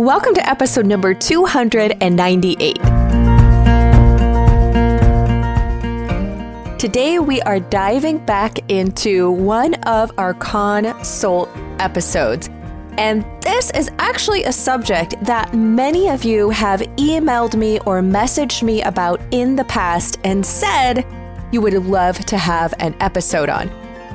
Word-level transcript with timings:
Welcome 0.00 0.32
to 0.36 0.48
episode 0.48 0.86
number 0.86 1.12
298. 1.12 2.76
Today, 6.78 7.18
we 7.18 7.42
are 7.42 7.60
diving 7.60 8.16
back 8.24 8.70
into 8.70 9.30
one 9.30 9.74
of 9.84 10.10
our 10.16 10.32
consult 10.32 11.50
episodes. 11.78 12.48
And 12.96 13.26
this 13.42 13.70
is 13.72 13.90
actually 13.98 14.44
a 14.44 14.52
subject 14.52 15.16
that 15.20 15.52
many 15.52 16.08
of 16.08 16.24
you 16.24 16.48
have 16.48 16.80
emailed 16.96 17.54
me 17.54 17.78
or 17.80 18.00
messaged 18.00 18.62
me 18.62 18.80
about 18.80 19.20
in 19.32 19.54
the 19.54 19.64
past 19.64 20.18
and 20.24 20.46
said 20.46 21.04
you 21.52 21.60
would 21.60 21.74
love 21.74 22.16
to 22.24 22.38
have 22.38 22.72
an 22.78 22.96
episode 23.00 23.50
on. 23.50 23.68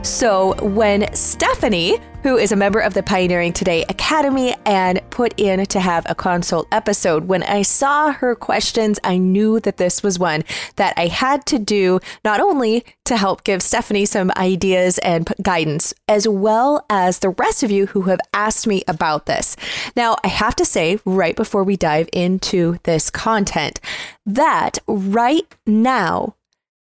So, 0.05 0.53
when 0.61 1.11
Stephanie, 1.15 1.97
who 2.21 2.37
is 2.37 2.51
a 2.51 2.55
member 2.55 2.79
of 2.79 2.93
the 2.93 3.01
Pioneering 3.01 3.53
Today 3.53 3.83
Academy 3.89 4.53
and 4.63 5.01
put 5.09 5.33
in 5.35 5.65
to 5.65 5.79
have 5.79 6.05
a 6.07 6.13
consult 6.13 6.67
episode, 6.71 7.27
when 7.27 7.41
I 7.41 7.63
saw 7.63 8.11
her 8.11 8.35
questions, 8.35 8.99
I 9.03 9.17
knew 9.17 9.59
that 9.61 9.77
this 9.77 10.03
was 10.03 10.19
one 10.19 10.43
that 10.75 10.93
I 10.95 11.07
had 11.07 11.47
to 11.47 11.57
do 11.57 11.99
not 12.23 12.39
only 12.39 12.85
to 13.05 13.17
help 13.17 13.43
give 13.43 13.63
Stephanie 13.63 14.05
some 14.05 14.31
ideas 14.37 14.99
and 14.99 15.27
guidance, 15.41 15.91
as 16.07 16.27
well 16.27 16.85
as 16.87 17.19
the 17.19 17.29
rest 17.29 17.63
of 17.63 17.71
you 17.71 17.87
who 17.87 18.03
have 18.03 18.19
asked 18.31 18.67
me 18.67 18.83
about 18.87 19.25
this. 19.25 19.57
Now, 19.95 20.17
I 20.23 20.27
have 20.27 20.55
to 20.57 20.65
say, 20.65 20.99
right 21.03 21.35
before 21.35 21.63
we 21.63 21.77
dive 21.77 22.09
into 22.13 22.77
this 22.83 23.09
content, 23.09 23.81
that 24.23 24.77
right 24.85 25.47
now, 25.65 26.35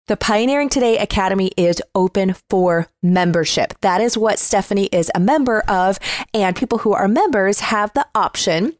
the 0.08 0.16
Pioneering 0.16 0.70
Today 0.70 0.96
Academy 0.96 1.50
is 1.58 1.82
open 1.94 2.34
for 2.48 2.88
membership. 3.02 3.74
That 3.82 4.00
is 4.00 4.16
what 4.16 4.38
Stephanie 4.38 4.86
is 4.86 5.10
a 5.14 5.20
member 5.20 5.60
of. 5.68 5.98
And 6.32 6.56
people 6.56 6.78
who 6.78 6.94
are 6.94 7.06
members 7.06 7.60
have 7.60 7.92
the 7.92 8.06
option 8.14 8.74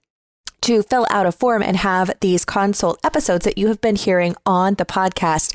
to 0.62 0.82
fill 0.82 1.06
out 1.10 1.26
a 1.26 1.32
form 1.32 1.62
and 1.62 1.76
have 1.76 2.10
these 2.20 2.44
consult 2.44 2.98
episodes 3.04 3.44
that 3.44 3.58
you 3.58 3.68
have 3.68 3.80
been 3.80 3.94
hearing 3.94 4.34
on 4.44 4.74
the 4.74 4.84
podcast, 4.84 5.54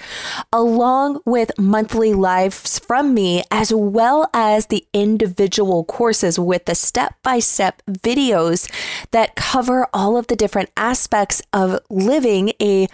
along 0.54 1.20
with 1.26 1.52
monthly 1.58 2.14
lives 2.14 2.80
from 2.80 3.14
me, 3.14 3.44
as 3.52 3.74
well 3.74 4.30
as 4.34 4.68
the 4.68 4.86
individual 4.94 5.84
courses 5.84 6.40
with 6.40 6.66
the 6.66 6.76
step 6.76 7.16
by 7.22 7.40
step 7.40 7.82
videos 7.90 8.72
that 9.12 9.36
cover 9.36 9.88
all 9.94 10.18
of 10.18 10.28
the 10.28 10.36
different 10.36 10.70
aspects 10.78 11.42
of 11.52 11.80
living 11.90 12.54
a 12.62 12.88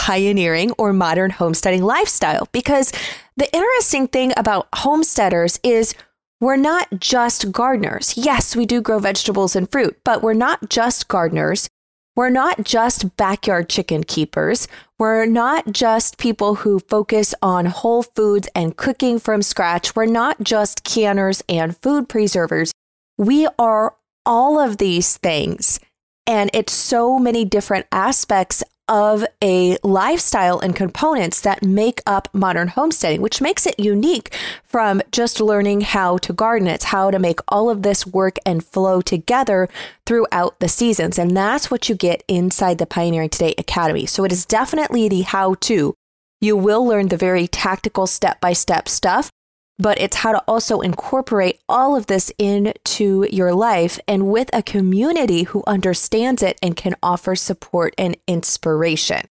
pioneering 0.00 0.72
or 0.78 0.94
modern 0.94 1.30
homesteading 1.30 1.82
lifestyle. 1.82 2.48
Because 2.52 2.90
the 3.36 3.54
interesting 3.54 4.08
thing 4.08 4.32
about 4.34 4.66
homesteaders 4.72 5.60
is 5.62 5.94
we're 6.40 6.56
not 6.56 6.88
just 6.98 7.52
gardeners. 7.52 8.16
Yes, 8.16 8.56
we 8.56 8.64
do 8.64 8.80
grow 8.80 8.98
vegetables 8.98 9.54
and 9.54 9.70
fruit, 9.70 9.98
but 10.02 10.22
we're 10.22 10.32
not 10.32 10.70
just 10.70 11.06
gardeners. 11.08 11.68
We're 12.16 12.30
not 12.30 12.64
just 12.64 13.14
backyard 13.18 13.68
chicken 13.68 14.02
keepers. 14.04 14.68
We're 14.98 15.26
not 15.26 15.70
just 15.70 16.16
people 16.16 16.54
who 16.56 16.78
focus 16.80 17.34
on 17.42 17.66
whole 17.66 18.02
foods 18.02 18.48
and 18.54 18.74
cooking 18.78 19.18
from 19.18 19.42
scratch. 19.42 19.94
We're 19.94 20.06
not 20.06 20.42
just 20.42 20.82
canners 20.82 21.42
and 21.46 21.76
food 21.76 22.08
preservers. 22.08 22.72
We 23.18 23.46
are 23.58 23.96
all 24.24 24.58
of 24.58 24.78
these 24.78 25.18
things. 25.18 25.78
And 26.26 26.50
it's 26.54 26.72
so 26.72 27.18
many 27.18 27.44
different 27.44 27.86
aspects 27.92 28.62
of 28.90 29.24
a 29.42 29.78
lifestyle 29.84 30.58
and 30.58 30.74
components 30.74 31.40
that 31.40 31.62
make 31.62 32.02
up 32.06 32.28
modern 32.34 32.68
homesteading, 32.68 33.22
which 33.22 33.40
makes 33.40 33.64
it 33.64 33.78
unique 33.78 34.36
from 34.64 35.00
just 35.12 35.40
learning 35.40 35.80
how 35.82 36.18
to 36.18 36.32
garden. 36.32 36.66
It's 36.68 36.84
how 36.84 37.10
to 37.12 37.18
make 37.20 37.38
all 37.48 37.70
of 37.70 37.82
this 37.82 38.04
work 38.04 38.36
and 38.44 38.64
flow 38.64 39.00
together 39.00 39.68
throughout 40.04 40.58
the 40.58 40.68
seasons. 40.68 41.18
And 41.18 41.36
that's 41.36 41.70
what 41.70 41.88
you 41.88 41.94
get 41.94 42.24
inside 42.26 42.78
the 42.78 42.86
Pioneering 42.86 43.30
Today 43.30 43.54
Academy. 43.56 44.06
So 44.06 44.24
it 44.24 44.32
is 44.32 44.44
definitely 44.44 45.08
the 45.08 45.22
how 45.22 45.54
to. 45.60 45.94
You 46.40 46.56
will 46.56 46.84
learn 46.84 47.08
the 47.08 47.16
very 47.16 47.46
tactical 47.46 48.08
step 48.08 48.40
by 48.40 48.54
step 48.54 48.88
stuff 48.88 49.30
but 49.80 49.98
it's 49.98 50.16
how 50.16 50.32
to 50.32 50.42
also 50.46 50.82
incorporate 50.82 51.58
all 51.68 51.96
of 51.96 52.06
this 52.06 52.30
into 52.38 53.26
your 53.32 53.54
life 53.54 53.98
and 54.06 54.28
with 54.28 54.50
a 54.52 54.62
community 54.62 55.44
who 55.44 55.64
understands 55.66 56.42
it 56.42 56.58
and 56.62 56.76
can 56.76 56.94
offer 57.02 57.34
support 57.34 57.94
and 57.96 58.16
inspiration. 58.28 59.22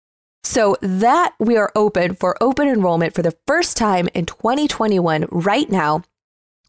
So 0.42 0.76
that 0.80 1.34
we 1.38 1.56
are 1.56 1.70
open 1.76 2.14
for 2.14 2.36
open 2.42 2.66
enrollment 2.66 3.14
for 3.14 3.22
the 3.22 3.36
first 3.46 3.76
time 3.76 4.08
in 4.12 4.26
2021 4.26 5.26
right 5.30 5.70
now. 5.70 6.02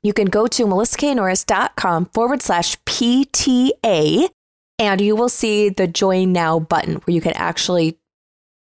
You 0.04 0.14
can 0.14 0.28
go 0.28 0.46
to 0.48 0.66
melissaknorris.com 0.66 2.06
forward 2.14 2.42
slash 2.42 2.78
PTA 2.84 4.30
and 4.78 5.02
you 5.02 5.16
will 5.16 5.30
see 5.30 5.70
the 5.70 5.88
join 5.88 6.34
now 6.34 6.60
button 6.60 6.96
where 6.96 7.14
you 7.14 7.22
can 7.22 7.34
actually 7.34 7.98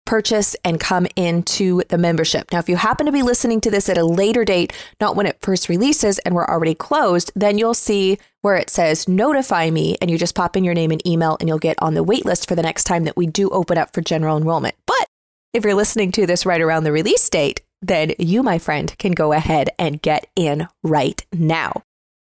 purchase 0.08 0.56
and 0.64 0.80
come 0.80 1.06
into 1.16 1.82
the 1.90 1.98
membership. 1.98 2.50
Now, 2.50 2.60
if 2.60 2.68
you 2.70 2.76
happen 2.76 3.04
to 3.04 3.12
be 3.12 3.20
listening 3.20 3.60
to 3.60 3.70
this 3.70 3.90
at 3.90 3.98
a 3.98 4.06
later 4.06 4.42
date, 4.42 4.72
not 5.02 5.16
when 5.16 5.26
it 5.26 5.36
first 5.42 5.68
releases 5.68 6.18
and 6.20 6.34
we're 6.34 6.46
already 6.46 6.74
closed, 6.74 7.30
then 7.36 7.58
you'll 7.58 7.74
see 7.74 8.18
where 8.40 8.56
it 8.56 8.70
says 8.70 9.06
notify 9.06 9.68
me 9.68 9.98
and 10.00 10.10
you 10.10 10.16
just 10.16 10.34
pop 10.34 10.56
in 10.56 10.64
your 10.64 10.72
name 10.72 10.92
and 10.92 11.06
email 11.06 11.36
and 11.40 11.46
you'll 11.46 11.58
get 11.58 11.76
on 11.82 11.92
the 11.92 12.02
wait 12.02 12.24
list 12.24 12.48
for 12.48 12.54
the 12.54 12.62
next 12.62 12.84
time 12.84 13.04
that 13.04 13.18
we 13.18 13.26
do 13.26 13.50
open 13.50 13.76
up 13.76 13.92
for 13.92 14.00
general 14.00 14.38
enrollment. 14.38 14.76
But 14.86 15.06
if 15.52 15.62
you're 15.62 15.74
listening 15.74 16.10
to 16.12 16.26
this 16.26 16.46
right 16.46 16.62
around 16.62 16.84
the 16.84 16.92
release 16.92 17.28
date, 17.28 17.60
then 17.82 18.14
you, 18.18 18.42
my 18.42 18.58
friend, 18.58 18.96
can 18.96 19.12
go 19.12 19.34
ahead 19.34 19.68
and 19.78 20.00
get 20.00 20.26
in 20.34 20.68
right 20.82 21.22
now. 21.34 21.82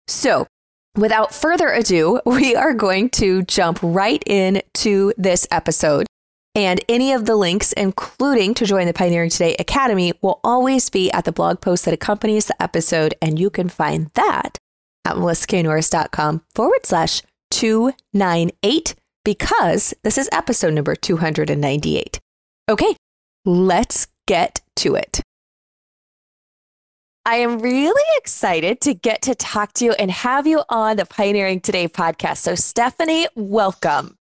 So, 0.09 0.47
without 0.97 1.35
further 1.35 1.69
ado, 1.69 2.23
we 2.27 2.57
are 2.57 2.73
going 2.73 3.11
to 3.11 3.43
jump 3.43 3.79
right 3.83 4.23
into 4.27 5.13
this 5.19 5.47
episode. 5.51 6.07
And 6.55 6.81
any 6.89 7.13
of 7.13 7.25
the 7.27 7.35
links, 7.35 7.73
including 7.73 8.55
to 8.55 8.65
join 8.65 8.87
the 8.87 8.93
Pioneering 8.93 9.31
Today 9.31 9.57
Academy, 9.59 10.13
will 10.23 10.41
always 10.45 10.89
be 10.89 11.11
at 11.11 11.25
the 11.25 11.33
blog 11.33 11.61
post 11.61 11.85
that 11.85 11.95
accompanies 11.95 12.47
the 12.47 12.63
episode. 12.63 13.15
And 13.21 13.39
you 13.39 13.51
can 13.51 13.69
find 13.69 14.11
that 14.15 14.57
at 15.05 15.17
melissaknorris.com 15.17 16.43
forward 16.55 16.87
slash 16.87 17.23
298 17.51 18.95
because 19.25 19.95
this 20.05 20.17
is 20.17 20.29
episode 20.33 20.75
number 20.75 20.95
298. 20.95 22.21
Okay, 22.69 22.97
let's 23.45 24.07
get 24.27 24.61
to 24.77 24.95
it. 24.95 25.21
I 27.27 27.37
am 27.37 27.59
really 27.59 28.03
excited 28.19 28.81
to 28.83 28.93
get 28.95 29.23
to 29.23 29.35
talk 29.35 29.73
to 29.75 29.85
you 29.87 29.93
and 29.93 30.11
have 30.11 30.47
you 30.47 30.63
on 30.69 30.99
the 30.99 31.07
Pioneering 31.07 31.61
Today 31.61 31.89
podcast. 31.89 32.39
So, 32.39 32.55
Stephanie, 32.55 33.27
welcome. 33.35 34.17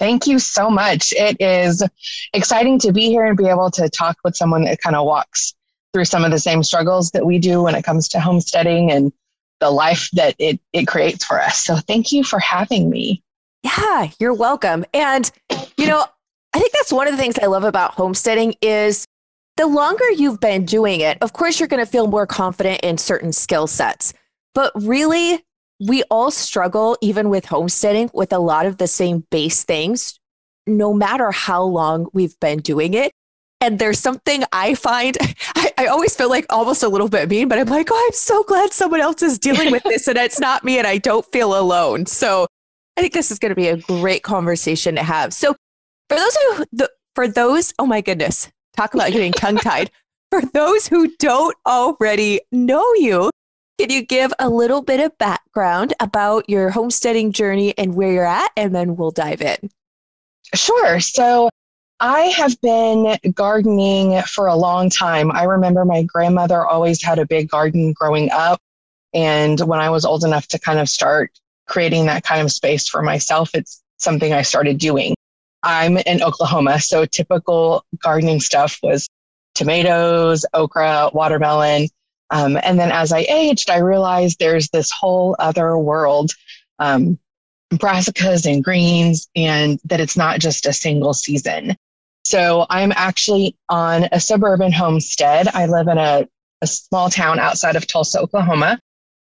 Thank 0.00 0.26
you 0.26 0.38
so 0.38 0.70
much. 0.70 1.12
It 1.12 1.36
is 1.40 1.84
exciting 2.32 2.78
to 2.80 2.92
be 2.92 3.08
here 3.08 3.26
and 3.26 3.36
be 3.36 3.46
able 3.46 3.70
to 3.72 3.88
talk 3.88 4.16
with 4.24 4.34
someone 4.34 4.64
that 4.64 4.80
kind 4.80 4.96
of 4.96 5.06
walks 5.06 5.54
through 5.92 6.06
some 6.06 6.24
of 6.24 6.30
the 6.30 6.38
same 6.38 6.62
struggles 6.62 7.10
that 7.10 7.24
we 7.24 7.38
do 7.38 7.62
when 7.62 7.74
it 7.74 7.84
comes 7.84 8.08
to 8.08 8.20
homesteading 8.20 8.90
and 8.90 9.12
the 9.60 9.70
life 9.70 10.08
that 10.14 10.34
it, 10.38 10.58
it 10.72 10.86
creates 10.86 11.24
for 11.24 11.38
us. 11.38 11.60
So 11.60 11.76
thank 11.76 12.12
you 12.12 12.24
for 12.24 12.38
having 12.38 12.88
me. 12.88 13.22
Yeah, 13.62 14.08
you're 14.18 14.32
welcome. 14.32 14.86
And, 14.94 15.30
you 15.76 15.86
know, 15.86 16.06
I 16.54 16.58
think 16.58 16.72
that's 16.72 16.92
one 16.92 17.06
of 17.06 17.12
the 17.12 17.22
things 17.22 17.38
I 17.38 17.46
love 17.46 17.64
about 17.64 17.92
homesteading 17.92 18.54
is 18.62 19.04
the 19.58 19.66
longer 19.66 20.10
you've 20.12 20.40
been 20.40 20.64
doing 20.64 21.00
it, 21.00 21.18
of 21.20 21.34
course, 21.34 21.60
you're 21.60 21.68
going 21.68 21.84
to 21.84 21.90
feel 21.90 22.06
more 22.06 22.26
confident 22.26 22.80
in 22.80 22.96
certain 22.96 23.34
skill 23.34 23.66
sets. 23.66 24.14
But 24.54 24.72
really, 24.74 25.44
we 25.80 26.02
all 26.10 26.30
struggle, 26.30 26.96
even 27.00 27.30
with 27.30 27.46
homesteading, 27.46 28.10
with 28.12 28.32
a 28.32 28.38
lot 28.38 28.66
of 28.66 28.76
the 28.76 28.86
same 28.86 29.24
base 29.30 29.64
things, 29.64 30.20
no 30.66 30.92
matter 30.92 31.30
how 31.30 31.62
long 31.62 32.06
we've 32.12 32.38
been 32.38 32.60
doing 32.60 32.94
it. 32.94 33.12
And 33.62 33.78
there's 33.78 33.98
something 33.98 34.44
I 34.52 34.74
find, 34.74 35.16
I, 35.54 35.72
I, 35.78 35.86
always 35.86 36.14
feel 36.14 36.30
like 36.30 36.46
almost 36.50 36.82
a 36.82 36.88
little 36.88 37.08
bit 37.08 37.28
mean, 37.28 37.48
but 37.48 37.58
I'm 37.58 37.66
like, 37.66 37.88
oh, 37.90 38.06
I'm 38.06 38.12
so 38.12 38.42
glad 38.44 38.72
someone 38.72 39.00
else 39.00 39.22
is 39.22 39.38
dealing 39.38 39.70
with 39.70 39.82
this 39.82 40.08
and 40.08 40.16
it's 40.16 40.40
not 40.40 40.64
me 40.64 40.78
and 40.78 40.86
I 40.86 40.98
don't 40.98 41.26
feel 41.26 41.58
alone. 41.58 42.06
So 42.06 42.46
I 42.96 43.02
think 43.02 43.12
this 43.12 43.30
is 43.30 43.38
going 43.38 43.50
to 43.50 43.56
be 43.56 43.68
a 43.68 43.76
great 43.76 44.22
conversation 44.22 44.94
to 44.94 45.02
have. 45.02 45.34
So 45.34 45.54
for 46.08 46.16
those 46.16 46.36
who, 46.36 46.64
the, 46.72 46.90
for 47.14 47.28
those, 47.28 47.74
oh 47.78 47.86
my 47.86 48.00
goodness, 48.00 48.50
talk 48.76 48.94
about 48.94 49.12
getting 49.12 49.32
tongue 49.32 49.58
tied. 49.58 49.90
For 50.30 50.42
those 50.42 50.86
who 50.86 51.14
don't 51.18 51.56
already 51.66 52.40
know 52.52 52.84
you, 52.94 53.30
can 53.80 53.88
you 53.88 54.02
give 54.02 54.30
a 54.38 54.50
little 54.50 54.82
bit 54.82 55.00
of 55.00 55.16
background 55.16 55.94
about 56.00 56.50
your 56.50 56.68
homesteading 56.68 57.32
journey 57.32 57.72
and 57.78 57.94
where 57.94 58.12
you're 58.12 58.26
at? 58.26 58.50
And 58.54 58.74
then 58.74 58.94
we'll 58.94 59.10
dive 59.10 59.40
in. 59.40 59.70
Sure. 60.54 61.00
So 61.00 61.48
I 61.98 62.24
have 62.24 62.60
been 62.60 63.16
gardening 63.32 64.20
for 64.22 64.48
a 64.48 64.54
long 64.54 64.90
time. 64.90 65.32
I 65.32 65.44
remember 65.44 65.86
my 65.86 66.02
grandmother 66.02 66.66
always 66.66 67.02
had 67.02 67.18
a 67.18 67.24
big 67.24 67.48
garden 67.48 67.94
growing 67.94 68.30
up. 68.30 68.60
And 69.14 69.58
when 69.60 69.80
I 69.80 69.88
was 69.88 70.04
old 70.04 70.24
enough 70.24 70.46
to 70.48 70.58
kind 70.58 70.78
of 70.78 70.86
start 70.86 71.30
creating 71.66 72.04
that 72.04 72.22
kind 72.22 72.42
of 72.42 72.52
space 72.52 72.86
for 72.86 73.00
myself, 73.00 73.50
it's 73.54 73.82
something 73.96 74.34
I 74.34 74.42
started 74.42 74.76
doing. 74.76 75.14
I'm 75.62 75.96
in 75.96 76.22
Oklahoma, 76.22 76.80
so 76.80 77.06
typical 77.06 77.82
gardening 78.02 78.40
stuff 78.40 78.78
was 78.82 79.08
tomatoes, 79.54 80.44
okra, 80.52 81.10
watermelon. 81.14 81.88
Um, 82.30 82.58
and 82.62 82.78
then 82.78 82.92
as 82.92 83.12
I 83.12 83.20
aged, 83.28 83.70
I 83.70 83.78
realized 83.78 84.38
there's 84.38 84.68
this 84.70 84.90
whole 84.90 85.34
other 85.38 85.76
world 85.76 86.32
um, 86.78 87.18
brassicas 87.72 88.50
and 88.50 88.64
greens 88.64 89.28
and 89.36 89.78
that 89.84 90.00
it's 90.00 90.16
not 90.16 90.40
just 90.40 90.66
a 90.66 90.72
single 90.72 91.14
season. 91.14 91.76
So 92.24 92.66
I'm 92.70 92.92
actually 92.94 93.56
on 93.68 94.08
a 94.12 94.20
suburban 94.20 94.72
homestead. 94.72 95.48
I 95.48 95.66
live 95.66 95.88
in 95.88 95.98
a, 95.98 96.28
a 96.62 96.66
small 96.66 97.10
town 97.10 97.38
outside 97.38 97.76
of 97.76 97.86
Tulsa, 97.86 98.20
Oklahoma. 98.20 98.80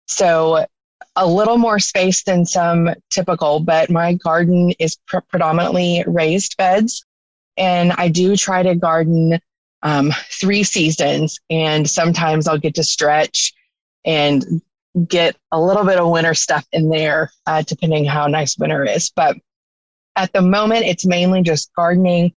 So 0.08 0.66
a 1.16 1.28
little 1.28 1.58
more 1.58 1.80
space 1.80 2.24
than 2.24 2.46
some 2.46 2.90
typical, 3.10 3.60
but 3.60 3.90
my 3.90 4.14
garden 4.14 4.74
is 4.80 4.98
pr- 5.08 5.20
predominantly 5.30 6.04
raised 6.08 6.58
beds. 6.58 7.06
And 7.58 7.94
I 7.94 8.10
do 8.10 8.36
try 8.36 8.64
to 8.64 8.76
garden 8.76 9.40
um, 9.84 10.12
three 10.30 10.64
seasons, 10.64 11.40
and 11.50 11.90
sometimes 11.90 12.48
I'll 12.48 12.58
get 12.58 12.76
to 12.76 12.84
stretch 12.84 13.54
and 14.04 14.62
get 15.08 15.36
a 15.52 15.60
little 15.60 15.84
bit 15.84 16.00
of 16.00 16.10
winter 16.10 16.34
stuff 16.34 16.66
in 16.72 16.90
there, 16.90 17.32
uh, 17.46 17.62
depending 17.64 18.06
how 18.06 18.28
nice 18.28 18.58
winter 18.58 18.84
is. 18.86 19.12
But 19.16 19.38
at 20.16 20.32
the 20.34 20.42
moment, 20.42 20.86
it's 20.86 21.06
mainly 21.06 21.42
just 21.42 21.74
gardening, 21.76 22.34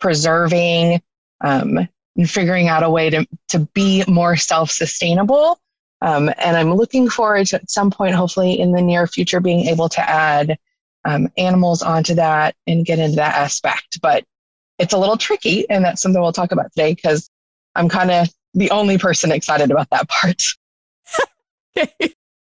preserving, 0.00 1.02
um, 1.40 1.88
and 2.16 2.30
figuring 2.30 2.68
out 2.68 2.82
a 2.82 2.90
way 2.90 3.10
to, 3.10 3.26
to 3.48 3.60
be 3.74 4.04
more 4.08 4.36
self 4.36 4.70
sustainable. 4.70 5.60
Um, 6.02 6.30
and 6.38 6.56
I'm 6.56 6.74
looking 6.74 7.08
forward 7.08 7.46
to 7.48 7.56
at 7.56 7.70
some 7.70 7.90
point, 7.90 8.14
hopefully 8.14 8.58
in 8.58 8.72
the 8.72 8.80
near 8.82 9.06
future, 9.06 9.40
being 9.40 9.66
able 9.66 9.88
to 9.90 10.00
add 10.00 10.58
um, 11.04 11.28
animals 11.36 11.82
onto 11.82 12.14
that 12.14 12.56
and 12.66 12.84
get 12.84 12.98
into 12.98 13.16
that 13.16 13.36
aspect. 13.36 14.00
But 14.02 14.24
it's 14.80 14.94
a 14.94 14.98
little 14.98 15.16
tricky, 15.16 15.68
and 15.68 15.84
that's 15.84 16.02
something 16.02 16.20
we'll 16.20 16.32
talk 16.32 16.52
about 16.52 16.72
today 16.72 16.94
because 16.94 17.30
I'm 17.76 17.88
kind 17.88 18.10
of 18.10 18.28
the 18.54 18.70
only 18.70 18.98
person 18.98 19.30
excited 19.30 19.70
about 19.70 19.88
that 19.90 20.08
part. 20.08 20.42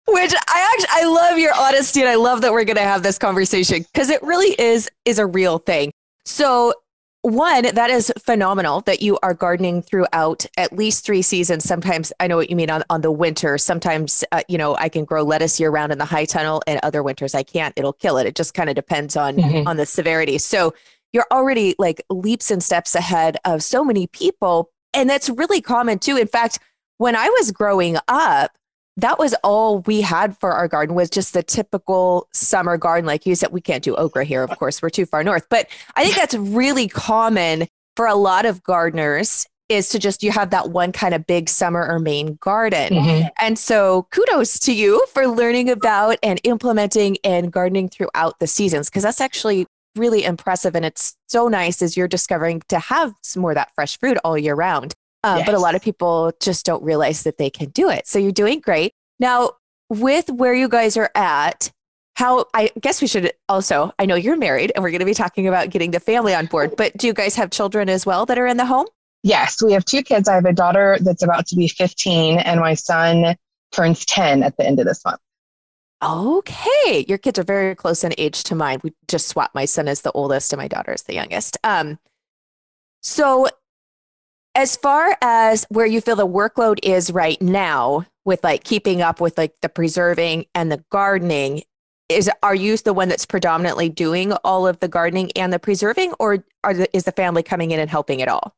Which 0.07 0.35
I 0.49 0.73
actually 0.73 0.89
I 0.91 1.05
love 1.07 1.39
your 1.39 1.55
honesty 1.55 2.01
and 2.01 2.09
I 2.09 2.17
love 2.17 2.43
that 2.43 2.53
we're 2.53 2.65
going 2.65 2.77
to 2.77 2.83
have 2.83 3.03
this 3.03 3.19
conversation 3.19 3.83
because 3.93 4.11
it 4.11 4.23
really 4.23 4.55
is 4.61 4.91
is 5.05 5.19
a 5.19 5.27
real 5.27 5.59
thing. 5.59 5.93
So 6.25 6.75
one 7.23 7.75
that 7.75 7.89
is 7.89 8.13
phenomenal 8.19 8.83
that 8.83 9.01
you 9.01 9.19
are 9.23 9.33
gardening 9.33 9.81
throughout 9.81 10.45
at 10.59 10.75
least 10.75 11.07
three 11.07 11.23
seasons 11.23 11.65
sometimes 11.65 12.13
i 12.21 12.27
know 12.27 12.37
what 12.37 12.51
you 12.51 12.55
mean 12.55 12.69
on, 12.69 12.85
on 12.91 13.01
the 13.01 13.11
winter 13.11 13.57
sometimes 13.57 14.23
uh, 14.31 14.43
you 14.47 14.59
know 14.59 14.77
i 14.77 14.91
can 14.91 15.07
grow 15.07 15.23
lettuce 15.23 15.59
year 15.59 15.71
round 15.71 15.91
in 15.91 15.97
the 15.97 16.05
high 16.05 16.27
tunnel 16.27 16.63
and 16.67 16.79
other 16.83 17.03
winters 17.03 17.35
i 17.35 17.43
can't 17.43 17.73
it'll 17.77 17.95
kill 17.95 18.19
it 18.19 18.27
it 18.27 18.35
just 18.35 18.53
kind 18.53 18.69
of 18.69 18.77
depends 18.77 19.17
on 19.17 19.37
mm-hmm. 19.37 19.67
on 19.67 19.79
the 19.79 19.87
severity 19.87 20.37
so 20.37 20.75
you're 21.15 21.27
already 21.31 21.75
like 21.79 22.03
leaps 22.11 22.51
and 22.51 22.63
steps 22.63 22.95
ahead 22.95 23.39
of 23.47 23.63
so 23.63 23.83
many 23.83 24.07
people 24.09 24.69
and 24.93 25.09
that's 25.09 25.31
really 25.31 25.63
common 25.63 25.99
too. 25.99 26.19
In 26.19 26.27
fact 26.27 26.59
when 26.99 27.17
i 27.17 27.29
was 27.39 27.51
growing 27.51 27.97
up 28.09 28.53
that 28.97 29.19
was 29.19 29.35
all 29.43 29.81
we 29.81 30.01
had 30.01 30.39
for 30.39 30.53
our 30.53 30.69
garden 30.69 30.95
was 30.95 31.11
just 31.11 31.33
the 31.35 31.43
typical 31.43 32.29
summer 32.33 32.77
garden. 32.77 33.07
Like 33.07 33.27
you 33.27 33.35
said 33.35 33.51
we 33.51 33.61
can't 33.61 33.83
do 33.83 33.97
okra 33.97 34.25
here 34.25 34.43
of 34.43 34.57
course 34.59 34.83
we're 34.83 34.91
too 34.91 35.07
far 35.07 35.25
north. 35.25 35.47
But 35.49 35.69
i 35.97 36.05
think 36.05 36.17
that's 36.17 36.35
really 36.35 36.89
common 36.89 37.67
for 37.97 38.07
a 38.07 38.15
lot 38.15 38.45
of 38.45 38.63
gardeners 38.63 39.47
is 39.71 39.89
to 39.89 39.99
just 39.99 40.23
you 40.23 40.31
have 40.31 40.51
that 40.51 40.71
one 40.71 40.93
kind 40.93 41.15
of 41.15 41.27
big 41.27 41.49
summer 41.49 41.87
or 41.87 41.99
main 41.99 42.37
garden. 42.41 42.93
Mm-hmm. 42.93 43.29
and 43.41 43.59
so 43.59 44.07
kudos 44.11 44.59
to 44.61 44.75
you 44.75 45.05
for 45.13 45.27
learning 45.27 45.71
about 45.71 46.19
and 46.23 46.41
implementing 46.45 47.17
and 47.25 47.51
gardening 47.51 47.89
throughout 47.89 48.39
the 48.41 48.47
seasons 48.47 48.91
because 48.91 49.03
that's 49.03 49.21
actually 49.21 49.67
really 49.97 50.25
impressive 50.25 50.75
and 50.75 50.85
it's 50.85 51.17
so 51.29 51.49
nice 51.49 51.83
as 51.83 51.97
you're 51.97 52.09
discovering 52.09 52.63
to 52.69 52.79
have 52.79 53.15
some 53.23 53.43
more 53.43 53.53
of 53.53 53.57
that 53.57 53.73
fresh 53.75 53.99
fruit 53.99 54.19
all 54.25 54.37
year 54.37 54.55
round 54.55 54.95
um, 55.25 55.39
yes. 55.39 55.47
But 55.47 55.55
a 55.55 55.59
lot 55.59 55.75
of 55.75 55.81
people 55.81 56.33
just 56.39 56.67
don't 56.67 56.83
realize 56.83 57.23
that 57.23 57.39
they 57.39 57.49
can 57.49 57.71
do 57.71 57.89
it. 57.89 58.07
So 58.07 58.19
you're 58.19 58.31
doing 58.31 58.61
great. 58.61 58.93
Now, 59.19 59.53
with 59.89 60.29
where 60.29 60.55
you 60.55 60.69
guys 60.69 60.99
are 60.99 61.11
at, 61.15 61.73
how 62.17 62.45
I 62.53 62.71
guess 62.81 63.01
we 63.01 63.09
should 63.09 63.33
also, 63.49 63.91
I 63.99 64.05
know 64.05 64.17
you're 64.17 64.37
married 64.37 64.71
and 64.75 64.85
we're 64.85 64.91
going 64.91 65.01
to 65.01 65.07
be 65.07 65.15
talking 65.15 65.49
about 65.49 65.71
getting 65.71 65.93
the 65.93 65.99
family 65.99 66.35
on 66.35 66.47
board, 66.47 66.75
but 66.77 66.95
do 66.99 67.07
you 67.07 67.15
guys 67.15 67.35
have 67.37 67.51
children 67.51 67.89
as 67.89 68.05
well 68.05 68.27
that 68.27 68.39
are 68.39 68.47
in 68.47 68.59
the 68.59 68.67
home? 68.67 68.87
Yes, 69.23 69.63
we 69.63 69.73
have 69.73 69.87
two 69.87 70.03
kids. 70.03 70.29
I 70.29 70.35
have 70.35 70.45
a 70.45 70.53
daughter 70.53 70.99
that's 71.01 71.23
about 71.23 71.47
to 71.47 71.57
be 71.57 71.69
15, 71.69 72.41
and 72.41 72.61
my 72.61 72.75
son 72.75 73.35
turns 73.73 74.05
10 74.05 74.43
at 74.43 74.55
the 74.59 74.67
end 74.67 74.79
of 74.79 74.85
this 74.85 75.03
month. 75.07 75.21
Okay. 76.05 77.07
Your 77.09 77.19
kids 77.19 77.39
are 77.39 77.45
very 77.45 77.75
close 77.75 78.05
in 78.05 78.13
age 78.19 78.45
to 78.45 78.55
mine. 78.55 78.81
We 78.83 78.93
just 79.09 79.29
swapped. 79.29 79.55
My 79.55 79.65
son 79.65 79.89
is 79.89 80.03
the 80.03 80.13
oldest 80.13 80.53
and 80.53 80.61
my 80.61 80.69
daughter 80.69 80.93
is 80.93 81.05
the 81.05 81.15
youngest. 81.15 81.57
Um, 81.65 81.99
so 83.01 83.49
as 84.55 84.77
far 84.77 85.17
as 85.23 85.67
where 85.69 85.87
you 85.87 86.01
feel 86.01 86.17
the 86.17 86.27
workload 86.27 86.79
is 86.83 87.11
right 87.11 87.41
now 87.41 88.05
with 88.25 88.43
like 88.45 88.65
keeping 88.65 89.03
up 89.03 89.21
with 89.21 89.37
like 89.37 89.55
the 89.63 89.69
preserving 89.69 90.47
and 90.55 90.71
the 90.71 90.85
gardening 90.91 91.63
is 92.09 92.31
are 92.43 92.55
you 92.55 92.77
the 92.77 92.93
one 92.93 93.09
that's 93.09 93.27
predominantly 93.27 93.89
doing 93.89 94.33
all 94.45 94.67
of 94.67 94.79
the 94.81 94.89
gardening 94.89 95.31
and 95.37 95.53
the 95.53 95.59
preserving 95.59 96.13
or 96.19 96.45
are 96.63 96.75
the, 96.75 96.97
is 96.97 97.05
the 97.05 97.13
family 97.13 97.43
coming 97.43 97.71
in 97.71 97.81
and 97.81 97.91
helping 97.91 98.21
at 98.23 98.29
all 98.29 98.55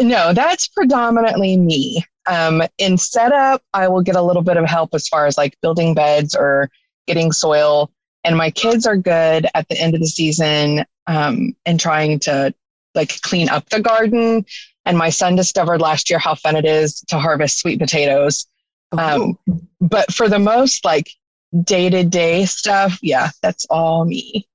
no 0.00 0.32
that's 0.32 0.68
predominantly 0.68 1.56
me 1.56 2.04
um, 2.26 2.62
in 2.78 2.96
setup 2.96 3.62
i 3.72 3.88
will 3.88 4.02
get 4.02 4.16
a 4.16 4.22
little 4.22 4.42
bit 4.42 4.56
of 4.56 4.64
help 4.64 4.94
as 4.94 5.08
far 5.08 5.26
as 5.26 5.36
like 5.36 5.56
building 5.60 5.94
beds 5.94 6.34
or 6.34 6.70
getting 7.06 7.32
soil 7.32 7.90
and 8.24 8.36
my 8.36 8.50
kids 8.50 8.86
are 8.86 8.96
good 8.96 9.46
at 9.54 9.68
the 9.68 9.78
end 9.78 9.94
of 9.94 10.00
the 10.00 10.06
season 10.06 10.84
um, 11.06 11.54
and 11.66 11.78
trying 11.78 12.18
to 12.20 12.54
like 12.94 13.20
clean 13.22 13.48
up 13.48 13.68
the 13.68 13.80
garden. 13.80 14.46
And 14.86 14.98
my 14.98 15.10
son 15.10 15.36
discovered 15.36 15.80
last 15.80 16.10
year 16.10 16.18
how 16.18 16.34
fun 16.34 16.56
it 16.56 16.64
is 16.64 17.00
to 17.08 17.18
harvest 17.18 17.58
sweet 17.58 17.78
potatoes. 17.78 18.46
Um, 18.92 19.38
but 19.80 20.12
for 20.12 20.28
the 20.28 20.38
most 20.38 20.84
like 20.84 21.10
day 21.62 21.90
to 21.90 22.04
day 22.04 22.44
stuff, 22.46 22.98
yeah, 23.02 23.30
that's 23.42 23.66
all 23.66 24.04
me. 24.04 24.46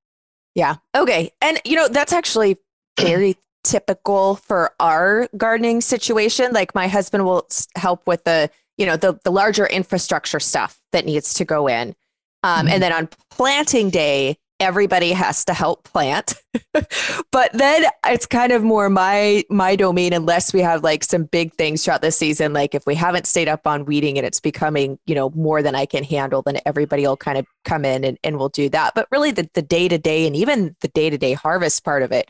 Yeah. 0.56 0.75
Okay. 0.95 1.31
And 1.42 1.60
you 1.65 1.75
know, 1.75 1.88
that's 1.88 2.13
actually 2.13 2.57
very 3.00 3.38
typical 3.63 4.35
for 4.35 4.73
our 4.79 5.27
gardening 5.38 5.81
situation. 5.81 6.51
Like 6.53 6.73
my 6.75 6.88
husband 6.88 7.25
will 7.25 7.47
help 7.75 8.06
with 8.07 8.23
the, 8.23 8.50
you 8.77 8.85
know, 8.85 8.97
the 8.97 9.19
the 9.23 9.31
larger 9.31 9.67
infrastructure 9.67 10.39
stuff 10.39 10.79
that 10.91 11.06
needs 11.06 11.33
to 11.35 11.45
go 11.45 11.67
in. 11.67 11.95
Um, 12.44 12.65
mm-hmm. 12.65 12.67
And 12.69 12.83
then 12.83 12.94
on 12.94 13.09
planting 13.29 13.89
day, 13.89 14.38
everybody 14.59 15.11
has 15.11 15.45
to 15.45 15.53
help 15.53 15.83
plant 15.85 16.33
but 17.31 17.51
then 17.53 17.85
it's 18.07 18.25
kind 18.25 18.51
of 18.51 18.61
more 18.61 18.89
my 18.89 19.44
my 19.50 19.75
domain 19.75 20.12
unless 20.12 20.53
we 20.53 20.59
have 20.59 20.83
like 20.83 21.03
some 21.03 21.23
big 21.23 21.53
things 21.53 21.83
throughout 21.83 22.01
the 22.01 22.12
season 22.12 22.51
like 22.51 22.75
if 22.75 22.85
we 22.85 22.94
haven't 22.94 23.25
stayed 23.25 23.47
up 23.47 23.65
on 23.65 23.85
weeding 23.85 24.17
and 24.17 24.27
it's 24.27 24.41
becoming 24.41 25.00
you 25.05 25.15
know 25.15 25.29
more 25.31 25.62
than 25.62 25.75
i 25.75 25.85
can 25.85 26.03
handle 26.03 26.41
then 26.41 26.59
everybody 26.65 27.03
will 27.03 27.17
kind 27.17 27.38
of 27.38 27.45
come 27.63 27.85
in 27.85 28.03
and, 28.03 28.17
and 28.23 28.38
we'll 28.38 28.50
do 28.50 28.67
that 28.67 28.94
but 28.94 29.07
really 29.12 29.31
the, 29.31 29.50
the 29.53 29.62
day-to-day 29.62 30.27
and 30.27 30.35
even 30.35 30.75
the 30.81 30.89
day-to-day 30.89 31.33
harvest 31.33 31.83
part 31.85 32.03
of 32.03 32.12
it 32.12 32.29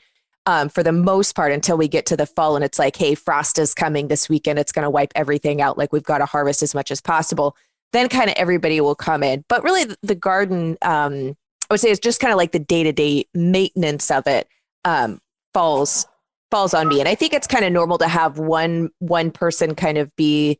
um, 0.50 0.68
for 0.68 0.82
the 0.82 0.92
most 0.92 1.36
part 1.36 1.52
until 1.52 1.78
we 1.78 1.88
get 1.88 2.08
to 2.08 2.18
the 2.18 2.26
fall 2.26 2.56
and 2.56 2.66
it's 2.66 2.80
like 2.80 2.96
hey 2.96 3.14
frost 3.14 3.60
is 3.60 3.76
coming 3.76 4.08
this 4.08 4.28
weekend. 4.28 4.58
It's 4.58 4.72
going 4.72 4.84
to 4.84 4.90
wipe 4.90 5.12
everything 5.14 5.62
out. 5.62 5.78
Like 5.78 5.94
we've 5.94 6.02
got 6.02 6.18
to 6.18 6.26
harvest 6.26 6.64
as 6.64 6.74
much 6.74 6.90
as 6.90 7.00
possible. 7.00 7.56
Then 7.94 8.10
kind 8.10 8.32
of 8.32 8.36
everybody 8.36 8.82
will 8.82 8.96
come 8.96 9.22
in. 9.22 9.46
But 9.48 9.64
really 9.64 9.96
the, 10.02 10.16
garden 10.16 10.76
um, 10.82 11.36
I 11.70 11.74
would 11.76 11.80
say 11.80 11.92
it's 11.92 12.00
just 12.00 12.20
kind 12.20 12.34
of 12.34 12.38
like 12.38 12.52
the 12.52 12.58
day 12.58 12.82
to 12.82 12.92
day 12.92 13.26
maintenance 13.36 14.10
of 14.10 14.26
it 14.26 14.48
um, 14.86 15.22
falls 15.54 16.08
falls 16.50 16.74
on 16.74 16.88
me, 16.88 17.00
and 17.00 17.08
I 17.08 17.14
think 17.14 17.34
it's 17.34 17.46
kind 17.46 17.64
of 17.64 17.72
normal 17.72 18.00
to 18.00 18.08
have 18.08 18.40
one 18.40 18.90
one 18.98 19.30
person 19.30 19.76
kind 19.76 20.00
of 20.00 20.16
be 20.16 20.60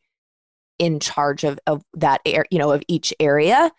in 0.78 1.00
charge 1.00 1.44
of 1.44 1.58
of 1.66 1.82
that 1.96 2.22
air, 2.28 2.46
you 2.52 2.60
know, 2.60 2.72
of 2.72 2.84
each 2.88 3.12
area. 3.20 3.72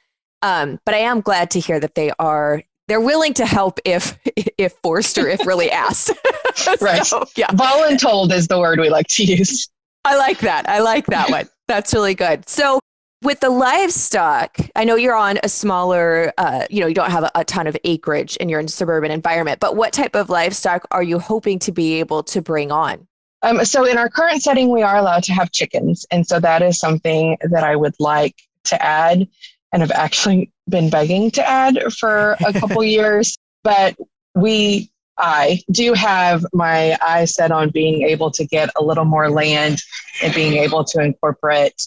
Um, 0.42 0.80
but 0.84 0.96
I 0.96 0.98
am 0.98 1.20
glad 1.20 1.52
to 1.52 1.60
hear 1.60 1.78
that 1.78 1.94
they 1.94 2.10
are 2.18 2.64
they're 2.90 3.00
willing 3.00 3.32
to 3.34 3.46
help 3.46 3.78
if 3.84 4.18
if 4.58 4.72
forced 4.82 5.16
or 5.16 5.28
if 5.28 5.46
really 5.46 5.70
asked. 5.70 6.10
right. 6.80 7.06
So, 7.06 7.24
yeah. 7.36 7.46
Voluntold 7.48 8.32
is 8.32 8.48
the 8.48 8.58
word 8.58 8.80
we 8.80 8.90
like 8.90 9.06
to 9.10 9.24
use. 9.24 9.68
I 10.04 10.16
like 10.16 10.40
that. 10.40 10.68
I 10.68 10.80
like 10.80 11.06
that 11.06 11.30
one. 11.30 11.48
That's 11.68 11.94
really 11.94 12.14
good. 12.14 12.48
So 12.48 12.80
with 13.22 13.40
the 13.40 13.50
livestock, 13.50 14.56
I 14.74 14.84
know 14.84 14.96
you're 14.96 15.14
on 15.14 15.38
a 15.42 15.48
smaller, 15.48 16.32
uh, 16.38 16.66
you 16.70 16.80
know, 16.80 16.86
you 16.86 16.94
don't 16.94 17.10
have 17.10 17.24
a, 17.24 17.30
a, 17.34 17.44
ton 17.44 17.66
of 17.66 17.76
acreage 17.84 18.36
and 18.40 18.50
you're 18.50 18.60
in 18.60 18.66
a 18.66 18.70
suburban 18.70 19.10
environment, 19.10 19.60
but 19.60 19.76
what 19.76 19.92
type 19.92 20.16
of 20.16 20.30
livestock 20.30 20.86
are 20.90 21.02
you 21.02 21.18
hoping 21.18 21.58
to 21.60 21.70
be 21.70 22.00
able 22.00 22.22
to 22.24 22.40
bring 22.40 22.72
on? 22.72 23.06
Um, 23.42 23.64
so, 23.64 23.84
in 23.84 23.98
our 23.98 24.08
current 24.08 24.42
setting, 24.42 24.70
we 24.70 24.82
are 24.82 24.96
allowed 24.96 25.22
to 25.24 25.32
have 25.32 25.52
chickens. 25.52 26.06
And 26.10 26.26
so 26.26 26.40
that 26.40 26.60
is 26.60 26.78
something 26.78 27.38
that 27.42 27.62
I 27.62 27.76
would 27.76 27.94
like 27.98 28.36
to 28.64 28.82
add 28.82 29.28
and 29.72 29.82
have 29.82 29.92
actually 29.92 30.50
been 30.68 30.90
begging 30.90 31.30
to 31.32 31.48
add 31.48 31.78
for 31.98 32.36
a 32.44 32.52
couple 32.58 32.82
years. 32.84 33.36
But 33.62 33.96
we, 34.34 34.90
I 35.18 35.60
do 35.70 35.92
have 35.94 36.44
my 36.52 36.96
eyes 37.06 37.34
set 37.34 37.50
on 37.50 37.70
being 37.70 38.02
able 38.02 38.30
to 38.32 38.46
get 38.46 38.70
a 38.76 38.82
little 38.82 39.04
more 39.04 39.30
land 39.30 39.80
and 40.22 40.34
being 40.34 40.54
able 40.54 40.84
to 40.84 41.00
incorporate 41.00 41.86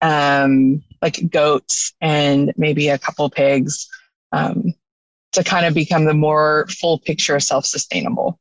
um, 0.00 0.82
like 1.00 1.30
goats 1.30 1.94
and 2.00 2.52
maybe 2.56 2.88
a 2.88 2.98
couple 2.98 3.28
pigs 3.30 3.88
um, 4.32 4.74
to 5.32 5.44
kind 5.44 5.66
of 5.66 5.74
become 5.74 6.04
the 6.04 6.14
more 6.14 6.66
full 6.68 6.98
picture 6.98 7.38
self 7.40 7.64
sustainable. 7.64 8.38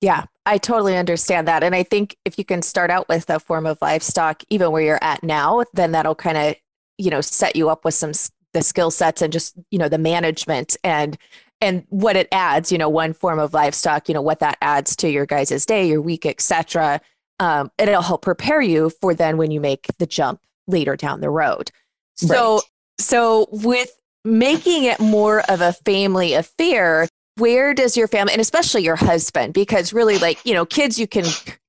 Yeah, 0.00 0.24
I 0.44 0.58
totally 0.58 0.96
understand 0.96 1.46
that. 1.46 1.62
And 1.62 1.74
I 1.76 1.84
think 1.84 2.16
if 2.24 2.36
you 2.36 2.44
can 2.44 2.60
start 2.60 2.90
out 2.90 3.08
with 3.08 3.30
a 3.30 3.38
form 3.38 3.66
of 3.66 3.78
livestock, 3.80 4.42
even 4.50 4.72
where 4.72 4.82
you're 4.82 4.98
at 5.00 5.22
now, 5.22 5.62
then 5.74 5.92
that'll 5.92 6.16
kind 6.16 6.36
of, 6.36 6.56
you 6.98 7.10
know, 7.10 7.20
set 7.20 7.56
you 7.56 7.68
up 7.68 7.84
with 7.84 7.94
some 7.94 8.12
the 8.52 8.62
skill 8.62 8.90
sets 8.90 9.22
and 9.22 9.32
just 9.32 9.54
you 9.70 9.78
know 9.78 9.88
the 9.88 9.98
management 9.98 10.76
and 10.84 11.16
and 11.60 11.84
what 11.88 12.16
it 12.16 12.28
adds 12.32 12.70
you 12.70 12.78
know 12.78 12.88
one 12.88 13.12
form 13.12 13.38
of 13.38 13.54
livestock 13.54 14.08
you 14.08 14.14
know 14.14 14.22
what 14.22 14.40
that 14.40 14.58
adds 14.60 14.96
to 14.96 15.10
your 15.10 15.26
guys' 15.26 15.66
day 15.66 15.86
your 15.86 16.00
week 16.00 16.26
etc 16.26 17.00
um, 17.40 17.70
and 17.78 17.88
it'll 17.88 18.02
help 18.02 18.22
prepare 18.22 18.60
you 18.60 18.90
for 19.00 19.14
then 19.14 19.36
when 19.36 19.50
you 19.50 19.60
make 19.60 19.86
the 19.98 20.06
jump 20.06 20.40
later 20.66 20.96
down 20.96 21.20
the 21.20 21.30
road 21.30 21.70
so 22.16 22.54
right. 22.54 22.62
so 22.98 23.48
with 23.50 23.90
making 24.24 24.84
it 24.84 25.00
more 25.00 25.40
of 25.50 25.60
a 25.60 25.72
family 25.72 26.34
affair 26.34 27.08
where 27.36 27.72
does 27.74 27.96
your 27.96 28.06
family 28.06 28.32
and 28.32 28.40
especially 28.40 28.84
your 28.84 28.96
husband 28.96 29.54
because 29.54 29.92
really 29.92 30.18
like 30.18 30.38
you 30.44 30.54
know 30.54 30.66
kids 30.66 30.98
you 30.98 31.06
can 31.06 31.24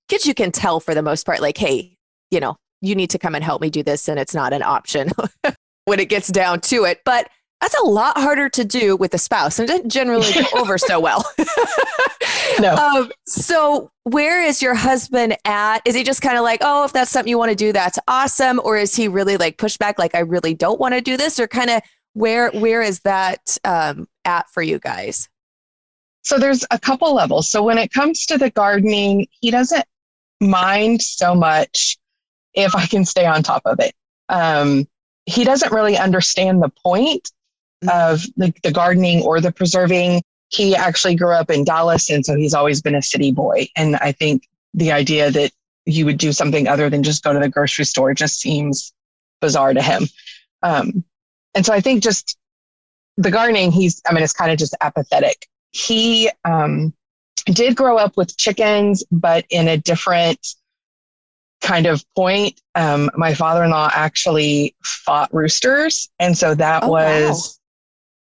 kids 0.09 0.25
you 0.25 0.33
can 0.33 0.51
tell 0.51 0.79
for 0.79 0.93
the 0.93 1.01
most 1.01 1.25
part 1.25 1.41
like 1.41 1.57
hey 1.57 1.97
you 2.29 2.39
know 2.39 2.57
you 2.83 2.95
need 2.95 3.09
to 3.09 3.19
come 3.19 3.35
and 3.35 3.43
help 3.43 3.61
me 3.61 3.69
do 3.69 3.83
this 3.83 4.07
and 4.07 4.19
it's 4.19 4.35
not 4.35 4.53
an 4.53 4.61
option 4.61 5.11
when 5.85 5.99
it 5.99 6.09
gets 6.09 6.27
down 6.27 6.59
to 6.61 6.85
it 6.85 7.01
but 7.05 7.29
that's 7.61 7.75
a 7.81 7.85
lot 7.85 8.17
harder 8.17 8.49
to 8.49 8.65
do 8.65 8.95
with 8.95 9.13
a 9.13 9.17
spouse 9.17 9.59
and 9.59 9.69
it 9.69 9.87
generally 9.87 10.31
go 10.33 10.41
over 10.59 10.77
so 10.77 10.99
well 10.99 11.25
no. 12.59 12.75
Um, 12.83 13.11
so 13.25 13.89
where 14.03 14.43
is 14.43 14.61
your 14.61 14.75
husband 14.75 15.37
at 15.45 15.79
is 15.85 15.95
he 15.95 16.03
just 16.03 16.21
kind 16.21 16.37
of 16.37 16.43
like 16.43 16.59
oh 16.61 16.85
if 16.85 16.93
that's 16.93 17.09
something 17.09 17.29
you 17.29 17.37
want 17.37 17.49
to 17.49 17.55
do 17.55 17.71
that's 17.71 17.97
awesome 18.07 18.59
or 18.63 18.77
is 18.77 18.95
he 18.95 19.07
really 19.07 19.37
like 19.37 19.57
push 19.57 19.77
back 19.77 19.97
like 19.97 20.13
i 20.13 20.19
really 20.19 20.53
don't 20.53 20.79
want 20.79 20.93
to 20.93 21.01
do 21.01 21.17
this 21.17 21.39
or 21.39 21.47
kind 21.47 21.69
of 21.69 21.81
where 22.13 22.51
where 22.51 22.81
is 22.81 22.99
that 23.01 23.57
um, 23.63 24.07
at 24.25 24.49
for 24.49 24.61
you 24.61 24.77
guys 24.77 25.29
so 26.23 26.39
there's 26.39 26.65
a 26.71 26.79
couple 26.79 27.13
levels. 27.13 27.49
So 27.49 27.61
when 27.61 27.77
it 27.77 27.91
comes 27.91 28.25
to 28.27 28.37
the 28.37 28.49
gardening, 28.49 29.27
he 29.41 29.51
doesn't 29.51 29.85
mind 30.39 31.01
so 31.01 31.35
much 31.35 31.97
if 32.53 32.75
I 32.75 32.85
can 32.85 33.05
stay 33.05 33.25
on 33.25 33.43
top 33.43 33.63
of 33.65 33.79
it. 33.79 33.93
Um, 34.29 34.87
he 35.25 35.43
doesn't 35.43 35.71
really 35.71 35.97
understand 35.97 36.61
the 36.61 36.71
point 36.83 37.31
of 37.89 38.21
the, 38.37 38.53
the 38.63 38.71
gardening 38.71 39.21
or 39.23 39.41
the 39.41 39.51
preserving. 39.51 40.21
He 40.49 40.75
actually 40.75 41.15
grew 41.15 41.31
up 41.31 41.49
in 41.49 41.63
Dallas, 41.63 42.09
and 42.09 42.25
so 42.25 42.35
he's 42.35 42.53
always 42.53 42.81
been 42.81 42.95
a 42.95 43.01
city 43.01 43.31
boy. 43.31 43.67
And 43.75 43.95
I 43.97 44.11
think 44.11 44.47
the 44.73 44.91
idea 44.91 45.31
that 45.31 45.51
you 45.85 46.05
would 46.05 46.17
do 46.17 46.31
something 46.31 46.67
other 46.67 46.89
than 46.89 47.03
just 47.03 47.23
go 47.23 47.33
to 47.33 47.39
the 47.39 47.49
grocery 47.49 47.85
store 47.85 48.13
just 48.13 48.39
seems 48.39 48.93
bizarre 49.41 49.73
to 49.73 49.81
him. 49.81 50.07
Um, 50.61 51.03
and 51.55 51.65
so 51.65 51.73
I 51.73 51.81
think 51.81 52.03
just 52.03 52.37
the 53.17 53.31
gardening, 53.31 53.71
he's, 53.71 54.01
I 54.07 54.13
mean, 54.13 54.23
it's 54.23 54.33
kind 54.33 54.51
of 54.51 54.57
just 54.57 54.75
apathetic 54.81 55.47
he 55.73 56.29
um, 56.45 56.93
did 57.45 57.75
grow 57.75 57.97
up 57.97 58.15
with 58.15 58.37
chickens, 58.37 59.03
but 59.11 59.45
in 59.49 59.67
a 59.67 59.77
different 59.77 60.39
kind 61.63 61.87
of 61.87 62.03
point. 62.15 62.61
Um, 62.75 63.09
my 63.15 63.33
father 63.33 63.63
in 63.63 63.71
law 63.71 63.89
actually 63.91 64.75
fought 64.83 65.33
roosters. 65.33 66.09
And 66.19 66.37
so 66.37 66.53
that 66.53 66.83
oh, 66.83 66.89
was. 66.89 67.59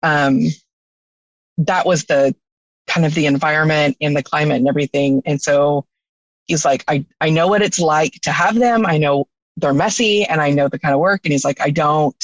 Wow. 0.03 0.27
Um, 0.27 0.41
that 1.59 1.87
was 1.87 2.05
the 2.05 2.35
kind 2.87 3.07
of 3.07 3.15
the 3.15 3.27
environment 3.27 3.97
and 4.01 4.17
the 4.17 4.23
climate 4.23 4.57
and 4.57 4.69
everything. 4.69 5.23
And 5.25 5.41
so 5.41 5.87
he's 6.47 6.65
like, 6.65 6.85
I, 6.89 7.05
I 7.21 7.31
know 7.31 7.49
what 7.49 7.63
it's 7.63 7.79
like 7.79 8.15
to 8.23 8.33
have 8.33 8.57
them. 8.57 8.85
I 8.85 8.99
know 8.99 9.29
they're 9.57 9.75
messy 9.75 10.25
and 10.25 10.41
I 10.41 10.51
know 10.51 10.69
the 10.69 10.79
kind 10.79 10.95
of 10.95 11.01
work. 11.01 11.21
And 11.25 11.33
he's 11.33 11.45
like, 11.45 11.61
I 11.61 11.71
don't, 11.71 12.17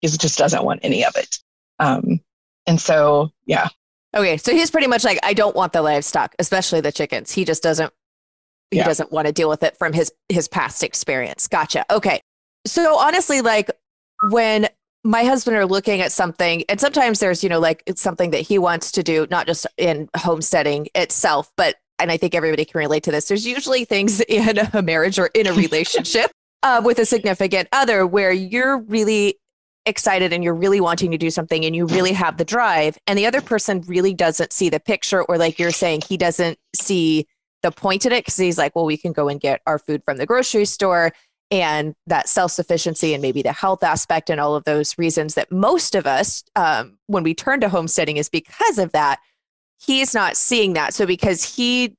he 0.00 0.08
just 0.08 0.38
doesn't 0.38 0.64
want 0.64 0.80
any 0.82 1.04
of 1.04 1.14
it. 1.16 1.38
Um, 1.78 2.20
and 2.66 2.80
so, 2.80 3.30
yeah, 3.46 3.68
Okay, 4.14 4.38
so 4.38 4.52
he's 4.52 4.70
pretty 4.70 4.88
much 4.88 5.04
like, 5.04 5.20
I 5.22 5.34
don't 5.34 5.54
want 5.54 5.72
the 5.72 5.82
livestock, 5.82 6.34
especially 6.38 6.80
the 6.80 6.90
chickens. 6.90 7.30
He 7.30 7.44
just 7.44 7.62
doesn't. 7.62 7.92
He 8.70 8.78
yeah. 8.78 8.84
doesn't 8.84 9.10
want 9.10 9.26
to 9.26 9.32
deal 9.32 9.48
with 9.48 9.62
it 9.62 9.76
from 9.76 9.92
his 9.92 10.12
his 10.28 10.48
past 10.48 10.82
experience. 10.82 11.48
Gotcha. 11.48 11.84
Okay, 11.90 12.20
so 12.66 12.96
honestly, 12.98 13.40
like 13.40 13.70
when 14.28 14.68
my 15.02 15.24
husband 15.24 15.56
are 15.56 15.66
looking 15.66 16.00
at 16.00 16.12
something, 16.12 16.64
and 16.68 16.80
sometimes 16.80 17.20
there's 17.20 17.42
you 17.42 17.48
know 17.48 17.60
like 17.60 17.82
it's 17.86 18.02
something 18.02 18.30
that 18.30 18.40
he 18.40 18.58
wants 18.58 18.92
to 18.92 19.02
do, 19.02 19.26
not 19.30 19.46
just 19.46 19.66
in 19.76 20.08
homesteading 20.16 20.88
itself, 20.94 21.50
but 21.56 21.76
and 21.98 22.10
I 22.10 22.16
think 22.16 22.34
everybody 22.34 22.64
can 22.64 22.78
relate 22.78 23.02
to 23.04 23.10
this. 23.10 23.28
There's 23.28 23.46
usually 23.46 23.84
things 23.84 24.20
in 24.28 24.58
a 24.72 24.82
marriage 24.82 25.18
or 25.18 25.30
in 25.34 25.46
a 25.46 25.52
relationship 25.52 26.30
uh, 26.62 26.80
with 26.84 26.98
a 26.98 27.06
significant 27.06 27.68
other 27.72 28.06
where 28.06 28.32
you're 28.32 28.78
really 28.78 29.36
excited 29.86 30.32
and 30.32 30.44
you're 30.44 30.54
really 30.54 30.80
wanting 30.80 31.10
to 31.10 31.18
do 31.18 31.30
something 31.30 31.64
and 31.64 31.74
you 31.74 31.86
really 31.86 32.12
have 32.12 32.36
the 32.36 32.44
drive 32.44 32.98
and 33.06 33.18
the 33.18 33.24
other 33.24 33.40
person 33.40 33.80
really 33.86 34.12
doesn't 34.12 34.52
see 34.52 34.68
the 34.68 34.78
picture 34.78 35.22
or 35.22 35.38
like 35.38 35.58
you're 35.58 35.70
saying 35.70 36.02
he 36.06 36.18
doesn't 36.18 36.58
see 36.74 37.26
the 37.62 37.70
point 37.70 38.06
in 38.06 38.12
it 38.12 38.24
because 38.24 38.36
he's 38.36 38.58
like 38.58 38.74
well 38.74 38.86
we 38.86 38.96
can 38.96 39.12
go 39.12 39.28
and 39.28 39.40
get 39.40 39.60
our 39.66 39.78
food 39.78 40.02
from 40.04 40.16
the 40.16 40.26
grocery 40.26 40.64
store 40.64 41.12
and 41.50 41.94
that 42.06 42.28
self-sufficiency 42.28 43.12
and 43.12 43.20
maybe 43.20 43.42
the 43.42 43.52
health 43.52 43.82
aspect 43.82 44.30
and 44.30 44.40
all 44.40 44.54
of 44.54 44.64
those 44.64 44.96
reasons 44.98 45.34
that 45.34 45.50
most 45.50 45.96
of 45.96 46.06
us 46.06 46.44
um, 46.54 46.96
when 47.08 47.24
we 47.24 47.34
turn 47.34 47.60
to 47.60 47.68
homesteading 47.68 48.18
is 48.18 48.28
because 48.28 48.78
of 48.78 48.92
that 48.92 49.18
he's 49.80 50.14
not 50.14 50.36
seeing 50.36 50.74
that. 50.74 50.94
So 50.94 51.06
because 51.06 51.56
he 51.56 51.96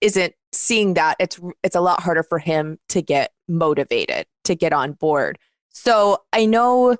isn't 0.00 0.34
seeing 0.52 0.94
that 0.94 1.16
it's 1.18 1.40
it's 1.62 1.76
a 1.76 1.80
lot 1.80 2.02
harder 2.02 2.22
for 2.22 2.38
him 2.38 2.78
to 2.90 3.00
get 3.00 3.32
motivated 3.48 4.26
to 4.44 4.54
get 4.54 4.72
on 4.72 4.92
board. 4.92 5.38
So 5.70 6.22
i 6.32 6.44
know 6.44 6.96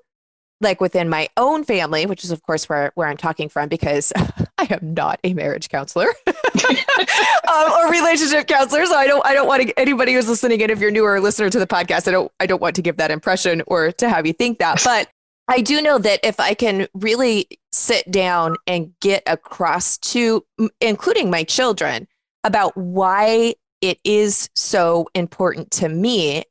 like 0.61 0.81
within 0.81 1.09
my 1.09 1.29
own 1.37 1.65
family, 1.65 2.07
which 2.07 2.25
is 2.25 2.31
of 2.31 2.43
course 2.43 2.69
where, 2.69 2.93
where 2.95 3.09
I'm 3.09 3.17
talking 3.17 3.49
from 3.49 3.69
because 3.69 4.13
I 4.59 4.69
am 4.71 4.95
not 4.95 5.19
a 5.25 5.35
marriage 5.35 5.69
counselor 5.69 6.07
um, 6.55 7.73
or 7.73 7.91
relationship 7.91 8.47
counselor. 8.47 8.87
So 8.87 8.97
I 8.97 9.07
don't 9.07 9.25
I 9.25 9.35
don't 9.35 9.47
want 9.47 9.63
to, 9.63 9.79
anybody 9.79 10.15
who's 10.15 10.29
listening 10.29 10.63
and 10.63 10.71
if 10.71 10.81
you're 10.81 10.91
newer 10.91 11.15
or 11.15 11.21
listener 11.21 11.51
to 11.51 11.59
the 11.59 11.67
podcast, 11.67 12.09
I 12.09 12.11
don't 12.13 12.33
I 12.41 12.47
don't 12.47 12.61
want 12.61 12.77
to 12.77 12.83
give 12.83 12.97
that 12.97 13.11
impression 13.11 13.63
or 13.67 13.93
to 13.93 14.09
have 14.09 14.27
you 14.27 14.33
think 14.33 14.59
that. 14.59 14.83
But 14.85 15.09
I 15.49 15.61
do 15.61 15.83
know 15.83 15.99
that 15.99 16.21
if 16.23 16.39
I 16.39 16.55
can 16.55 16.87
really 16.95 17.47
sit 17.73 18.11
down 18.11 18.57
and 18.67 18.93
get 19.01 19.23
across 19.27 19.99
to 19.99 20.45
including 20.81 21.31
my 21.31 21.45
children 21.45 22.07
about 22.45 22.77
why 22.77 23.55
it 23.81 23.99
is 24.05 24.49
so 24.55 25.09
important 25.15 25.71
to 25.73 25.89
me 25.89 26.45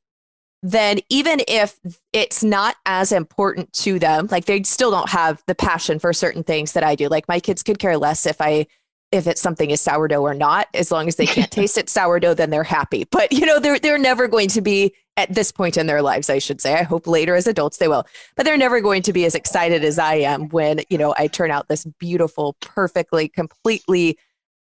then 0.64 1.00
even 1.10 1.42
if 1.48 1.80
it's 2.14 2.44
not 2.44 2.76
as 2.86 3.12
important 3.12 3.74
to 3.74 3.98
them, 3.98 4.28
like 4.30 4.46
they 4.46 4.62
still 4.64 4.92
don't 4.92 5.10
have 5.10 5.42
the 5.48 5.56
passion 5.56 5.98
for 5.98 6.14
certain 6.14 6.44
things 6.44 6.74
that 6.74 6.84
I 6.84 6.96
do. 6.96 7.08
Like 7.08 7.28
my 7.28 7.40
kids 7.40 7.64
could 7.64 7.80
care 7.80 7.98
less 7.98 8.26
if 8.26 8.40
I 8.40 8.68
if 9.12 9.28
it's 9.28 9.42
something 9.42 9.72
is 9.72 9.82
sourdough 9.82 10.22
or 10.22 10.34
not, 10.34 10.68
as 10.74 10.92
long 10.92 11.08
as 11.08 11.16
they 11.16 11.26
can't 11.26 11.52
taste 11.62 11.78
it 11.78 11.90
sourdough, 11.90 12.34
then 12.34 12.50
they're 12.50 12.64
happy. 12.64 13.06
But 13.12 13.32
you 13.32 13.46
know, 13.46 13.60
they're 13.60 13.80
they're 13.80 13.98
never 13.98 14.28
going 14.28 14.50
to 14.50 14.62
be 14.62 14.94
at 15.18 15.34
this 15.34 15.52
point 15.52 15.78
in 15.78 15.88
their 15.88 16.02
lives, 16.02 16.30
I 16.30 16.40
should 16.40 16.62
say. 16.62 16.74
I 16.74 16.84
hope 16.84 17.06
later 17.06 17.36
as 17.36 17.48
adults 17.48 17.78
they 17.78 17.88
will. 17.88 18.06
But 18.36 18.46
they're 18.46 18.58
never 18.58 18.82
going 18.82 19.02
to 19.04 19.14
be 19.14 19.26
as 19.26 19.36
excited 19.36 19.84
as 19.84 20.00
I 20.00 20.16
am 20.16 20.50
when, 20.50 20.82
you 20.90 20.98
know, 20.98 21.14
I 21.18 21.28
turn 21.28 21.52
out 21.52 21.68
this 21.68 21.86
beautiful, 22.00 22.56
perfectly, 22.62 23.28
completely 23.28 24.18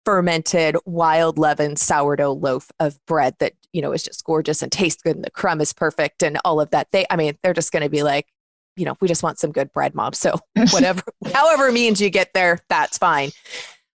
fermented 0.06 0.77
wild 0.86 1.38
leaven 1.38 1.75
sourdough 1.75 2.32
loaf 2.32 2.72
of 2.80 2.98
bread 3.08 3.36
that 3.39 3.51
you 3.74 3.82
know 3.82 3.92
is 3.92 4.04
just 4.04 4.24
gorgeous 4.24 4.62
and 4.62 4.72
tastes 4.72 5.04
good 5.04 5.18
and 5.18 5.25
the 5.25 5.30
crumb 5.30 5.60
is 5.60 5.74
perfect 5.74 6.24
and 6.24 6.39
all 6.46 6.62
of 6.62 6.70
that 6.70 6.88
they 6.94 7.06
i 7.10 7.18
mean 7.18 7.38
they're 7.44 7.54
just 7.54 7.74
going 7.74 7.84
to 7.84 7.89
be 7.89 8.04
like 8.04 8.25
you 8.77 8.86
know 8.86 8.96
we 9.01 9.08
just 9.10 9.22
want 9.22 9.38
some 9.38 9.51
good 9.51 9.70
bread 9.74 9.94
mom 9.94 10.13
so 10.13 10.39
whatever 10.72 11.04
however 11.34 11.74
means 11.74 12.00
you 12.00 12.10
get 12.10 12.34
there 12.34 12.58
that's 12.70 12.98
fine 12.98 13.32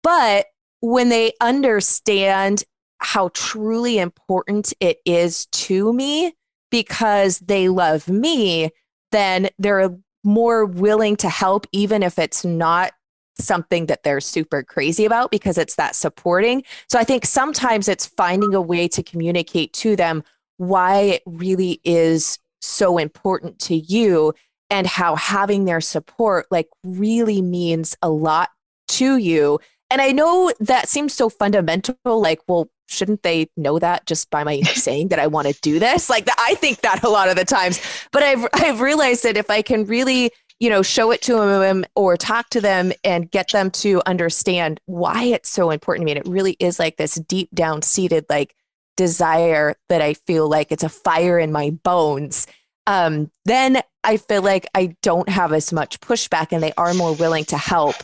but 0.04 0.48
when 0.82 1.10
they 1.10 1.34
understand 1.42 2.64
how 3.00 3.30
truly 3.34 3.98
important 3.98 4.74
it 4.80 5.00
is 5.06 5.46
to 5.48 5.94
me 5.94 6.34
because 6.72 7.40
they 7.40 7.70
love 7.70 8.08
me 8.08 8.70
then 9.12 9.50
they're 9.58 9.96
more 10.24 10.66
willing 10.66 11.16
to 11.16 11.30
help 11.30 11.66
even 11.72 12.04
if 12.04 12.20
it's 12.20 12.44
not 12.44 12.92
something 13.40 13.86
that 13.88 14.04
they're 14.04 14.20
super 14.20 14.64
crazy 14.64 15.06
about 15.06 15.32
because 15.32 15.58
it's 15.58 15.76
that 15.76 15.96
supporting. 15.96 16.64
So 16.90 17.00
I 17.00 17.04
think 17.04 17.26
sometimes 17.26 17.88
it's 17.88 18.06
finding 18.06 18.54
a 18.54 18.62
way 18.62 18.88
to 18.90 19.04
communicate 19.04 19.74
to 19.74 19.96
them 19.96 20.24
why 20.58 21.00
it 21.00 21.24
really 21.26 21.80
is 21.84 22.38
so 22.62 22.98
important 22.98 23.60
to 23.60 23.76
you 23.76 24.34
and 24.70 24.86
how 24.86 25.16
having 25.16 25.66
their 25.66 25.82
support 25.82 26.46
like 26.52 26.68
really 26.84 27.42
means 27.42 27.96
a 28.02 28.10
lot 28.10 28.50
to 28.90 29.18
you. 29.18 29.60
And 29.92 30.02
I 30.02 30.12
know 30.12 30.52
that 30.60 30.88
seems 30.88 31.14
so 31.14 31.30
fundamental 31.30 31.96
like 32.06 32.40
well 32.48 32.70
shouldn't 32.88 33.22
they 33.22 33.48
know 33.56 33.78
that 33.78 34.08
just 34.08 34.32
by 34.32 34.44
my 34.44 34.62
saying 34.62 35.10
that 35.10 35.20
I 35.20 35.28
want 35.28 35.48
to 35.48 35.60
do 35.62 35.80
this? 35.80 36.10
Like 36.10 36.28
I 36.38 36.56
think 36.56 36.82
that 36.82 37.04
a 37.04 37.10
lot 37.10 37.30
of 37.30 37.36
the 37.36 37.46
times, 37.46 37.80
but 38.12 38.24
I've 38.24 38.48
I've 38.54 38.82
realized 38.82 39.24
that 39.24 39.38
if 39.38 39.50
I 39.50 39.62
can 39.62 39.86
really 39.86 40.32
you 40.60 40.70
know, 40.70 40.82
show 40.82 41.12
it 41.12 41.22
to 41.22 41.34
them 41.34 41.86
or 41.96 42.18
talk 42.18 42.50
to 42.50 42.62
them 42.62 42.92
and 43.04 43.32
get 43.32 43.52
them 43.52 43.72
to 43.72 44.02
understand 44.06 44.82
why 44.86 45.24
it's 45.24 45.50
so 45.50 45.72
important 45.72 46.04
to 46.04 46.06
me. 46.06 46.18
And 46.18 46.26
it 46.26 46.30
really 46.30 46.58
is 46.60 46.80
like 46.80 46.98
this 46.98 47.16
deep 47.16 47.50
down 47.54 47.82
seated 47.82 48.26
like 48.30 48.54
desire 48.98 49.76
that 49.88 50.02
I 50.02 50.14
feel 50.14 50.50
like 50.50 50.72
it's 50.72 50.84
a 50.84 50.90
fire 50.90 51.40
in 51.40 51.54
my 51.54 51.70
bones. 51.70 52.46
Um, 52.88 53.32
then 53.46 53.82
I 54.04 54.18
feel 54.18 54.42
like 54.42 54.68
I 54.76 54.98
don't 55.02 55.30
have 55.30 55.54
as 55.54 55.72
much 55.72 56.02
pushback 56.02 56.48
and 56.52 56.62
they 56.62 56.74
are 56.76 56.94
more 56.94 57.16
willing 57.16 57.46
to 57.46 57.58
help 57.58 57.96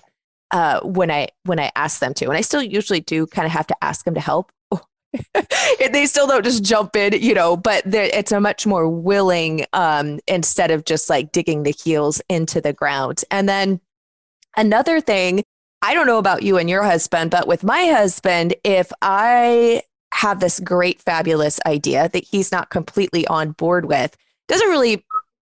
uh, 0.51 0.81
when 0.81 1.11
I 1.11 1.29
when 1.43 1.59
I 1.59 1.71
ask 1.75 1.99
them 1.99 2.13
to. 2.15 2.25
And 2.25 2.37
I 2.37 2.41
still 2.41 2.63
usually 2.63 3.01
do 3.01 3.27
kind 3.27 3.45
of 3.45 3.51
have 3.51 3.67
to 3.67 3.83
ask 3.83 4.05
them 4.05 4.15
to 4.15 4.21
help 4.21 4.51
they 5.91 6.05
still 6.05 6.27
don't 6.27 6.43
just 6.43 6.63
jump 6.63 6.95
in, 6.95 7.13
you 7.21 7.33
know, 7.33 7.57
but 7.57 7.83
it's 7.85 8.31
a 8.31 8.39
much 8.39 8.65
more 8.65 8.89
willing 8.89 9.65
um, 9.73 10.19
instead 10.27 10.71
of 10.71 10.85
just 10.85 11.09
like 11.09 11.31
digging 11.31 11.63
the 11.63 11.71
heels 11.71 12.21
into 12.29 12.61
the 12.61 12.73
ground. 12.73 13.23
And 13.31 13.47
then 13.47 13.79
another 14.57 15.01
thing, 15.01 15.43
I 15.81 15.93
don't 15.93 16.07
know 16.07 16.17
about 16.17 16.43
you 16.43 16.57
and 16.57 16.69
your 16.69 16.83
husband, 16.83 17.31
but 17.31 17.47
with 17.47 17.63
my 17.63 17.85
husband, 17.85 18.55
if 18.63 18.91
I 19.01 19.83
have 20.13 20.39
this 20.39 20.59
great, 20.59 21.01
fabulous 21.01 21.59
idea 21.65 22.09
that 22.09 22.23
he's 22.23 22.51
not 22.51 22.69
completely 22.69 23.27
on 23.27 23.51
board 23.51 23.85
with, 23.85 24.15
doesn't 24.47 24.69
really 24.69 25.04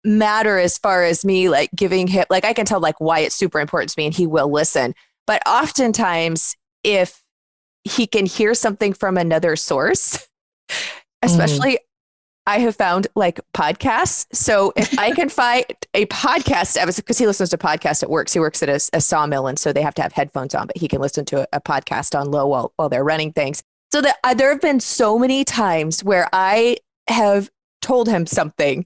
matter 0.03 0.57
as 0.57 0.77
far 0.77 1.03
as 1.03 1.23
me 1.23 1.49
like 1.49 1.69
giving 1.75 2.07
him 2.07 2.25
like 2.29 2.43
I 2.43 2.53
can 2.53 2.65
tell 2.65 2.79
like 2.79 2.99
why 2.99 3.19
it's 3.19 3.35
super 3.35 3.59
important 3.59 3.89
to 3.91 3.95
me 3.97 4.05
and 4.05 4.13
he 4.13 4.27
will 4.27 4.51
listen. 4.51 4.93
But 5.25 5.41
oftentimes 5.47 6.55
if 6.83 7.23
he 7.83 8.07
can 8.07 8.25
hear 8.25 8.53
something 8.53 8.93
from 8.93 9.17
another 9.17 9.55
source, 9.55 10.27
especially 11.21 11.73
mm. 11.73 11.77
I 12.45 12.59
have 12.59 12.75
found 12.75 13.07
like 13.15 13.39
podcasts. 13.53 14.25
So 14.33 14.73
if 14.75 14.97
I 14.99 15.11
can 15.11 15.29
find 15.29 15.65
a 15.93 16.05
podcast 16.07 16.77
episode, 16.77 17.03
because 17.03 17.17
he 17.17 17.25
listens 17.25 17.49
to 17.51 17.57
podcasts 17.57 18.03
at 18.03 18.09
work, 18.09 18.29
he 18.29 18.39
works 18.39 18.61
at 18.61 18.69
a, 18.69 18.79
a, 18.93 19.01
sawmill, 19.01 19.47
and 19.47 19.57
so 19.57 19.71
they 19.71 19.81
have 19.81 19.93
to 19.95 20.01
have 20.01 20.11
headphones 20.11 20.53
on, 20.53 20.67
but 20.67 20.77
he 20.77 20.87
can 20.87 20.99
listen 20.99 21.23
to 21.25 21.41
a, 21.41 21.47
a 21.53 21.61
podcast 21.61 22.19
on 22.19 22.31
low 22.31 22.47
while, 22.47 22.73
while 22.75 22.89
they're 22.89 23.03
running 23.03 23.31
things. 23.31 23.63
So 23.93 24.01
that 24.01 24.17
uh, 24.23 24.33
there 24.33 24.49
have 24.49 24.61
been 24.61 24.79
so 24.79 25.17
many 25.17 25.45
times 25.45 26.03
where 26.03 26.27
I 26.33 26.77
have 27.07 27.49
told 27.81 28.09
him 28.09 28.25
something 28.25 28.85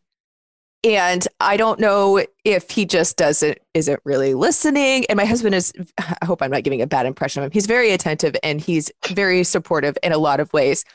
and 0.95 1.27
I 1.39 1.57
don't 1.57 1.79
know 1.79 2.23
if 2.45 2.69
he 2.71 2.85
just 2.85 3.17
doesn't 3.17 3.57
isn't 3.73 3.99
really 4.05 4.33
listening. 4.33 5.05
And 5.07 5.17
my 5.17 5.25
husband 5.25 5.53
is 5.55 5.73
I 5.97 6.25
hope 6.25 6.41
I'm 6.41 6.51
not 6.51 6.63
giving 6.63 6.81
a 6.81 6.87
bad 6.87 7.05
impression 7.05 7.43
of 7.43 7.47
him. 7.47 7.51
He's 7.51 7.65
very 7.65 7.91
attentive 7.91 8.35
and 8.43 8.61
he's 8.61 8.91
very 9.09 9.43
supportive 9.43 9.97
in 10.01 10.11
a 10.13 10.17
lot 10.17 10.39
of 10.39 10.51
ways. 10.53 10.85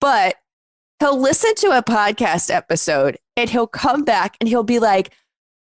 But 0.00 0.36
he'll 1.00 1.20
listen 1.20 1.54
to 1.56 1.76
a 1.76 1.82
podcast 1.82 2.52
episode 2.52 3.18
and 3.36 3.50
he'll 3.50 3.66
come 3.66 4.04
back 4.04 4.36
and 4.40 4.48
he'll 4.48 4.62
be 4.62 4.78
like, 4.78 5.12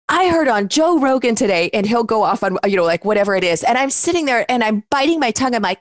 I 0.09 0.29
heard 0.29 0.47
on 0.47 0.67
Joe 0.67 0.99
Rogan 0.99 1.33
today, 1.33 1.69
and 1.73 1.85
he'll 1.85 2.03
go 2.03 2.23
off 2.23 2.43
on, 2.43 2.57
you 2.67 2.75
know, 2.75 2.83
like 2.83 3.05
whatever 3.05 3.35
it 3.35 3.43
is. 3.43 3.63
And 3.63 3.77
I'm 3.77 3.89
sitting 3.89 4.25
there 4.25 4.45
and 4.51 4.61
I'm 4.63 4.83
biting 4.91 5.19
my 5.19 5.31
tongue. 5.31 5.55
I'm 5.55 5.61
like, 5.61 5.79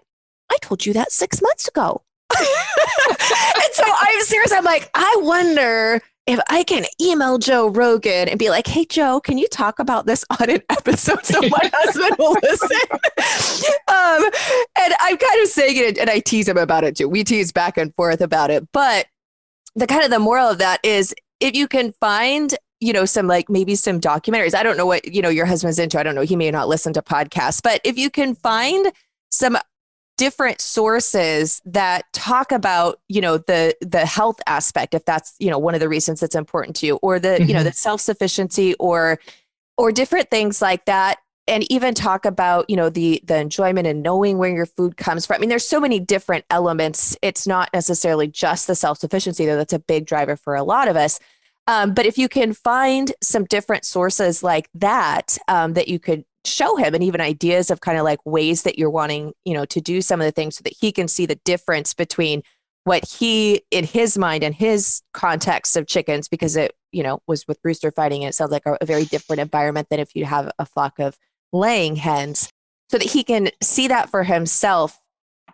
I 0.51 0.57
told 0.63 0.87
you 0.87 0.93
that 0.93 1.11
six 1.11 1.43
months 1.43 1.67
ago. 1.67 2.03
and 2.39 2.49
so 3.73 3.83
I'm 3.85 4.23
serious. 4.23 4.53
I'm 4.53 4.65
like, 4.65 4.89
I 4.95 5.17
wonder 5.21 6.01
if 6.27 6.39
I 6.49 6.63
can 6.63 6.85
email 7.01 7.39
Joe 7.39 7.69
Rogan 7.69 8.29
and 8.29 8.39
be 8.39 8.49
like, 8.49 8.67
hey, 8.67 8.85
Joe, 8.85 9.21
can 9.21 9.39
you 9.39 9.49
talk 9.49 9.79
about 9.79 10.07
this 10.07 10.25
on 10.41 10.51
an 10.51 10.63
episode 10.69 11.25
so 11.25 11.41
my 11.41 11.49
husband 11.75 12.17
will 12.19 12.37
listen? 12.43 12.79
um, 13.89 14.31
and 14.79 14.95
I'm 15.01 15.17
kind 15.17 15.43
of 15.43 15.49
saying 15.49 15.77
it 15.77 15.99
and 15.99 16.09
I 16.09 16.21
tease 16.21 16.49
him 16.49 16.59
about 16.59 16.85
it 16.85 16.97
too. 16.97 17.09
We 17.09 17.25
tease 17.25 17.53
back 17.53 17.77
and 17.77 17.95
forth 17.95 18.21
about 18.21 18.51
it. 18.51 18.69
But 18.73 19.07
the 19.75 19.87
kind 19.87 20.05
of 20.05 20.11
the 20.11 20.19
moral 20.19 20.49
of 20.49 20.59
that 20.59 20.81
is 20.85 21.15
if 21.41 21.55
you 21.55 21.67
can 21.67 21.93
find 22.01 22.55
you 22.81 22.93
know 22.93 23.05
some 23.05 23.27
like 23.29 23.49
maybe 23.49 23.77
some 23.77 24.01
documentaries 24.01 24.55
i 24.55 24.63
don't 24.63 24.77
know 24.77 24.85
what 24.85 25.05
you 25.07 25.23
know 25.23 25.29
your 25.29 25.47
husband's 25.47 25.79
into 25.79 25.99
i 25.99 26.03
don't 26.03 26.17
know 26.17 26.23
he 26.23 26.35
may 26.35 26.51
not 26.51 26.69
listen 26.69 26.93
to 26.93 27.01
podcasts 27.01 27.63
but 27.63 27.81
if 27.85 27.97
you 27.97 28.11
can 28.11 28.35
find 28.35 28.93
some 29.31 29.57
different 30.17 30.61
sources 30.61 31.61
that 31.65 32.05
talk 32.13 32.53
about 32.53 33.01
you 33.09 33.21
know 33.21 33.39
the 33.39 33.75
the 33.81 34.05
health 34.05 34.41
aspect 34.47 34.95
if 34.95 35.05
that's 35.05 35.35
you 35.39 35.51
know 35.51 35.59
one 35.59 35.75
of 35.75 35.81
the 35.81 35.89
reasons 35.89 36.21
that's 36.21 36.35
important 36.35 36.77
to 36.77 36.87
you 36.87 36.97
or 36.97 37.19
the 37.19 37.29
mm-hmm. 37.29 37.45
you 37.45 37.55
know 37.55 37.61
mm-hmm. 37.61 37.69
the 37.69 37.73
self-sufficiency 37.73 38.75
or 38.75 39.19
or 39.79 39.91
different 39.91 40.31
things 40.31 40.61
like 40.61 40.85
that 40.85 41.19
and 41.49 41.71
even 41.73 41.95
talk 41.95 42.25
about 42.25 42.69
you 42.69 42.77
know 42.77 42.91
the 42.91 43.23
the 43.25 43.37
enjoyment 43.37 43.87
and 43.87 44.03
knowing 44.03 44.39
where 44.39 44.55
your 44.55 44.67
food 44.67 44.97
comes 44.97 45.25
from 45.25 45.37
i 45.37 45.39
mean 45.39 45.49
there's 45.49 45.67
so 45.67 45.81
many 45.81 45.99
different 45.99 46.45
elements 46.51 47.17
it's 47.23 47.47
not 47.47 47.71
necessarily 47.73 48.27
just 48.27 48.67
the 48.67 48.75
self-sufficiency 48.75 49.47
though 49.47 49.57
that's 49.57 49.73
a 49.73 49.79
big 49.79 50.07
driver 50.07 50.37
for 50.37 50.55
a 50.55 50.63
lot 50.63 50.89
of 50.89 50.97
us 50.97 51.19
um, 51.69 51.95
but 51.95 52.07
if 52.07 52.19
you 52.19 52.29
can 52.29 52.53
find 52.53 53.13
some 53.23 53.45
different 53.45 53.85
sources 53.85 54.43
like 54.43 54.69
that 54.75 55.39
um, 55.49 55.75
that 55.75 55.89
you 55.89 55.99
could 55.99 56.25
show 56.45 56.77
him 56.77 56.95
and 56.95 57.05
even 57.05 57.21
ideas 57.21 57.71
of 57.71 57.81
kind 57.81 57.99
of 57.99 58.05
like 58.05 58.19
ways 58.25 58.63
that 58.65 58.79
you're 58.79 58.91
wanting 58.91 59.33
you 59.45 59.55
know 59.55 59.65
to 59.65 59.81
do 59.81 60.01
some 60.01 60.21
of 60.21 60.25
the 60.25 60.33
things 60.33 60.57
so 60.57 60.63
that 60.63 60.75
he 60.79 60.91
can 60.93 61.09
see 61.09 61.27
the 61.27 61.39
difference 61.45 61.95
between 61.95 62.43
what 62.85 63.05
he 63.09 63.63
in 63.71 63.85
his 63.85 64.19
mind 64.19 64.43
and 64.43 64.55
his 64.55 65.03
context 65.13 65.77
of 65.77 65.87
chickens 65.87 66.29
because 66.29 66.57
it 66.57 66.75
you 66.91 67.03
know 67.03 67.21
was 67.27 67.47
with 67.47 67.59
rooster 67.63 67.93
fighting 67.93 68.25
and 68.25 68.31
it 68.31 68.35
sounds 68.35 68.51
like 68.51 68.67
a, 68.67 68.77
a 68.81 68.87
very 68.87 69.05
different 69.05 69.41
environment 69.41 69.89
than 69.89 70.01
if 70.01 70.17
you 70.17 70.25
have 70.25 70.51
a 70.59 70.67
flock 70.67 70.99
of 70.99 71.17
laying 71.53 71.97
hens 71.97 72.51
so 72.91 72.99
that 72.99 73.11
he 73.11 73.23
can 73.23 73.49
see 73.63 73.87
that 73.89 74.11
for 74.11 74.25
himself 74.25 74.99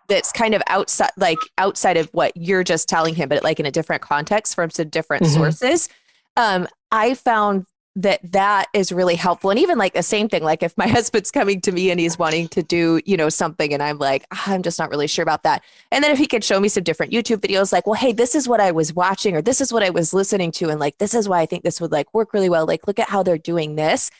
that's 0.07 0.31
kind 0.31 0.55
of 0.55 0.63
outside 0.67 1.11
like 1.17 1.37
outside 1.57 1.97
of 1.97 2.09
what 2.13 2.31
you're 2.35 2.63
just 2.63 2.89
telling 2.89 3.13
him 3.13 3.29
but 3.29 3.43
like 3.43 3.59
in 3.59 3.65
a 3.65 3.71
different 3.71 4.01
context 4.01 4.55
from 4.55 4.69
some 4.71 4.89
different 4.89 5.23
mm-hmm. 5.23 5.35
sources 5.35 5.87
um, 6.35 6.67
i 6.91 7.13
found 7.13 7.65
that 8.01 8.19
that 8.31 8.67
is 8.73 8.91
really 8.91 9.15
helpful. 9.15 9.49
And 9.49 9.59
even 9.59 9.77
like 9.77 9.93
the 9.93 10.03
same 10.03 10.29
thing 10.29 10.43
like 10.43 10.63
if 10.63 10.77
my 10.77 10.87
husband's 10.97 11.31
coming 11.31 11.59
to 11.61 11.71
me 11.71 11.91
and 11.91 11.99
he's 11.99 12.17
wanting 12.17 12.47
to 12.49 12.63
do 12.63 13.01
you 13.05 13.17
know 13.17 13.29
something 13.29 13.73
and 13.73 13.83
i'm 13.83 13.97
like 13.99 14.25
ah, 14.31 14.43
i'm 14.47 14.63
just 14.63 14.79
not 14.79 14.89
really 14.89 15.07
sure 15.07 15.23
about 15.23 15.43
that. 15.43 15.63
And 15.91 16.03
then 16.03 16.11
if 16.11 16.17
he 16.17 16.25
could 16.25 16.43
show 16.43 16.59
me 16.59 16.69
some 16.69 16.83
different 16.83 17.11
youtube 17.11 17.37
videos 17.37 17.73
like 17.73 17.85
well 17.85 17.95
hey 17.95 18.13
this 18.13 18.35
is 18.35 18.47
what 18.47 18.59
i 18.59 18.71
was 18.71 18.93
watching 18.93 19.35
or 19.35 19.41
this 19.41 19.61
is 19.61 19.73
what 19.73 19.83
i 19.83 19.89
was 19.89 20.13
listening 20.13 20.51
to 20.53 20.69
and 20.69 20.79
like 20.79 20.97
this 20.97 21.13
is 21.13 21.27
why 21.27 21.41
i 21.41 21.45
think 21.45 21.63
this 21.63 21.81
would 21.81 21.91
like 21.91 22.13
work 22.13 22.33
really 22.33 22.49
well. 22.49 22.65
Like 22.65 22.87
look 22.87 22.99
at 22.99 23.09
how 23.09 23.23
they're 23.23 23.37
doing 23.37 23.75
this. 23.75 24.11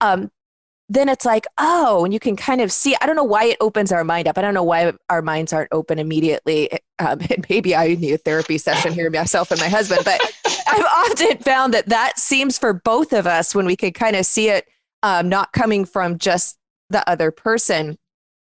Um 0.00 0.30
then 0.90 1.08
it's 1.08 1.24
like, 1.24 1.46
oh, 1.56 2.04
and 2.04 2.12
you 2.12 2.18
can 2.18 2.34
kind 2.34 2.60
of 2.60 2.72
see. 2.72 2.96
I 3.00 3.06
don't 3.06 3.14
know 3.14 3.22
why 3.22 3.44
it 3.44 3.56
opens 3.60 3.92
our 3.92 4.02
mind 4.02 4.26
up. 4.26 4.36
I 4.36 4.42
don't 4.42 4.54
know 4.54 4.64
why 4.64 4.92
our 5.08 5.22
minds 5.22 5.52
aren't 5.52 5.72
open 5.72 5.98
immediately. 5.98 6.68
Um, 7.00 7.18
and 7.30 7.46
maybe 7.48 7.74
I 7.74 7.94
need 7.94 8.12
a 8.12 8.18
therapy 8.18 8.58
session 8.58 8.92
here, 8.92 9.08
myself 9.08 9.50
and 9.50 9.58
my 9.58 9.70
husband. 9.70 10.02
But 10.04 10.20
I've 10.68 10.84
often 10.84 11.38
found 11.38 11.72
that 11.72 11.88
that 11.88 12.18
seems 12.18 12.58
for 12.58 12.74
both 12.74 13.14
of 13.14 13.26
us 13.26 13.54
when 13.54 13.64
we 13.64 13.74
can 13.74 13.94
kind 13.94 14.16
of 14.16 14.26
see 14.26 14.50
it 14.50 14.68
um, 15.02 15.30
not 15.30 15.50
coming 15.52 15.86
from 15.86 16.18
just 16.18 16.58
the 16.90 17.08
other 17.08 17.30
person, 17.30 17.96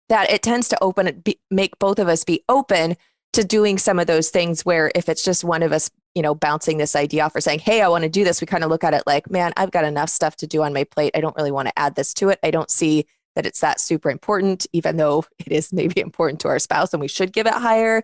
that 0.08 0.30
it 0.30 0.42
tends 0.42 0.68
to 0.68 0.78
open, 0.80 1.22
be, 1.24 1.40
make 1.50 1.76
both 1.80 1.98
of 1.98 2.06
us 2.06 2.22
be 2.22 2.44
open 2.48 2.96
to 3.36 3.44
doing 3.44 3.78
some 3.78 3.98
of 3.98 4.06
those 4.06 4.30
things 4.30 4.64
where 4.64 4.90
if 4.94 5.08
it's 5.08 5.24
just 5.24 5.44
one 5.44 5.62
of 5.62 5.72
us 5.72 5.90
you 6.14 6.22
know 6.22 6.34
bouncing 6.34 6.78
this 6.78 6.96
idea 6.96 7.24
off 7.24 7.36
or 7.36 7.40
saying 7.40 7.58
hey 7.58 7.82
i 7.82 7.88
want 7.88 8.02
to 8.02 8.08
do 8.08 8.24
this 8.24 8.40
we 8.40 8.46
kind 8.46 8.64
of 8.64 8.70
look 8.70 8.82
at 8.82 8.94
it 8.94 9.02
like 9.06 9.30
man 9.30 9.52
i've 9.56 9.70
got 9.70 9.84
enough 9.84 10.08
stuff 10.08 10.36
to 10.36 10.46
do 10.46 10.62
on 10.62 10.72
my 10.72 10.84
plate. 10.84 11.12
I 11.14 11.20
don't 11.20 11.36
really 11.36 11.50
want 11.50 11.68
to 11.68 11.78
add 11.78 11.94
this 11.94 12.12
to 12.14 12.30
it. 12.30 12.38
I 12.42 12.50
don't 12.50 12.70
see 12.70 13.06
that 13.34 13.46
it's 13.46 13.60
that 13.60 13.80
super 13.80 14.10
important 14.10 14.66
even 14.72 14.96
though 14.96 15.24
it 15.38 15.52
is 15.52 15.72
maybe 15.72 16.00
important 16.00 16.40
to 16.40 16.48
our 16.48 16.58
spouse 16.58 16.92
and 16.92 17.00
we 17.00 17.08
should 17.08 17.32
give 17.32 17.46
it 17.46 17.54
higher 17.54 18.02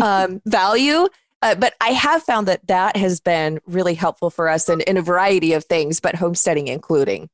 um, 0.00 0.40
value. 0.46 1.08
Uh, 1.42 1.54
but 1.54 1.74
i 1.80 1.90
have 1.90 2.22
found 2.22 2.48
that 2.48 2.66
that 2.66 2.96
has 2.96 3.20
been 3.20 3.60
really 3.66 3.92
helpful 3.92 4.30
for 4.30 4.48
us 4.48 4.68
in, 4.68 4.80
in 4.82 4.96
a 4.96 5.02
variety 5.02 5.52
of 5.52 5.64
things 5.64 6.00
but 6.00 6.14
homesteading 6.14 6.68
including. 6.68 7.28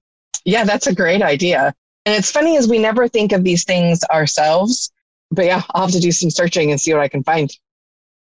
Yeah 0.45 0.65
that's 0.65 0.87
a 0.87 0.95
great 0.95 1.23
idea. 1.23 1.75
And 2.07 2.15
it's 2.15 2.31
funny 2.31 2.57
as 2.57 2.69
we 2.69 2.79
never 2.79 3.09
think 3.09 3.33
of 3.33 3.45
these 3.45 3.65
things 3.65 4.03
ourselves 4.05 4.91
but 5.31 5.45
yeah, 5.45 5.63
I'll 5.75 5.83
have 5.83 5.93
to 5.93 6.01
do 6.01 6.13
some 6.13 6.31
searching 6.31 6.71
and 6.71 6.81
see 6.81 6.93
what 6.93 7.03
I 7.03 7.09
can 7.09 7.23
find. 7.23 7.51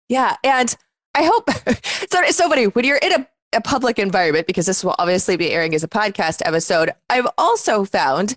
Yeah. 0.10 0.36
And 0.43 0.75
I 1.13 1.23
hope 1.23 1.49
so, 2.10 2.23
so 2.29 2.49
funny 2.49 2.65
when 2.65 2.86
you're 2.86 2.97
in 2.97 3.13
a, 3.13 3.27
a 3.53 3.62
public 3.62 3.99
environment, 3.99 4.47
because 4.47 4.65
this 4.65 4.84
will 4.84 4.95
obviously 4.99 5.38
be 5.38 5.51
airing 5.51 5.73
as 5.73 5.84
a 5.84 5.88
podcast 5.88 6.41
episode. 6.45 6.91
I've 7.10 7.27
also 7.38 7.86
found 7.86 8.36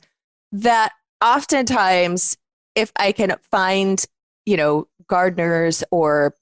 that 0.53 0.93
oftentimes, 1.23 2.37
if 2.75 2.93
I 2.97 3.13
can 3.13 3.35
find, 3.51 4.05
you 4.47 4.57
know, 4.57 4.89
gardeners 5.09 5.83
or 5.91 6.35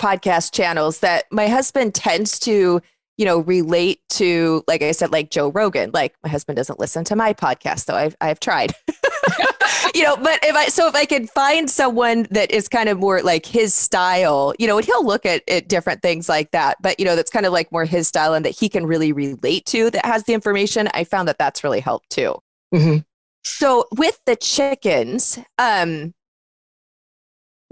podcast 0.00 0.52
channels 0.52 1.00
that 1.00 1.24
my 1.30 1.48
husband 1.48 1.94
tends 1.94 2.38
to 2.40 2.82
you 3.22 3.26
know, 3.26 3.38
relate 3.38 4.00
to, 4.08 4.64
like 4.66 4.82
I 4.82 4.90
said, 4.90 5.12
like 5.12 5.30
Joe 5.30 5.52
Rogan. 5.52 5.92
Like 5.94 6.16
my 6.24 6.28
husband 6.28 6.56
doesn't 6.56 6.80
listen 6.80 7.04
to 7.04 7.14
my 7.14 7.32
podcast, 7.32 7.84
though 7.84 7.94
I've 7.94 8.16
I've 8.20 8.40
tried. 8.40 8.72
you 9.94 10.02
know, 10.02 10.16
but 10.16 10.40
if 10.42 10.56
I 10.56 10.66
so 10.66 10.88
if 10.88 10.96
I 10.96 11.04
could 11.04 11.30
find 11.30 11.70
someone 11.70 12.26
that 12.32 12.50
is 12.50 12.66
kind 12.66 12.88
of 12.88 12.98
more 12.98 13.22
like 13.22 13.46
his 13.46 13.74
style, 13.74 14.54
you 14.58 14.66
know, 14.66 14.76
and 14.76 14.84
he'll 14.84 15.06
look 15.06 15.24
at, 15.24 15.48
at 15.48 15.68
different 15.68 16.02
things 16.02 16.28
like 16.28 16.50
that, 16.50 16.78
but 16.80 16.98
you 16.98 17.06
know, 17.06 17.14
that's 17.14 17.30
kind 17.30 17.46
of 17.46 17.52
like 17.52 17.70
more 17.70 17.84
his 17.84 18.08
style 18.08 18.34
and 18.34 18.44
that 18.44 18.58
he 18.58 18.68
can 18.68 18.86
really 18.86 19.12
relate 19.12 19.66
to 19.66 19.88
that 19.92 20.04
has 20.04 20.24
the 20.24 20.34
information. 20.34 20.88
I 20.92 21.04
found 21.04 21.28
that 21.28 21.38
that's 21.38 21.62
really 21.62 21.78
helped 21.78 22.10
too. 22.10 22.34
Mm-hmm. 22.74 22.98
So 23.44 23.86
with 23.96 24.18
the 24.26 24.34
chickens, 24.34 25.38
um, 25.58 26.12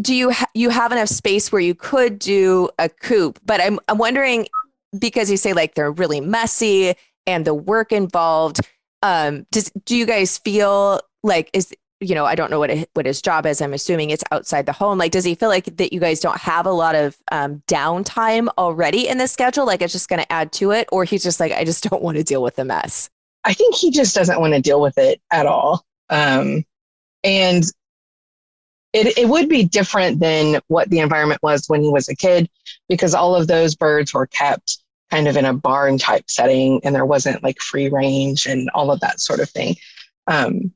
do 0.00 0.14
you 0.14 0.30
ha- 0.30 0.46
you 0.54 0.70
have 0.70 0.92
enough 0.92 1.08
space 1.08 1.50
where 1.50 1.60
you 1.60 1.74
could 1.74 2.20
do 2.20 2.70
a 2.78 2.88
coop? 2.88 3.40
But 3.44 3.60
I'm 3.60 3.80
I'm 3.88 3.98
wondering 3.98 4.46
because 4.98 5.30
you 5.30 5.36
say 5.36 5.52
like 5.52 5.74
they're 5.74 5.92
really 5.92 6.20
messy 6.20 6.94
and 7.26 7.44
the 7.44 7.54
work 7.54 7.92
involved. 7.92 8.60
Um, 9.02 9.46
does 9.50 9.70
do 9.84 9.96
you 9.96 10.06
guys 10.06 10.38
feel 10.38 11.00
like 11.22 11.50
is 11.52 11.72
you 12.00 12.14
know 12.14 12.24
I 12.24 12.34
don't 12.34 12.50
know 12.50 12.58
what 12.58 12.70
it, 12.70 12.90
what 12.94 13.06
his 13.06 13.22
job 13.22 13.46
is. 13.46 13.60
I'm 13.60 13.72
assuming 13.72 14.10
it's 14.10 14.24
outside 14.30 14.66
the 14.66 14.72
home. 14.72 14.98
Like, 14.98 15.12
does 15.12 15.24
he 15.24 15.34
feel 15.34 15.48
like 15.48 15.76
that 15.76 15.92
you 15.92 16.00
guys 16.00 16.20
don't 16.20 16.38
have 16.38 16.66
a 16.66 16.72
lot 16.72 16.94
of 16.94 17.16
um, 17.30 17.62
downtime 17.66 18.48
already 18.58 19.08
in 19.08 19.18
the 19.18 19.28
schedule? 19.28 19.66
Like 19.66 19.82
it's 19.82 19.92
just 19.92 20.08
going 20.08 20.20
to 20.20 20.32
add 20.32 20.52
to 20.52 20.72
it, 20.72 20.88
or 20.92 21.04
he's 21.04 21.22
just 21.22 21.40
like 21.40 21.52
I 21.52 21.64
just 21.64 21.84
don't 21.84 22.02
want 22.02 22.16
to 22.16 22.24
deal 22.24 22.42
with 22.42 22.56
the 22.56 22.64
mess. 22.64 23.10
I 23.44 23.54
think 23.54 23.74
he 23.74 23.90
just 23.90 24.14
doesn't 24.14 24.40
want 24.40 24.54
to 24.54 24.60
deal 24.60 24.80
with 24.80 24.98
it 24.98 25.20
at 25.30 25.46
all. 25.46 25.84
Um, 26.10 26.64
and 27.24 27.64
it, 28.92 29.18
it 29.18 29.28
would 29.28 29.48
be 29.48 29.64
different 29.64 30.20
than 30.20 30.60
what 30.68 30.90
the 30.90 30.98
environment 30.98 31.42
was 31.42 31.68
when 31.68 31.82
he 31.82 31.90
was 31.90 32.08
a 32.08 32.16
kid 32.16 32.48
because 32.88 33.14
all 33.14 33.34
of 33.34 33.46
those 33.46 33.74
birds 33.76 34.12
were 34.12 34.26
kept 34.26 34.78
kind 35.10 35.28
of 35.28 35.36
in 35.36 35.44
a 35.44 35.54
barn 35.54 35.98
type 35.98 36.24
setting 36.28 36.80
and 36.84 36.94
there 36.94 37.06
wasn't 37.06 37.42
like 37.42 37.60
free 37.60 37.88
range 37.88 38.46
and 38.46 38.70
all 38.74 38.90
of 38.90 39.00
that 39.00 39.20
sort 39.20 39.40
of 39.40 39.48
thing. 39.48 39.76
Um, 40.26 40.72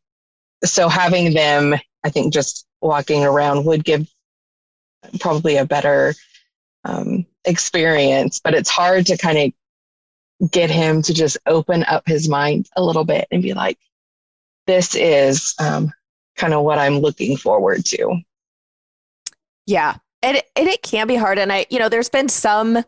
so 0.64 0.88
having 0.88 1.35
them, 1.35 1.74
I 2.05 2.11
think 2.11 2.33
just 2.33 2.66
walking 2.81 3.24
around 3.24 3.64
would 3.64 3.85
give 3.85 4.09
probably 5.20 5.57
a 5.57 5.64
better 5.64 6.14
um, 6.85 7.27
experience, 7.44 8.40
but 8.42 8.55
it's 8.55 8.70
hard 8.70 9.07
to 9.07 9.16
kind 9.16 9.38
of 9.38 10.50
get 10.50 10.70
him 10.70 11.03
to 11.03 11.14
just 11.14 11.38
open 11.46 11.85
up 11.85 12.07
his 12.07 12.29
mind 12.29 12.68
a 12.77 12.83
little 12.83 13.05
bit 13.05 13.27
and 13.31 13.42
be 13.42 13.55
like, 13.55 13.79
this 14.66 14.94
is 14.94 15.55
um, 15.59 15.92
kind 16.37 16.55
of 16.55 16.64
what 16.64 16.79
I'm 16.79 16.99
looking 16.99 17.37
forward 17.37 17.85
to. 17.87 18.20
Yeah. 19.66 19.97
And 20.23 20.38
it, 20.38 20.47
and 20.57 20.68
it 20.68 20.83
can 20.83 21.07
be 21.07 21.16
hard. 21.16 21.38
And 21.38 21.53
I, 21.53 21.66
you 21.70 21.79
know, 21.79 21.88
there's 21.88 22.09
been 22.09 22.29
some, 22.29 22.85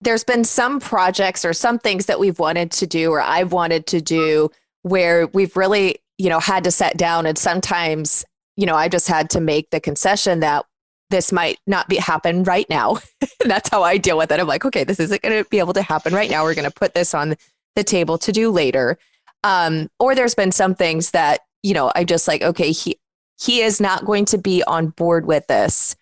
there's 0.00 0.24
been 0.24 0.44
some 0.44 0.80
projects 0.80 1.44
or 1.44 1.52
some 1.52 1.78
things 1.78 2.06
that 2.06 2.20
we've 2.20 2.38
wanted 2.38 2.70
to 2.72 2.86
do 2.86 3.10
or 3.10 3.20
I've 3.20 3.52
wanted 3.52 3.86
to 3.88 4.00
do 4.00 4.50
where 4.82 5.26
we've 5.28 5.56
really, 5.56 5.96
you 6.18 6.28
know, 6.28 6.40
had 6.40 6.64
to 6.64 6.70
set 6.70 6.96
down 6.96 7.26
and 7.26 7.38
sometimes, 7.38 8.24
you 8.56 8.66
know, 8.66 8.76
I 8.76 8.88
just 8.88 9.08
had 9.08 9.30
to 9.30 9.40
make 9.40 9.70
the 9.70 9.80
concession 9.80 10.40
that 10.40 10.66
this 11.10 11.32
might 11.32 11.58
not 11.66 11.88
be 11.88 11.96
happen 11.96 12.44
right 12.44 12.68
now. 12.68 12.98
that's 13.44 13.68
how 13.70 13.82
I 13.82 13.98
deal 13.98 14.18
with 14.18 14.30
it. 14.30 14.40
I'm 14.40 14.46
like, 14.46 14.64
okay, 14.64 14.84
this 14.84 15.00
isn't 15.00 15.22
going 15.22 15.42
to 15.42 15.48
be 15.48 15.58
able 15.58 15.72
to 15.74 15.82
happen 15.82 16.14
right 16.14 16.30
now. 16.30 16.44
We're 16.44 16.54
going 16.54 16.70
to 16.70 16.74
put 16.74 16.94
this 16.94 17.14
on 17.14 17.36
the 17.76 17.84
table 17.84 18.18
to 18.18 18.32
do 18.32 18.50
later. 18.50 18.98
Um, 19.42 19.90
or 19.98 20.14
there's 20.14 20.34
been 20.34 20.52
some 20.52 20.74
things 20.74 21.10
that 21.12 21.40
you 21.64 21.74
know, 21.74 21.90
I'm 21.96 22.06
just 22.06 22.28
like, 22.28 22.42
okay, 22.42 22.70
he 22.70 22.96
he 23.40 23.62
is 23.62 23.80
not 23.80 24.04
going 24.04 24.26
to 24.26 24.38
be 24.38 24.62
on 24.64 24.88
board 24.88 25.26
with 25.26 25.46
this. 25.48 25.96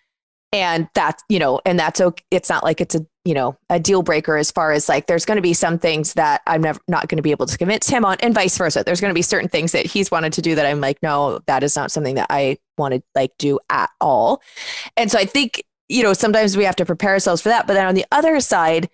And 0.51 0.87
that's, 0.93 1.23
you 1.29 1.39
know, 1.39 1.61
and 1.65 1.79
that's 1.79 1.99
okay. 1.99 2.23
It's 2.29 2.47
not 2.47 2.63
like 2.63 2.79
it's 2.79 2.93
a, 2.93 3.03
you 3.25 3.33
know, 3.33 3.57
a 3.71 3.79
deal 3.79 4.03
breaker 4.03 4.37
as 4.37 4.51
far 4.51 4.71
as 4.71 4.87
like 4.87 5.07
there's 5.07 5.25
going 5.25 5.37
to 5.37 5.41
be 5.41 5.53
some 5.53 5.79
things 5.79 6.13
that 6.13 6.41
I'm 6.45 6.61
never 6.61 6.79
not 6.87 7.07
going 7.07 7.17
to 7.17 7.23
be 7.23 7.31
able 7.31 7.47
to 7.47 7.57
convince 7.57 7.89
him 7.89 8.05
on 8.05 8.17
and 8.19 8.35
vice 8.35 8.55
versa. 8.55 8.83
There's 8.83 9.01
going 9.01 9.09
to 9.09 9.15
be 9.15 9.23
certain 9.23 9.49
things 9.49 9.71
that 9.71 9.87
he's 9.87 10.11
wanted 10.11 10.33
to 10.33 10.43
do 10.43 10.53
that 10.53 10.67
I'm 10.67 10.79
like, 10.79 11.01
no, 11.01 11.39
that 11.47 11.63
is 11.63 11.75
not 11.75 11.91
something 11.91 12.15
that 12.15 12.27
I 12.29 12.59
want 12.77 12.93
to 12.93 13.01
like 13.15 13.31
do 13.39 13.59
at 13.71 13.89
all. 13.99 14.43
And 14.95 15.09
so 15.09 15.17
I 15.17 15.25
think, 15.25 15.63
you 15.89 16.03
know, 16.03 16.13
sometimes 16.13 16.55
we 16.55 16.65
have 16.65 16.75
to 16.75 16.85
prepare 16.85 17.11
ourselves 17.11 17.41
for 17.41 17.49
that. 17.49 17.65
But 17.65 17.73
then 17.73 17.87
on 17.87 17.95
the 17.95 18.05
other 18.11 18.39
side, 18.39 18.89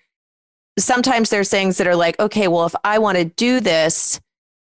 sometimes 0.77 1.29
there's 1.29 1.49
things 1.49 1.77
that 1.77 1.87
are 1.87 1.95
like, 1.95 2.17
okay, 2.21 2.47
well, 2.47 2.67
if 2.67 2.75
I 2.85 2.99
want 2.99 3.17
to 3.17 3.25
do 3.25 3.59
this, 3.59 4.21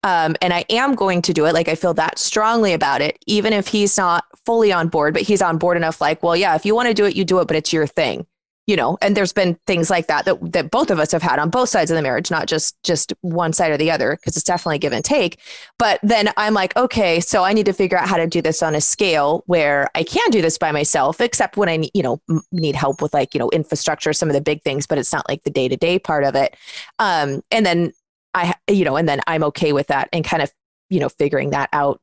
um, 0.04 0.36
and 0.42 0.54
I 0.54 0.66
am 0.70 0.96
going 0.96 1.22
to 1.24 1.34
do 1.34 1.46
it. 1.46 1.54
Like 1.54 1.68
I 1.68 1.76
feel 1.76 1.94
that 1.96 2.18
strongly 2.18 2.74
about 2.74 3.02
it, 3.02 3.20
even 3.28 3.54
if 3.54 3.68
he's 3.68 3.98
not 3.98 4.26
fully 4.46 4.72
on 4.72 4.88
board, 4.88 5.14
but 5.14 5.24
he's 5.24 5.42
on 5.42 5.58
board 5.58 5.78
enough. 5.78 6.02
Like, 6.02 6.24
well, 6.24 6.36
yeah, 6.36 6.56
if 6.56 6.66
you 6.66 6.74
want 6.74 6.88
to 6.88 6.94
do 6.94 7.06
it, 7.06 7.16
you 7.16 7.24
do 7.24 7.40
it, 7.40 7.48
but 7.48 7.56
it's 7.56 7.72
your 7.72 7.86
thing, 7.86 8.26
you 8.66 8.76
know. 8.76 8.98
And 9.04 9.16
there's 9.16 9.32
been 9.32 9.60
things 9.68 9.92
like 9.92 10.08
that 10.08 10.26
that 10.26 10.54
that 10.54 10.72
both 10.72 10.90
of 10.90 10.98
us 10.98 11.12
have 11.12 11.22
had 11.22 11.38
on 11.38 11.52
both 11.52 11.70
sides 11.70 11.92
of 11.92 11.96
the 11.98 12.02
marriage, 12.02 12.32
not 12.32 12.48
just 12.48 12.82
just 12.84 13.14
one 13.22 13.54
side 13.54 13.72
or 13.72 13.78
the 13.78 13.92
other, 13.92 14.16
because 14.16 14.36
it's 14.36 14.44
definitely 14.44 14.80
give 14.80 14.92
and 14.92 15.06
take. 15.06 15.40
But 15.78 16.00
then 16.02 16.32
I'm 16.36 16.56
like, 16.56 16.76
okay, 16.76 17.20
so 17.20 17.44
I 17.44 17.54
need 17.54 17.68
to 17.68 17.74
figure 17.74 18.00
out 18.00 18.08
how 18.08 18.18
to 18.18 18.26
do 18.26 18.42
this 18.42 18.64
on 18.64 18.74
a 18.74 18.82
scale 18.82 19.44
where 19.46 19.88
I 19.94 20.02
can 20.04 20.32
do 20.32 20.42
this 20.42 20.58
by 20.58 20.72
myself, 20.72 21.22
except 21.22 21.58
when 21.58 21.70
I 21.70 21.88
you 21.94 22.02
know 22.02 22.20
need 22.52 22.76
help 22.76 23.04
with 23.04 23.14
like 23.14 23.36
you 23.36 23.40
know 23.40 23.52
infrastructure, 23.52 24.14
some 24.14 24.30
of 24.30 24.34
the 24.34 24.42
big 24.42 24.64
things, 24.64 24.88
but 24.88 24.98
it's 24.98 25.14
not 25.14 25.30
like 25.30 25.44
the 25.44 25.52
day 25.52 25.68
to 25.68 25.78
day 25.78 26.00
part 26.00 26.24
of 26.24 26.34
it. 26.34 26.56
Um, 26.98 27.44
and 27.52 27.68
then 27.68 27.94
I, 28.34 28.56
you 28.70 28.86
know, 28.86 28.96
and 28.96 29.08
then 29.08 29.22
I'm 29.28 29.44
okay 29.46 29.74
with 29.74 29.88
that 29.88 30.10
and 30.14 30.24
kind 30.24 30.42
of, 30.42 30.52
you 30.90 31.00
know, 31.00 31.10
figuring 31.10 31.52
that 31.52 31.70
out 31.74 32.00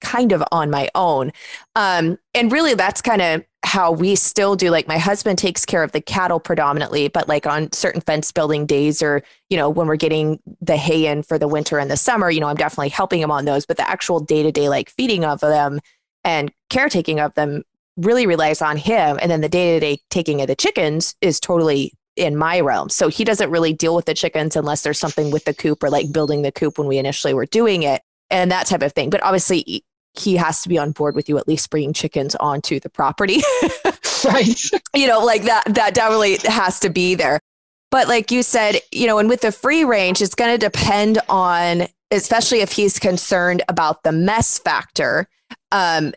kind 0.00 0.32
of 0.32 0.42
on 0.50 0.70
my 0.70 0.90
own. 0.94 1.32
Um, 1.76 2.18
and 2.34 2.50
really, 2.50 2.74
that's 2.74 3.00
kind 3.00 3.22
of 3.22 3.44
how 3.64 3.92
we 3.92 4.16
still 4.16 4.56
do. 4.56 4.70
Like, 4.70 4.88
my 4.88 4.98
husband 4.98 5.38
takes 5.38 5.64
care 5.64 5.82
of 5.82 5.92
the 5.92 6.00
cattle 6.00 6.40
predominantly, 6.40 7.08
but 7.08 7.28
like 7.28 7.46
on 7.46 7.70
certain 7.72 8.00
fence 8.00 8.32
building 8.32 8.66
days 8.66 9.02
or, 9.02 9.22
you 9.48 9.56
know, 9.56 9.70
when 9.70 9.86
we're 9.86 9.96
getting 9.96 10.40
the 10.60 10.76
hay 10.76 11.06
in 11.06 11.22
for 11.22 11.38
the 11.38 11.48
winter 11.48 11.78
and 11.78 11.90
the 11.90 11.96
summer, 11.96 12.30
you 12.30 12.40
know, 12.40 12.48
I'm 12.48 12.56
definitely 12.56 12.88
helping 12.88 13.20
him 13.20 13.30
on 13.30 13.44
those. 13.44 13.64
But 13.64 13.76
the 13.76 13.88
actual 13.88 14.18
day 14.20 14.42
to 14.42 14.50
day, 14.50 14.68
like 14.68 14.90
feeding 14.90 15.24
of 15.24 15.40
them 15.40 15.80
and 16.24 16.52
caretaking 16.68 17.20
of 17.20 17.34
them 17.34 17.62
really 17.96 18.26
relies 18.26 18.60
on 18.60 18.76
him. 18.76 19.18
And 19.22 19.30
then 19.30 19.40
the 19.40 19.48
day 19.48 19.74
to 19.74 19.80
day 19.80 20.00
taking 20.10 20.40
of 20.40 20.48
the 20.48 20.56
chickens 20.56 21.14
is 21.20 21.38
totally 21.38 21.92
in 22.16 22.36
my 22.36 22.60
realm. 22.60 22.88
So 22.88 23.08
he 23.08 23.24
doesn't 23.24 23.50
really 23.50 23.72
deal 23.72 23.94
with 23.94 24.04
the 24.04 24.14
chickens 24.14 24.56
unless 24.56 24.82
there's 24.82 24.98
something 24.98 25.30
with 25.30 25.44
the 25.44 25.54
coop 25.54 25.82
or 25.82 25.90
like 25.90 26.12
building 26.12 26.42
the 26.42 26.52
coop 26.52 26.78
when 26.78 26.88
we 26.88 26.98
initially 26.98 27.34
were 27.34 27.46
doing 27.46 27.82
it 27.82 28.02
and 28.30 28.50
that 28.50 28.66
type 28.66 28.82
of 28.82 28.92
thing. 28.92 29.10
But 29.10 29.22
obviously, 29.22 29.84
he 30.14 30.36
has 30.36 30.62
to 30.62 30.68
be 30.68 30.78
on 30.78 30.92
board 30.92 31.14
with 31.14 31.28
you 31.28 31.38
at 31.38 31.48
least 31.48 31.70
bringing 31.70 31.92
chickens 31.92 32.34
onto 32.36 32.78
the 32.78 32.90
property. 32.90 33.40
right. 34.24 34.60
You 34.94 35.06
know, 35.06 35.24
like 35.24 35.44
that, 35.44 35.64
that 35.74 35.94
definitely 35.94 36.36
has 36.44 36.80
to 36.80 36.90
be 36.90 37.14
there. 37.14 37.40
But 37.90 38.08
like 38.08 38.30
you 38.30 38.42
said, 38.42 38.76
you 38.90 39.06
know, 39.06 39.18
and 39.18 39.28
with 39.28 39.42
the 39.42 39.52
free 39.52 39.84
range, 39.84 40.20
it's 40.22 40.34
going 40.34 40.58
to 40.58 40.58
depend 40.58 41.18
on, 41.28 41.88
especially 42.10 42.60
if 42.60 42.72
he's 42.72 42.98
concerned 42.98 43.62
about 43.68 44.02
the 44.02 44.12
mess 44.12 44.58
factor. 44.58 45.28
Um, 45.70 46.12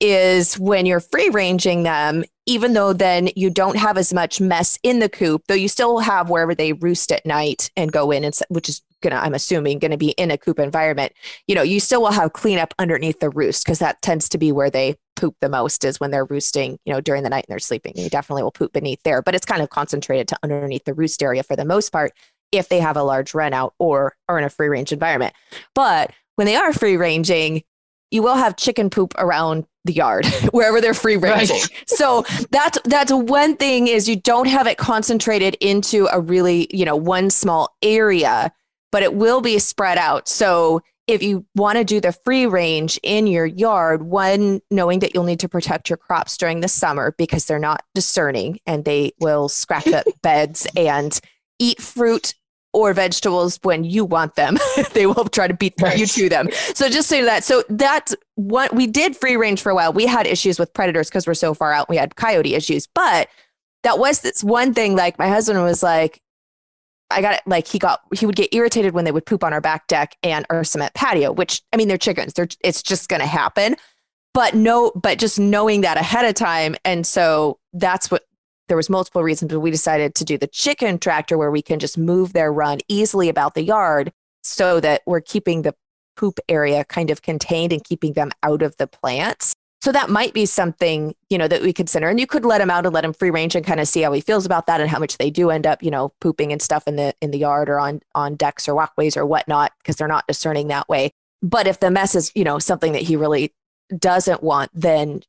is 0.00 0.58
when 0.58 0.86
you're 0.86 1.00
free 1.00 1.28
ranging 1.30 1.82
them, 1.82 2.24
even 2.46 2.72
though 2.72 2.92
then 2.92 3.28
you 3.36 3.50
don't 3.50 3.76
have 3.76 3.98
as 3.98 4.14
much 4.14 4.40
mess 4.40 4.78
in 4.82 5.00
the 5.00 5.08
coop, 5.08 5.42
though 5.48 5.54
you 5.54 5.68
still 5.68 5.98
have 5.98 6.30
wherever 6.30 6.54
they 6.54 6.72
roost 6.72 7.10
at 7.12 7.26
night 7.26 7.70
and 7.76 7.92
go 7.92 8.10
in, 8.10 8.24
and 8.24 8.38
which 8.48 8.68
is 8.68 8.82
gonna, 9.02 9.16
I'm 9.16 9.34
assuming, 9.34 9.78
gonna 9.78 9.96
be 9.96 10.10
in 10.10 10.30
a 10.30 10.38
coop 10.38 10.58
environment. 10.58 11.12
You 11.46 11.54
know, 11.54 11.62
you 11.62 11.80
still 11.80 12.02
will 12.02 12.12
have 12.12 12.32
cleanup 12.32 12.74
underneath 12.78 13.20
the 13.20 13.30
roost 13.30 13.64
because 13.64 13.80
that 13.80 14.00
tends 14.02 14.28
to 14.30 14.38
be 14.38 14.52
where 14.52 14.70
they 14.70 14.96
poop 15.16 15.34
the 15.40 15.48
most 15.48 15.84
is 15.84 15.98
when 15.98 16.10
they're 16.10 16.24
roosting. 16.24 16.78
You 16.84 16.92
know, 16.92 17.00
during 17.00 17.22
the 17.22 17.30
night 17.30 17.44
and 17.48 17.52
they're 17.52 17.58
sleeping. 17.58 17.92
They 17.96 18.08
definitely 18.08 18.44
will 18.44 18.52
poop 18.52 18.72
beneath 18.72 19.02
there, 19.02 19.20
but 19.20 19.34
it's 19.34 19.46
kind 19.46 19.62
of 19.62 19.70
concentrated 19.70 20.28
to 20.28 20.38
underneath 20.42 20.84
the 20.84 20.94
roost 20.94 21.22
area 21.22 21.42
for 21.42 21.56
the 21.56 21.64
most 21.64 21.90
part 21.90 22.12
if 22.52 22.68
they 22.68 22.80
have 22.80 22.96
a 22.96 23.02
large 23.02 23.34
run 23.34 23.52
out 23.52 23.74
or 23.78 24.14
are 24.28 24.38
in 24.38 24.44
a 24.44 24.50
free 24.50 24.68
range 24.68 24.92
environment. 24.92 25.34
But 25.74 26.12
when 26.36 26.46
they 26.46 26.56
are 26.56 26.72
free 26.72 26.96
ranging, 26.96 27.62
you 28.10 28.22
will 28.22 28.36
have 28.36 28.56
chicken 28.56 28.90
poop 28.90 29.12
around 29.18 29.66
the 29.88 29.92
yard 29.94 30.26
wherever 30.52 30.80
they're 30.80 30.94
free 30.94 31.16
ranging. 31.16 31.56
Right. 31.56 31.84
so 31.86 32.24
that's 32.50 32.78
that's 32.84 33.12
one 33.12 33.56
thing 33.56 33.88
is 33.88 34.08
you 34.08 34.16
don't 34.16 34.46
have 34.46 34.68
it 34.68 34.78
concentrated 34.78 35.56
into 35.60 36.08
a 36.12 36.20
really, 36.20 36.68
you 36.70 36.84
know, 36.84 36.96
one 36.96 37.30
small 37.30 37.76
area, 37.82 38.52
but 38.92 39.02
it 39.02 39.14
will 39.14 39.40
be 39.40 39.58
spread 39.58 39.98
out. 39.98 40.28
So 40.28 40.82
if 41.08 41.22
you 41.22 41.46
want 41.56 41.78
to 41.78 41.84
do 41.84 42.00
the 42.00 42.12
free 42.12 42.46
range 42.46 43.00
in 43.02 43.26
your 43.26 43.46
yard, 43.46 44.02
one 44.02 44.60
knowing 44.70 44.98
that 45.00 45.14
you'll 45.14 45.24
need 45.24 45.40
to 45.40 45.48
protect 45.48 45.88
your 45.88 45.96
crops 45.96 46.36
during 46.36 46.60
the 46.60 46.68
summer 46.68 47.14
because 47.16 47.46
they're 47.46 47.58
not 47.58 47.82
discerning 47.94 48.60
and 48.66 48.84
they 48.84 49.12
will 49.18 49.48
scratch 49.48 49.88
up 49.88 50.06
beds 50.22 50.66
and 50.76 51.18
eat 51.58 51.80
fruit 51.80 52.34
or 52.72 52.92
vegetables 52.92 53.58
when 53.62 53.84
you 53.84 54.04
want 54.04 54.34
them. 54.34 54.58
they 54.92 55.06
will 55.06 55.24
try 55.24 55.48
to 55.48 55.54
beat 55.54 55.74
right. 55.80 55.98
you 55.98 56.06
to 56.06 56.28
them. 56.28 56.48
So 56.74 56.88
just 56.88 57.08
say 57.08 57.22
that. 57.22 57.44
So 57.44 57.64
that's 57.68 58.14
what 58.34 58.74
we 58.74 58.86
did 58.86 59.16
free 59.16 59.36
range 59.36 59.60
for 59.60 59.70
a 59.70 59.74
while. 59.74 59.92
We 59.92 60.06
had 60.06 60.26
issues 60.26 60.58
with 60.58 60.72
predators 60.72 61.08
because 61.08 61.26
we're 61.26 61.34
so 61.34 61.54
far 61.54 61.72
out. 61.72 61.88
We 61.88 61.96
had 61.96 62.16
coyote 62.16 62.54
issues, 62.54 62.86
but 62.86 63.28
that 63.82 63.98
was 63.98 64.20
this 64.20 64.44
one 64.44 64.74
thing. 64.74 64.96
Like 64.96 65.18
my 65.18 65.28
husband 65.28 65.62
was 65.62 65.82
like, 65.82 66.20
I 67.10 67.22
got 67.22 67.34
it. 67.36 67.40
Like 67.46 67.66
he 67.66 67.78
got, 67.78 68.00
he 68.14 68.26
would 68.26 68.36
get 68.36 68.54
irritated 68.54 68.92
when 68.92 69.06
they 69.06 69.12
would 69.12 69.24
poop 69.24 69.42
on 69.42 69.54
our 69.54 69.62
back 69.62 69.86
deck 69.86 70.16
and 70.22 70.44
our 70.50 70.62
cement 70.62 70.92
patio, 70.92 71.32
which 71.32 71.62
I 71.72 71.78
mean, 71.78 71.88
they're 71.88 71.96
chickens. 71.96 72.34
They're, 72.34 72.48
it's 72.60 72.82
just 72.82 73.08
going 73.08 73.20
to 73.20 73.26
happen. 73.26 73.76
But 74.34 74.54
no, 74.54 74.92
but 74.94 75.18
just 75.18 75.38
knowing 75.40 75.80
that 75.80 75.96
ahead 75.96 76.26
of 76.26 76.34
time. 76.34 76.76
And 76.84 77.06
so 77.06 77.58
that's 77.72 78.10
what 78.10 78.24
there 78.68 78.76
was 78.76 78.90
multiple 78.90 79.22
reasons, 79.22 79.52
but 79.52 79.60
we 79.60 79.70
decided 79.70 80.14
to 80.14 80.24
do 80.24 80.38
the 80.38 80.46
chicken 80.46 80.98
tractor 80.98 81.36
where 81.36 81.50
we 81.50 81.62
can 81.62 81.78
just 81.78 81.98
move 81.98 82.32
their 82.32 82.52
run 82.52 82.78
easily 82.88 83.28
about 83.28 83.54
the 83.54 83.62
yard 83.62 84.12
so 84.42 84.80
that 84.80 85.02
we're 85.06 85.20
keeping 85.20 85.62
the 85.62 85.74
poop 86.16 86.38
area 86.48 86.84
kind 86.84 87.10
of 87.10 87.22
contained 87.22 87.72
and 87.72 87.84
keeping 87.84 88.12
them 88.12 88.30
out 88.42 88.62
of 88.62 88.76
the 88.76 88.86
plants. 88.86 89.52
So 89.80 89.92
that 89.92 90.10
might 90.10 90.34
be 90.34 90.44
something, 90.44 91.14
you 91.30 91.38
know, 91.38 91.46
that 91.46 91.62
we 91.62 91.72
consider. 91.72 92.08
And 92.08 92.18
you 92.18 92.26
could 92.26 92.44
let 92.44 92.60
him 92.60 92.70
out 92.70 92.84
and 92.84 92.92
let 92.92 93.04
him 93.04 93.12
free 93.12 93.30
range 93.30 93.54
and 93.54 93.64
kind 93.64 93.78
of 93.78 93.86
see 93.86 94.02
how 94.02 94.12
he 94.12 94.20
feels 94.20 94.44
about 94.44 94.66
that 94.66 94.80
and 94.80 94.90
how 94.90 94.98
much 94.98 95.18
they 95.18 95.30
do 95.30 95.50
end 95.50 95.66
up, 95.66 95.82
you 95.82 95.90
know, 95.90 96.12
pooping 96.20 96.50
and 96.50 96.60
stuff 96.60 96.88
in 96.88 96.96
the 96.96 97.14
in 97.20 97.30
the 97.30 97.38
yard 97.38 97.68
or 97.68 97.78
on 97.78 98.00
on 98.14 98.34
decks 98.34 98.68
or 98.68 98.74
walkways 98.74 99.16
or 99.16 99.24
whatnot, 99.24 99.72
because 99.78 99.94
they're 99.94 100.08
not 100.08 100.26
discerning 100.26 100.66
that 100.68 100.88
way. 100.88 101.12
But 101.42 101.68
if 101.68 101.78
the 101.78 101.92
mess 101.92 102.16
is, 102.16 102.32
you 102.34 102.42
know, 102.42 102.58
something 102.58 102.92
that 102.92 103.02
he 103.02 103.14
really 103.14 103.54
doesn't 103.96 104.42
want, 104.42 104.72
then 104.74 105.20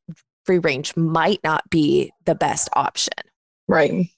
free 0.45 0.58
range 0.58 0.97
might 0.97 1.39
not 1.43 1.69
be 1.69 2.12
the 2.25 2.34
best 2.34 2.69
option. 2.73 3.13
Right. 3.69 4.10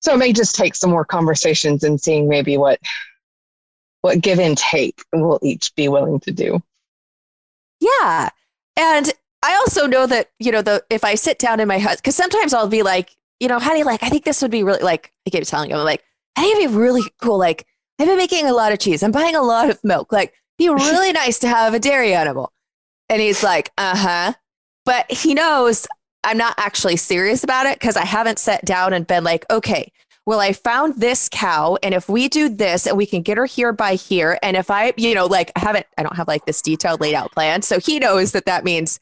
So 0.00 0.14
it 0.14 0.18
may 0.18 0.32
just 0.32 0.54
take 0.54 0.74
some 0.74 0.90
more 0.90 1.04
conversations 1.04 1.82
and 1.82 2.00
seeing 2.00 2.28
maybe 2.28 2.56
what 2.56 2.78
what 4.02 4.20
give 4.20 4.38
and 4.38 4.56
take 4.56 5.02
we'll 5.12 5.40
each 5.42 5.74
be 5.74 5.88
willing 5.88 6.20
to 6.20 6.30
do. 6.30 6.62
Yeah. 7.80 8.28
And 8.76 9.12
I 9.42 9.54
also 9.56 9.86
know 9.86 10.06
that, 10.06 10.30
you 10.38 10.52
know, 10.52 10.62
the 10.62 10.84
if 10.90 11.04
I 11.04 11.16
sit 11.16 11.38
down 11.38 11.58
in 11.58 11.68
my 11.68 11.78
hut, 11.78 11.98
because 11.98 12.14
sometimes 12.14 12.54
I'll 12.54 12.68
be 12.68 12.82
like, 12.82 13.16
you 13.40 13.48
know, 13.48 13.58
honey, 13.58 13.82
like 13.82 14.02
I 14.02 14.08
think 14.08 14.24
this 14.24 14.40
would 14.42 14.50
be 14.50 14.62
really 14.62 14.82
like 14.82 15.12
I 15.26 15.30
keep 15.30 15.44
telling 15.44 15.70
him, 15.70 15.78
like, 15.78 16.04
I 16.36 16.42
think 16.42 16.58
it'd 16.58 16.70
be 16.70 16.76
really 16.76 17.02
cool. 17.20 17.38
Like, 17.38 17.66
I've 17.98 18.06
been 18.06 18.16
making 18.16 18.46
a 18.46 18.52
lot 18.52 18.72
of 18.72 18.78
cheese. 18.78 19.02
I'm 19.02 19.12
buying 19.12 19.34
a 19.34 19.42
lot 19.42 19.70
of 19.70 19.82
milk. 19.82 20.12
Like, 20.12 20.34
be 20.56 20.68
really 20.68 21.12
nice 21.24 21.38
to 21.40 21.48
have 21.48 21.74
a 21.74 21.80
dairy 21.80 22.14
animal. 22.14 22.52
And 23.08 23.20
he's 23.20 23.42
like, 23.42 23.70
uh-huh. 23.76 24.34
but 24.84 25.10
he 25.10 25.34
knows 25.34 25.86
I'm 26.24 26.38
not 26.38 26.54
actually 26.56 26.96
serious 26.96 27.44
about 27.44 27.66
it 27.66 27.78
because 27.78 27.96
I 27.96 28.04
haven't 28.04 28.38
sat 28.38 28.64
down 28.64 28.92
and 28.92 29.06
been 29.06 29.24
like, 29.24 29.44
okay, 29.50 29.92
well, 30.26 30.40
I 30.40 30.54
found 30.54 31.00
this 31.00 31.28
cow, 31.28 31.76
and 31.82 31.94
if 31.94 32.08
we 32.08 32.28
do 32.28 32.48
this, 32.48 32.86
and 32.86 32.96
we 32.96 33.04
can 33.04 33.20
get 33.20 33.36
her 33.36 33.44
here 33.44 33.74
by 33.74 33.94
here, 33.94 34.38
and 34.42 34.56
if 34.56 34.70
I, 34.70 34.94
you 34.96 35.14
know, 35.14 35.26
like 35.26 35.52
I 35.54 35.60
haven't, 35.60 35.86
I 35.98 36.02
don't 36.02 36.16
have 36.16 36.28
like 36.28 36.46
this 36.46 36.62
detailed 36.62 37.00
laid 37.00 37.14
out 37.14 37.32
plan, 37.32 37.60
so 37.60 37.78
he 37.78 37.98
knows 37.98 38.32
that 38.32 38.46
that 38.46 38.64
means 38.64 38.98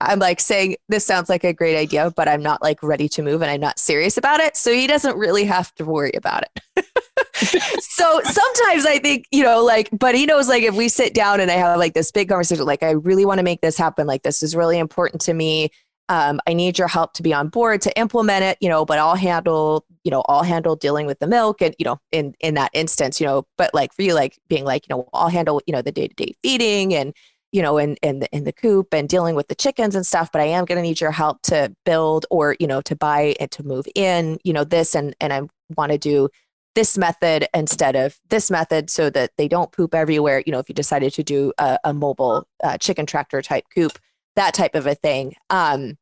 I'm 0.00 0.18
like 0.18 0.40
saying 0.40 0.76
this 0.88 1.04
sounds 1.04 1.28
like 1.28 1.42
a 1.42 1.52
great 1.52 1.76
idea, 1.76 2.12
but 2.14 2.28
I'm 2.28 2.42
not 2.42 2.62
like 2.62 2.80
ready 2.82 3.08
to 3.10 3.22
move, 3.22 3.42
and 3.42 3.50
I'm 3.50 3.60
not 3.60 3.80
serious 3.80 4.16
about 4.16 4.38
it, 4.38 4.56
so 4.56 4.72
he 4.72 4.86
doesn't 4.86 5.16
really 5.16 5.44
have 5.44 5.74
to 5.76 5.84
worry 5.84 6.12
about 6.14 6.44
it. 6.44 6.86
so 7.82 8.20
sometimes 8.22 8.86
I 8.86 9.00
think, 9.02 9.26
you 9.32 9.42
know, 9.42 9.64
like, 9.64 9.88
but 9.92 10.14
he 10.14 10.26
knows, 10.26 10.48
like, 10.48 10.62
if 10.62 10.76
we 10.76 10.88
sit 10.88 11.12
down 11.12 11.40
and 11.40 11.50
I 11.50 11.54
have 11.54 11.76
like 11.78 11.94
this 11.94 12.12
big 12.12 12.28
conversation, 12.28 12.64
like, 12.64 12.84
I 12.84 12.92
really 12.92 13.24
want 13.24 13.38
to 13.38 13.44
make 13.44 13.62
this 13.62 13.76
happen, 13.76 14.06
like, 14.06 14.22
this 14.22 14.44
is 14.44 14.54
really 14.54 14.78
important 14.78 15.22
to 15.22 15.34
me 15.34 15.70
um, 16.12 16.40
I 16.46 16.52
need 16.52 16.78
your 16.78 16.88
help 16.88 17.14
to 17.14 17.22
be 17.22 17.32
on 17.32 17.48
board 17.48 17.80
to 17.82 17.98
implement 17.98 18.44
it, 18.44 18.58
you 18.60 18.68
know, 18.68 18.84
but 18.84 18.98
I'll 18.98 19.14
handle, 19.14 19.86
you 20.04 20.10
know, 20.10 20.22
I'll 20.28 20.42
handle 20.42 20.76
dealing 20.76 21.06
with 21.06 21.18
the 21.20 21.26
milk 21.26 21.62
and, 21.62 21.74
you 21.78 21.86
know, 21.86 21.98
in, 22.10 22.34
in 22.40 22.52
that 22.52 22.70
instance, 22.74 23.18
you 23.18 23.26
know, 23.26 23.46
but 23.56 23.72
like 23.72 23.94
for 23.94 24.02
you, 24.02 24.12
like 24.12 24.38
being 24.46 24.66
like, 24.66 24.86
you 24.86 24.94
know, 24.94 25.08
I'll 25.14 25.30
handle, 25.30 25.62
you 25.66 25.72
know, 25.72 25.80
the 25.80 25.90
day 25.90 26.08
to 26.08 26.14
day 26.14 26.34
feeding 26.42 26.92
and, 26.92 27.14
you 27.50 27.62
know, 27.62 27.78
in, 27.78 27.96
in 28.02 28.18
the, 28.18 28.28
in 28.30 28.44
the 28.44 28.52
coop 28.52 28.92
and 28.92 29.08
dealing 29.08 29.34
with 29.34 29.48
the 29.48 29.54
chickens 29.54 29.94
and 29.94 30.06
stuff, 30.06 30.30
but 30.30 30.42
I 30.42 30.44
am 30.44 30.66
going 30.66 30.76
to 30.76 30.82
need 30.82 31.00
your 31.00 31.12
help 31.12 31.40
to 31.44 31.74
build 31.86 32.26
or, 32.30 32.56
you 32.60 32.66
know, 32.66 32.82
to 32.82 32.94
buy 32.94 33.34
and 33.40 33.50
to 33.52 33.62
move 33.62 33.86
in, 33.94 34.38
you 34.44 34.52
know, 34.52 34.64
this 34.64 34.94
and, 34.94 35.16
and 35.18 35.32
I 35.32 35.40
want 35.78 35.92
to 35.92 35.98
do 35.98 36.28
this 36.74 36.98
method 36.98 37.48
instead 37.54 37.96
of 37.96 38.20
this 38.28 38.50
method 38.50 38.90
so 38.90 39.08
that 39.08 39.30
they 39.38 39.48
don't 39.48 39.72
poop 39.72 39.94
everywhere. 39.94 40.42
You 40.44 40.52
know, 40.52 40.58
if 40.58 40.68
you 40.68 40.74
decided 40.74 41.14
to 41.14 41.22
do 41.22 41.54
a, 41.56 41.78
a 41.84 41.94
mobile 41.94 42.46
uh, 42.62 42.76
chicken 42.76 43.06
tractor 43.06 43.40
type 43.40 43.64
coop, 43.74 43.98
that 44.36 44.52
type 44.52 44.74
of 44.74 44.86
a 44.86 44.94
thing. 44.94 45.34
Um, 45.48 45.96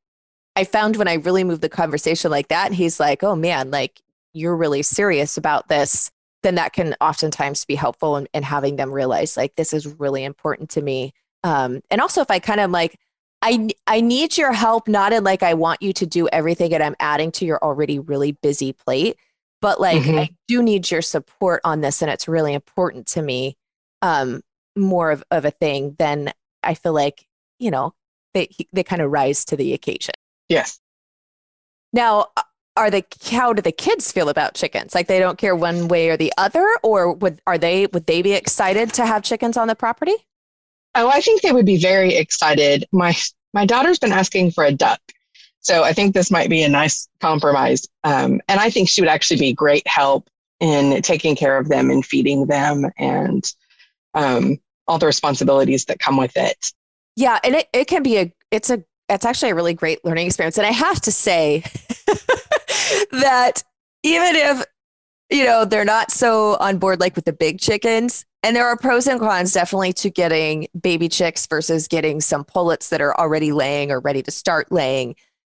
I 0.60 0.64
found 0.64 0.96
when 0.96 1.08
I 1.08 1.14
really 1.14 1.42
moved 1.42 1.62
the 1.62 1.70
conversation 1.70 2.30
like 2.30 2.48
that, 2.48 2.66
and 2.66 2.74
he's 2.74 3.00
like, 3.00 3.22
oh 3.22 3.34
man, 3.34 3.70
like 3.70 4.02
you're 4.34 4.56
really 4.56 4.82
serious 4.82 5.38
about 5.38 5.68
this, 5.68 6.10
then 6.42 6.56
that 6.56 6.74
can 6.74 6.94
oftentimes 7.00 7.64
be 7.64 7.74
helpful 7.74 8.16
in, 8.18 8.28
in 8.34 8.42
having 8.42 8.76
them 8.76 8.92
realize 8.92 9.38
like 9.38 9.56
this 9.56 9.72
is 9.72 9.86
really 9.86 10.22
important 10.22 10.68
to 10.70 10.82
me. 10.82 11.12
Um, 11.44 11.80
and 11.90 12.00
also 12.00 12.20
if 12.20 12.30
I 12.30 12.38
kind 12.38 12.60
of 12.60 12.70
like, 12.70 12.98
I 13.40 13.70
I 13.86 14.02
need 14.02 14.36
your 14.36 14.52
help, 14.52 14.86
not 14.86 15.14
in 15.14 15.24
like 15.24 15.42
I 15.42 15.54
want 15.54 15.80
you 15.80 15.94
to 15.94 16.06
do 16.06 16.28
everything 16.28 16.74
and 16.74 16.82
I'm 16.82 16.96
adding 17.00 17.32
to 17.32 17.46
your 17.46 17.58
already 17.64 17.98
really 17.98 18.32
busy 18.32 18.74
plate, 18.74 19.16
but 19.62 19.80
like 19.80 20.02
mm-hmm. 20.02 20.18
I 20.18 20.30
do 20.46 20.62
need 20.62 20.90
your 20.90 21.02
support 21.02 21.62
on 21.64 21.80
this 21.80 22.02
and 22.02 22.10
it's 22.10 22.28
really 22.28 22.52
important 22.52 23.06
to 23.08 23.22
me. 23.22 23.56
Um, 24.02 24.42
more 24.76 25.10
of, 25.10 25.24
of 25.30 25.46
a 25.46 25.50
thing 25.50 25.96
than 25.98 26.32
I 26.62 26.74
feel 26.74 26.92
like, 26.92 27.26
you 27.58 27.70
know, 27.70 27.94
they 28.34 28.50
they 28.72 28.84
kind 28.84 29.02
of 29.02 29.10
rise 29.10 29.44
to 29.46 29.56
the 29.56 29.72
occasion. 29.72 30.14
Yes. 30.50 30.80
Now, 31.94 32.26
are 32.76 32.90
the 32.90 33.04
how 33.30 33.52
do 33.52 33.62
the 33.62 33.72
kids 33.72 34.12
feel 34.12 34.28
about 34.28 34.54
chickens? 34.54 34.94
Like 34.94 35.06
they 35.06 35.18
don't 35.18 35.38
care 35.38 35.56
one 35.56 35.88
way 35.88 36.10
or 36.10 36.16
the 36.16 36.32
other, 36.36 36.66
or 36.82 37.12
would 37.14 37.40
are 37.46 37.56
they 37.56 37.86
would 37.86 38.06
they 38.06 38.20
be 38.20 38.32
excited 38.32 38.92
to 38.94 39.06
have 39.06 39.22
chickens 39.22 39.56
on 39.56 39.68
the 39.68 39.74
property? 39.74 40.14
Oh, 40.94 41.08
I 41.08 41.20
think 41.20 41.42
they 41.42 41.52
would 41.52 41.66
be 41.66 41.78
very 41.78 42.16
excited. 42.16 42.84
My 42.92 43.14
my 43.54 43.64
daughter's 43.64 43.98
been 43.98 44.12
asking 44.12 44.50
for 44.50 44.64
a 44.64 44.72
duck, 44.72 45.00
so 45.60 45.84
I 45.84 45.92
think 45.92 46.14
this 46.14 46.30
might 46.30 46.50
be 46.50 46.62
a 46.62 46.68
nice 46.68 47.08
compromise. 47.20 47.86
Um, 48.04 48.40
and 48.48 48.60
I 48.60 48.70
think 48.70 48.88
she 48.88 49.00
would 49.00 49.10
actually 49.10 49.40
be 49.40 49.52
great 49.52 49.86
help 49.86 50.28
in 50.58 51.00
taking 51.02 51.36
care 51.36 51.58
of 51.58 51.68
them 51.68 51.90
and 51.90 52.04
feeding 52.04 52.46
them 52.46 52.90
and 52.98 53.44
um, 54.14 54.58
all 54.86 54.98
the 54.98 55.06
responsibilities 55.06 55.86
that 55.86 55.98
come 55.98 56.16
with 56.16 56.36
it. 56.36 56.72
Yeah, 57.16 57.38
and 57.44 57.54
it, 57.54 57.68
it 57.72 57.86
can 57.86 58.02
be 58.02 58.18
a 58.18 58.32
it's 58.50 58.70
a 58.70 58.84
it's 59.10 59.24
actually 59.24 59.50
a 59.50 59.54
really 59.54 59.74
great 59.74 60.04
learning 60.04 60.26
experience. 60.26 60.56
And 60.56 60.66
I 60.66 60.70
have 60.70 61.00
to 61.02 61.12
say 61.12 61.60
that 63.10 63.62
even 64.02 64.36
if, 64.36 64.64
you 65.30 65.44
know, 65.44 65.64
they're 65.64 65.84
not 65.84 66.10
so 66.10 66.56
on 66.60 66.78
board 66.78 67.00
like 67.00 67.16
with 67.16 67.24
the 67.24 67.32
big 67.32 67.60
chickens, 67.60 68.24
and 68.42 68.56
there 68.56 68.66
are 68.66 68.76
pros 68.76 69.06
and 69.06 69.20
cons 69.20 69.52
definitely 69.52 69.92
to 69.94 70.10
getting 70.10 70.66
baby 70.80 71.08
chicks 71.08 71.46
versus 71.46 71.86
getting 71.88 72.20
some 72.20 72.44
pullets 72.44 72.88
that 72.88 73.02
are 73.02 73.14
already 73.18 73.52
laying 73.52 73.90
or 73.90 74.00
ready 74.00 74.22
to 74.22 74.30
start 74.30 74.72
laying. 74.72 75.14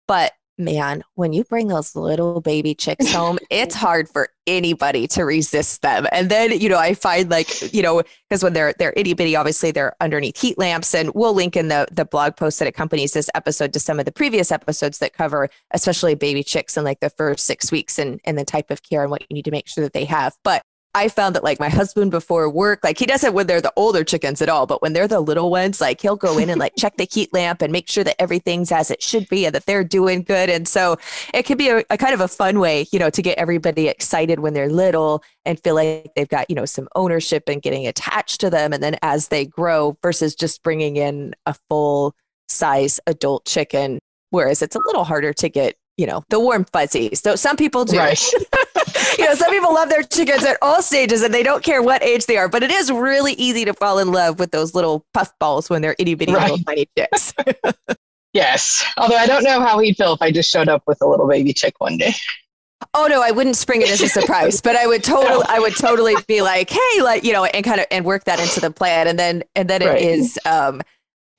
But 0.08 0.32
man, 0.58 1.02
when 1.14 1.32
you 1.32 1.44
bring 1.44 1.68
those 1.68 1.96
little 1.96 2.40
baby 2.40 2.74
chicks 2.74 3.12
home, 3.12 3.38
it's 3.50 3.74
hard 3.82 4.08
for 4.08 4.28
anybody 4.46 5.06
to 5.06 5.24
resist 5.24 5.82
them. 5.82 6.06
And 6.12 6.30
then, 6.30 6.58
you 6.58 6.68
know, 6.68 6.78
I 6.78 6.94
find 6.94 7.30
like, 7.30 7.72
you 7.72 7.82
know, 7.82 8.02
because 8.28 8.42
when 8.42 8.52
they're 8.52 8.74
they're 8.78 8.92
itty 8.96 9.14
bitty, 9.14 9.36
obviously 9.36 9.70
they're 9.70 9.94
underneath 10.00 10.40
heat 10.40 10.58
lamps. 10.58 10.94
And 10.94 11.12
we'll 11.14 11.34
link 11.34 11.56
in 11.56 11.68
the 11.68 11.86
the 11.92 12.04
blog 12.04 12.36
post 12.36 12.58
that 12.58 12.68
accompanies 12.68 13.12
this 13.12 13.30
episode 13.34 13.72
to 13.72 13.80
some 13.80 13.98
of 13.98 14.04
the 14.04 14.12
previous 14.12 14.50
episodes 14.50 14.98
that 14.98 15.12
cover 15.12 15.48
especially 15.72 16.14
baby 16.14 16.42
chicks 16.42 16.76
in 16.76 16.84
like 16.84 17.00
the 17.00 17.10
first 17.10 17.46
six 17.46 17.70
weeks 17.70 17.98
and 17.98 18.20
and 18.24 18.38
the 18.38 18.44
type 18.44 18.70
of 18.70 18.82
care 18.82 19.02
and 19.02 19.10
what 19.10 19.22
you 19.22 19.34
need 19.34 19.44
to 19.44 19.50
make 19.50 19.68
sure 19.68 19.84
that 19.84 19.92
they 19.92 20.04
have. 20.04 20.34
But 20.44 20.62
I 20.94 21.08
found 21.08 21.34
that 21.34 21.42
like 21.42 21.58
my 21.58 21.70
husband 21.70 22.10
before 22.10 22.48
work, 22.50 22.80
like 22.82 22.98
he 22.98 23.06
doesn't 23.06 23.32
when 23.32 23.46
they're 23.46 23.62
the 23.62 23.72
older 23.76 24.04
chickens 24.04 24.42
at 24.42 24.50
all, 24.50 24.66
but 24.66 24.82
when 24.82 24.92
they're 24.92 25.08
the 25.08 25.20
little 25.20 25.50
ones, 25.50 25.80
like 25.80 26.00
he'll 26.00 26.16
go 26.16 26.36
in 26.36 26.50
and 26.50 26.60
like 26.60 26.74
check 26.76 26.96
the 26.98 27.08
heat 27.10 27.32
lamp 27.32 27.62
and 27.62 27.72
make 27.72 27.88
sure 27.88 28.04
that 28.04 28.20
everything's 28.20 28.70
as 28.70 28.90
it 28.90 29.02
should 29.02 29.26
be 29.28 29.46
and 29.46 29.54
that 29.54 29.64
they're 29.64 29.84
doing 29.84 30.22
good. 30.22 30.50
And 30.50 30.68
so 30.68 30.98
it 31.32 31.44
can 31.44 31.56
be 31.56 31.70
a, 31.70 31.82
a 31.88 31.96
kind 31.96 32.12
of 32.12 32.20
a 32.20 32.28
fun 32.28 32.58
way, 32.58 32.86
you 32.92 32.98
know, 32.98 33.08
to 33.08 33.22
get 33.22 33.38
everybody 33.38 33.88
excited 33.88 34.40
when 34.40 34.52
they're 34.52 34.68
little 34.68 35.22
and 35.46 35.58
feel 35.60 35.76
like 35.76 36.12
they've 36.14 36.28
got, 36.28 36.50
you 36.50 36.56
know, 36.56 36.66
some 36.66 36.88
ownership 36.94 37.44
and 37.46 37.62
getting 37.62 37.86
attached 37.86 38.40
to 38.40 38.50
them. 38.50 38.74
And 38.74 38.82
then 38.82 38.96
as 39.00 39.28
they 39.28 39.46
grow 39.46 39.96
versus 40.02 40.34
just 40.34 40.62
bringing 40.62 40.96
in 40.96 41.34
a 41.46 41.54
full 41.70 42.14
size 42.48 43.00
adult 43.06 43.46
chicken, 43.46 43.98
whereas 44.28 44.60
it's 44.60 44.76
a 44.76 44.80
little 44.86 45.04
harder 45.04 45.32
to 45.32 45.48
get 45.48 45.76
you 45.98 46.06
know, 46.06 46.24
the 46.30 46.40
warm 46.40 46.64
fuzzies. 46.64 47.20
So 47.20 47.36
some 47.36 47.56
people 47.56 47.84
do. 47.84 47.98
Right. 47.98 48.18
you 49.18 49.24
know, 49.24 49.34
some 49.34 49.50
people 49.50 49.72
love 49.74 49.88
their 49.88 50.02
chickens 50.02 50.44
at 50.44 50.56
all 50.62 50.82
stages 50.82 51.22
and 51.22 51.32
they 51.32 51.42
don't 51.42 51.62
care 51.62 51.82
what 51.82 52.02
age 52.02 52.26
they 52.26 52.36
are, 52.36 52.48
but 52.48 52.62
it 52.62 52.70
is 52.70 52.90
really 52.90 53.32
easy 53.34 53.64
to 53.64 53.74
fall 53.74 53.98
in 53.98 54.12
love 54.12 54.38
with 54.38 54.50
those 54.50 54.74
little 54.74 55.04
puff 55.14 55.32
balls 55.38 55.70
when 55.70 55.82
they're 55.82 55.96
itty 55.98 56.14
bitty 56.14 56.34
right. 56.34 56.50
little 56.50 56.64
tiny 56.64 56.88
chicks. 56.96 57.34
yes. 58.32 58.84
Although 58.96 59.16
I 59.16 59.26
don't 59.26 59.44
know 59.44 59.60
how 59.60 59.78
he'd 59.78 59.96
feel 59.96 60.14
if 60.14 60.22
I 60.22 60.30
just 60.30 60.50
showed 60.50 60.68
up 60.68 60.82
with 60.86 60.98
a 61.02 61.06
little 61.06 61.28
baby 61.28 61.52
chick 61.52 61.74
one 61.78 61.96
day. 61.96 62.12
Oh 62.94 63.06
no, 63.06 63.22
I 63.22 63.30
wouldn't 63.30 63.56
spring 63.56 63.82
it 63.82 63.90
as 63.90 64.00
a 64.00 64.08
surprise, 64.08 64.60
but 64.60 64.76
I 64.76 64.86
would 64.86 65.04
totally, 65.04 65.44
I 65.48 65.58
would 65.58 65.76
totally 65.76 66.16
be 66.26 66.42
like, 66.42 66.68
hey, 66.68 67.02
like 67.02 67.24
you 67.24 67.32
know, 67.32 67.44
and 67.44 67.64
kind 67.64 67.80
of 67.80 67.86
and 67.90 68.04
work 68.04 68.24
that 68.24 68.40
into 68.40 68.60
the 68.60 68.70
plan, 68.70 69.06
and 69.06 69.18
then 69.18 69.44
and 69.54 69.70
then 69.70 69.82
right. 69.82 69.96
it 69.96 70.02
is, 70.02 70.38
um, 70.44 70.82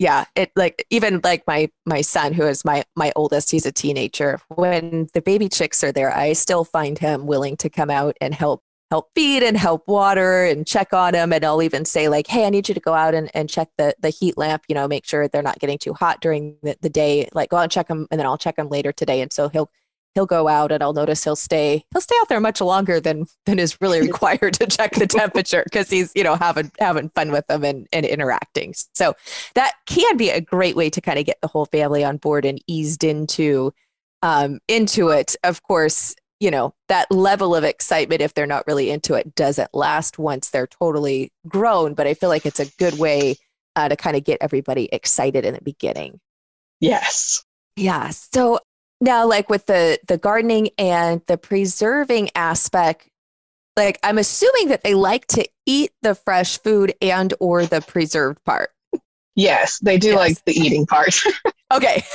yeah 0.03 0.25
it 0.35 0.51
like 0.57 0.85
even 0.89 1.21
like 1.23 1.43
my 1.47 1.69
my 1.85 2.01
son 2.01 2.33
who 2.33 2.43
is 2.43 2.65
my 2.65 2.83
my 2.95 3.11
oldest 3.15 3.49
he's 3.49 3.65
a 3.65 3.71
teenager. 3.71 4.39
When 4.49 5.07
the 5.13 5.21
baby 5.21 5.47
chicks 5.47 5.83
are 5.83 5.93
there 5.93 6.13
i 6.13 6.33
still 6.33 6.65
find 6.65 6.99
him 6.99 7.25
willing 7.25 7.55
to 7.57 7.69
come 7.69 7.89
out 7.89 8.17
and 8.19 8.33
help 8.33 8.61
help 8.91 9.09
feed 9.15 9.41
and 9.41 9.57
help 9.57 9.87
water 9.87 10.43
and 10.43 10.67
check 10.67 10.93
on 10.93 11.13
them 11.13 11.31
and 11.33 11.43
i'll 11.45 11.63
even 11.63 11.85
say 11.85 12.09
like 12.09 12.27
hey 12.27 12.45
i 12.45 12.49
need 12.49 12.67
you 12.67 12.75
to 12.75 12.81
go 12.81 12.93
out 12.93 13.15
and, 13.15 13.31
and 13.33 13.49
check 13.49 13.69
the 13.77 13.95
the 14.01 14.09
heat 14.09 14.37
lamp 14.37 14.63
you 14.67 14.75
know 14.75 14.87
make 14.87 15.05
sure 15.05 15.27
they're 15.27 15.41
not 15.41 15.57
getting 15.59 15.77
too 15.77 15.93
hot 15.93 16.21
during 16.21 16.57
the, 16.61 16.77
the 16.81 16.89
day. 16.89 17.27
Like 17.33 17.49
go 17.49 17.57
out 17.57 17.63
and 17.63 17.71
check 17.71 17.87
them 17.87 18.07
and 18.11 18.19
then 18.19 18.27
i'll 18.27 18.37
check 18.37 18.57
them 18.57 18.67
later 18.67 18.91
today. 18.91 19.21
And 19.21 19.31
so 19.31 19.47
he'll 19.47 19.71
he'll 20.15 20.25
go 20.25 20.47
out 20.47 20.71
and 20.71 20.81
I'll 20.83 20.93
notice 20.93 21.23
he'll 21.23 21.35
stay 21.35 21.83
he'll 21.91 22.01
stay 22.01 22.15
out 22.21 22.29
there 22.29 22.39
much 22.39 22.61
longer 22.61 22.99
than 22.99 23.25
than 23.45 23.59
is 23.59 23.79
really 23.81 24.01
required 24.01 24.53
to 24.55 24.67
check 24.67 24.95
the 24.95 25.07
temperature 25.07 25.63
because 25.65 25.89
he's 25.89 26.11
you 26.15 26.23
know 26.23 26.35
having 26.35 26.71
having 26.79 27.09
fun 27.09 27.31
with 27.31 27.47
them 27.47 27.63
and, 27.63 27.87
and 27.91 28.05
interacting. 28.05 28.73
So 28.93 29.15
that 29.55 29.73
can 29.85 30.17
be 30.17 30.29
a 30.29 30.41
great 30.41 30.75
way 30.75 30.89
to 30.89 31.01
kind 31.01 31.19
of 31.19 31.25
get 31.25 31.39
the 31.41 31.47
whole 31.47 31.65
family 31.65 32.03
on 32.03 32.17
board 32.17 32.45
and 32.45 32.61
eased 32.67 33.03
into 33.03 33.73
um, 34.21 34.59
into 34.67 35.09
it. 35.09 35.35
Of 35.43 35.63
course, 35.63 36.15
you 36.39 36.51
know 36.51 36.73
that 36.87 37.11
level 37.11 37.55
of 37.55 37.63
excitement 37.63 38.21
if 38.21 38.33
they're 38.33 38.45
not 38.45 38.67
really 38.67 38.89
into 38.89 39.13
it 39.15 39.35
doesn't 39.35 39.73
last 39.73 40.19
once 40.19 40.49
they're 40.49 40.67
totally 40.67 41.31
grown. 41.47 41.93
But 41.93 42.07
I 42.07 42.13
feel 42.13 42.29
like 42.29 42.45
it's 42.45 42.59
a 42.59 42.69
good 42.77 42.99
way 42.99 43.37
uh, 43.75 43.89
to 43.89 43.95
kind 43.95 44.15
of 44.15 44.23
get 44.23 44.37
everybody 44.41 44.89
excited 44.91 45.45
in 45.45 45.53
the 45.53 45.61
beginning. 45.61 46.19
Yes. 46.79 47.43
Yeah. 47.75 48.09
So 48.09 48.59
now 49.03 49.27
like 49.27 49.49
with 49.49 49.65
the 49.65 49.99
the 50.07 50.17
gardening 50.17 50.69
and 50.77 51.21
the 51.27 51.37
preserving 51.37 52.29
aspect 52.35 53.09
like 53.75 53.99
i'm 54.03 54.17
assuming 54.17 54.69
that 54.69 54.83
they 54.83 54.93
like 54.93 55.27
to 55.27 55.45
eat 55.65 55.91
the 56.01 56.15
fresh 56.15 56.57
food 56.59 56.93
and 57.01 57.33
or 57.39 57.65
the 57.65 57.81
preserved 57.81 58.43
part. 58.43 58.71
Yes 59.35 59.79
they 59.79 59.97
do 59.97 60.09
yes. 60.09 60.17
like 60.17 60.45
the 60.45 60.53
eating 60.53 60.85
part. 60.85 61.15
Okay. 61.71 62.03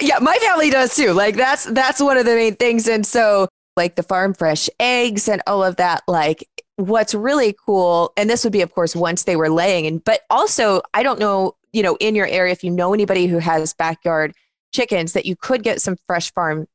Yeah 0.00 0.20
my 0.20 0.36
family 0.36 0.70
does 0.70 0.94
too. 0.94 1.12
Like 1.12 1.34
that's 1.34 1.64
that's 1.64 2.00
one 2.00 2.16
of 2.16 2.24
the 2.24 2.36
main 2.36 2.54
things. 2.54 2.86
And 2.86 3.04
so 3.04 3.48
like 3.76 3.96
the 3.96 4.04
farm 4.04 4.32
fresh 4.32 4.70
eggs 4.78 5.28
and 5.28 5.42
all 5.48 5.64
of 5.64 5.74
that 5.74 6.04
like 6.06 6.46
what's 6.76 7.16
really 7.16 7.52
cool 7.66 8.12
and 8.16 8.30
this 8.30 8.44
would 8.44 8.52
be 8.52 8.60
of 8.60 8.72
course 8.72 8.94
once 8.94 9.24
they 9.24 9.34
were 9.34 9.50
laying. 9.50 9.88
And 9.88 10.04
but 10.04 10.20
also 10.30 10.82
i 10.94 11.02
don't 11.02 11.18
know 11.18 11.56
you 11.72 11.82
know 11.82 11.96
in 11.98 12.14
your 12.14 12.28
area 12.28 12.52
if 12.52 12.62
you 12.62 12.70
know 12.70 12.94
anybody 12.94 13.26
who 13.26 13.38
has 13.38 13.74
backyard 13.74 14.34
chickens 14.72 15.12
that 15.12 15.26
you 15.26 15.36
could 15.36 15.62
get 15.62 15.80
some 15.80 15.96
fresh 16.06 16.32
farm 16.32 16.66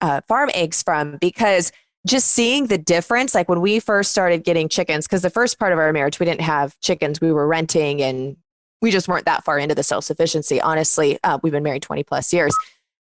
uh, 0.00 0.20
farm 0.26 0.50
eggs 0.54 0.82
from 0.82 1.18
because 1.20 1.72
just 2.06 2.30
seeing 2.30 2.68
the 2.68 2.78
difference 2.78 3.34
like 3.34 3.48
when 3.48 3.60
we 3.60 3.78
first 3.78 4.10
started 4.10 4.44
getting 4.44 4.68
chickens 4.68 5.06
because 5.06 5.20
the 5.20 5.28
first 5.28 5.58
part 5.58 5.72
of 5.72 5.78
our 5.78 5.92
marriage 5.92 6.18
we 6.18 6.24
didn't 6.24 6.40
have 6.40 6.78
chickens 6.80 7.20
we 7.20 7.30
were 7.30 7.46
renting 7.46 8.00
and 8.00 8.36
we 8.82 8.90
just 8.90 9.08
weren't 9.08 9.26
that 9.26 9.44
far 9.44 9.58
into 9.58 9.74
the 9.74 9.82
self 9.82 10.04
sufficiency. 10.04 10.60
Honestly, 10.60 11.18
uh, 11.22 11.38
we've 11.42 11.52
been 11.52 11.62
married 11.62 11.82
20 11.82 12.02
plus 12.04 12.32
years. 12.32 12.56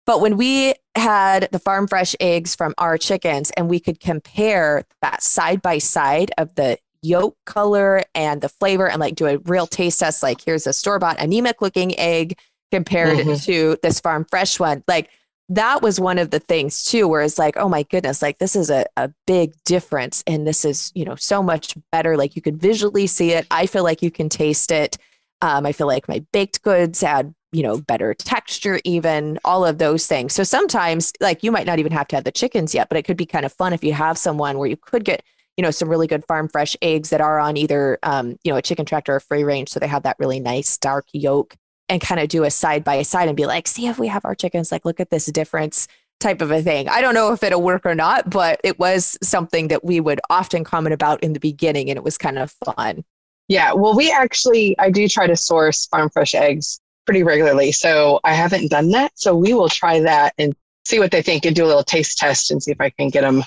But 0.06 0.20
when 0.20 0.36
we 0.36 0.74
had 0.96 1.48
the 1.52 1.58
farm 1.58 1.86
fresh 1.86 2.16
eggs 2.20 2.54
from 2.54 2.74
our 2.78 2.98
chickens 2.98 3.50
and 3.52 3.68
we 3.68 3.78
could 3.78 4.00
compare 4.00 4.84
that 5.02 5.22
side 5.22 5.62
by 5.62 5.78
side 5.78 6.32
of 6.38 6.54
the 6.54 6.78
yolk 7.02 7.36
color 7.46 8.02
and 8.14 8.40
the 8.40 8.48
flavor 8.48 8.88
and 8.88 9.00
like 9.00 9.14
do 9.14 9.26
a 9.26 9.38
real 9.38 9.66
taste 9.66 10.00
test, 10.00 10.22
like 10.22 10.40
here's 10.40 10.66
a 10.66 10.72
store 10.72 10.98
bought 10.98 11.20
anemic 11.20 11.62
looking 11.62 11.96
egg 11.98 12.38
compared 12.70 13.18
mm-hmm. 13.18 13.34
to 13.34 13.76
this 13.82 14.00
farm 14.00 14.26
fresh 14.30 14.58
one, 14.60 14.82
like 14.86 15.10
that 15.48 15.82
was 15.82 15.98
one 15.98 16.18
of 16.18 16.30
the 16.30 16.38
things 16.38 16.84
too, 16.84 17.08
where 17.08 17.22
it's 17.22 17.38
like, 17.38 17.56
oh 17.56 17.68
my 17.68 17.82
goodness, 17.82 18.22
like 18.22 18.38
this 18.38 18.54
is 18.54 18.70
a, 18.70 18.86
a 18.96 19.12
big 19.26 19.52
difference. 19.64 20.22
And 20.26 20.46
this 20.46 20.64
is, 20.64 20.92
you 20.94 21.04
know, 21.04 21.16
so 21.16 21.42
much 21.42 21.74
better. 21.90 22.16
Like 22.16 22.36
you 22.36 22.42
could 22.42 22.60
visually 22.60 23.08
see 23.08 23.32
it. 23.32 23.46
I 23.50 23.66
feel 23.66 23.82
like 23.82 24.00
you 24.00 24.12
can 24.12 24.28
taste 24.28 24.70
it. 24.70 24.96
Um, 25.42 25.66
I 25.66 25.72
feel 25.72 25.88
like 25.88 26.06
my 26.06 26.24
baked 26.32 26.62
goods 26.62 27.02
add, 27.02 27.34
you 27.50 27.64
know, 27.64 27.78
better 27.78 28.14
texture, 28.14 28.78
even 28.84 29.40
all 29.44 29.66
of 29.66 29.78
those 29.78 30.06
things. 30.06 30.34
So 30.34 30.44
sometimes, 30.44 31.12
like, 31.20 31.42
you 31.42 31.50
might 31.50 31.66
not 31.66 31.80
even 31.80 31.90
have 31.92 32.06
to 32.08 32.16
have 32.16 32.24
the 32.24 32.30
chickens 32.30 32.74
yet, 32.74 32.88
but 32.88 32.96
it 32.96 33.02
could 33.02 33.16
be 33.16 33.26
kind 33.26 33.44
of 33.44 33.52
fun 33.52 33.72
if 33.72 33.82
you 33.82 33.92
have 33.92 34.18
someone 34.18 34.58
where 34.58 34.68
you 34.68 34.76
could 34.76 35.02
get, 35.04 35.24
you 35.56 35.62
know, 35.62 35.72
some 35.72 35.88
really 35.88 36.06
good 36.06 36.24
farm 36.26 36.48
fresh 36.48 36.76
eggs 36.80 37.10
that 37.10 37.20
are 37.20 37.40
on 37.40 37.56
either, 37.56 37.98
um, 38.04 38.36
you 38.44 38.52
know, 38.52 38.58
a 38.58 38.62
chicken 38.62 38.84
tractor 38.84 39.16
or 39.16 39.20
free 39.20 39.42
range. 39.42 39.70
So 39.70 39.80
they 39.80 39.88
have 39.88 40.04
that 40.04 40.16
really 40.20 40.38
nice 40.38 40.78
dark 40.78 41.06
yolk 41.12 41.56
and 41.90 42.00
kind 42.00 42.20
of 42.20 42.28
do 42.28 42.44
a 42.44 42.50
side 42.50 42.84
by 42.84 43.02
side 43.02 43.28
and 43.28 43.36
be 43.36 43.44
like, 43.44 43.66
see 43.66 43.88
if 43.88 43.98
we 43.98 44.06
have 44.06 44.24
our 44.24 44.34
chickens, 44.34 44.72
like, 44.72 44.84
look 44.84 45.00
at 45.00 45.10
this 45.10 45.26
difference 45.26 45.88
type 46.20 46.40
of 46.40 46.50
a 46.50 46.62
thing. 46.62 46.88
I 46.88 47.00
don't 47.00 47.14
know 47.14 47.32
if 47.32 47.42
it'll 47.42 47.62
work 47.62 47.84
or 47.84 47.94
not, 47.94 48.30
but 48.30 48.60
it 48.62 48.78
was 48.78 49.18
something 49.22 49.68
that 49.68 49.84
we 49.84 50.00
would 50.00 50.20
often 50.30 50.64
comment 50.64 50.94
about 50.94 51.22
in 51.22 51.32
the 51.32 51.40
beginning 51.40 51.90
and 51.90 51.96
it 51.96 52.04
was 52.04 52.16
kind 52.16 52.38
of 52.38 52.54
fun. 52.64 53.04
Yeah, 53.48 53.72
well, 53.72 53.96
we 53.96 54.12
actually, 54.12 54.78
I 54.78 54.90
do 54.90 55.08
try 55.08 55.26
to 55.26 55.36
source 55.36 55.86
farm 55.86 56.10
fresh 56.10 56.34
eggs 56.34 56.80
pretty 57.06 57.24
regularly. 57.24 57.72
So 57.72 58.20
I 58.22 58.34
haven't 58.34 58.70
done 58.70 58.90
that. 58.90 59.12
So 59.16 59.34
we 59.34 59.52
will 59.54 59.68
try 59.68 59.98
that 60.00 60.34
and 60.38 60.54
see 60.84 61.00
what 61.00 61.10
they 61.10 61.22
think 61.22 61.44
and 61.44 61.56
do 61.56 61.64
a 61.64 61.66
little 61.66 61.82
taste 61.82 62.18
test 62.18 62.52
and 62.52 62.62
see 62.62 62.70
if 62.70 62.80
I 62.80 62.90
can 62.90 63.08
get 63.08 63.22
them 63.22 63.42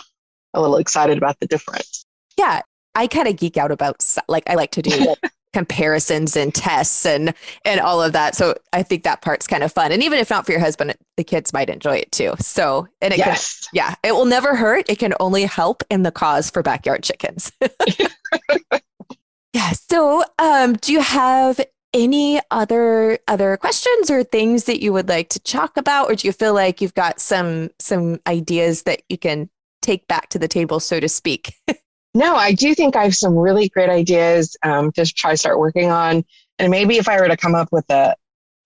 a 0.54 0.60
little 0.60 0.78
excited 0.78 1.18
about 1.18 1.40
the 1.40 1.48
difference. 1.48 2.06
Yeah, 2.38 2.62
I 2.96 3.08
kind 3.08 3.28
of 3.28 3.38
geek 3.38 3.56
out 3.56 3.72
about 3.72 4.06
like 4.28 4.44
I 4.50 4.56
like 4.56 4.72
to 4.72 4.82
do 4.82 5.16
comparisons 5.54 6.36
and 6.36 6.54
tests 6.54 7.06
and 7.06 7.34
and 7.64 7.80
all 7.80 8.02
of 8.02 8.12
that. 8.14 8.36
So 8.36 8.56
I 8.74 8.84
think 8.84 9.04
that 9.04 9.22
part's 9.22 9.48
kind 9.48 9.64
of 9.64 9.72
fun. 9.72 9.92
And 9.92 10.04
even 10.04 10.20
if 10.20 10.30
not 10.30 10.46
for 10.46 10.52
your 10.52 10.62
husband, 10.62 10.96
the 11.16 11.24
kids 11.24 11.54
might 11.54 11.70
enjoy 11.70 11.98
it 11.98 12.12
too. 12.12 12.34
So 12.40 12.88
and 13.02 13.14
it 13.14 13.18
yes. 13.20 13.68
can, 13.68 13.70
yeah, 13.74 13.96
it 14.04 14.14
will 14.14 14.26
never 14.26 14.56
hurt. 14.56 14.90
It 14.90 15.00
can 15.00 15.14
only 15.20 15.44
help 15.44 15.84
in 15.90 16.04
the 16.04 16.12
cause 16.12 16.50
for 16.50 16.64
backyard 16.64 17.04
chickens. 17.04 17.52
yeah. 19.54 19.72
So 19.72 20.24
um 20.40 20.74
do 20.74 20.92
you 20.92 21.02
have 21.02 21.60
any 21.94 22.42
other 22.50 23.20
other 23.28 23.56
questions 23.58 24.10
or 24.10 24.24
things 24.24 24.64
that 24.64 24.82
you 24.82 24.92
would 24.92 25.08
like 25.08 25.30
to 25.30 25.40
talk 25.40 25.78
about 25.78 26.10
or 26.10 26.16
do 26.16 26.28
you 26.28 26.34
feel 26.34 26.54
like 26.54 26.82
you've 26.82 26.96
got 26.96 27.20
some 27.20 27.70
some 27.80 28.20
ideas 28.28 28.84
that 28.84 29.04
you 29.10 29.18
can 29.18 29.50
take 29.82 30.08
back 30.08 30.30
to 30.30 30.40
the 30.40 30.48
table 30.48 30.80
so 30.80 31.00
to 31.00 31.08
speak 31.08 31.54
no, 32.14 32.36
I 32.36 32.52
do 32.52 32.76
think 32.76 32.96
I 32.96 33.04
have 33.04 33.16
some 33.16 33.36
really 33.36 33.70
great 33.70 33.90
ideas 33.90 34.56
um, 34.64 34.92
to 34.94 35.06
try 35.06 35.32
to 35.32 35.38
start 35.38 35.60
working 35.60 35.92
on. 35.92 36.24
And 36.60 36.70
maybe 36.70 36.98
if 36.98 37.10
I 37.10 37.20
were 37.20 37.28
to 37.28 37.38
come 37.38 37.56
up 37.56 37.70
with 37.72 37.90
a, 37.90 38.16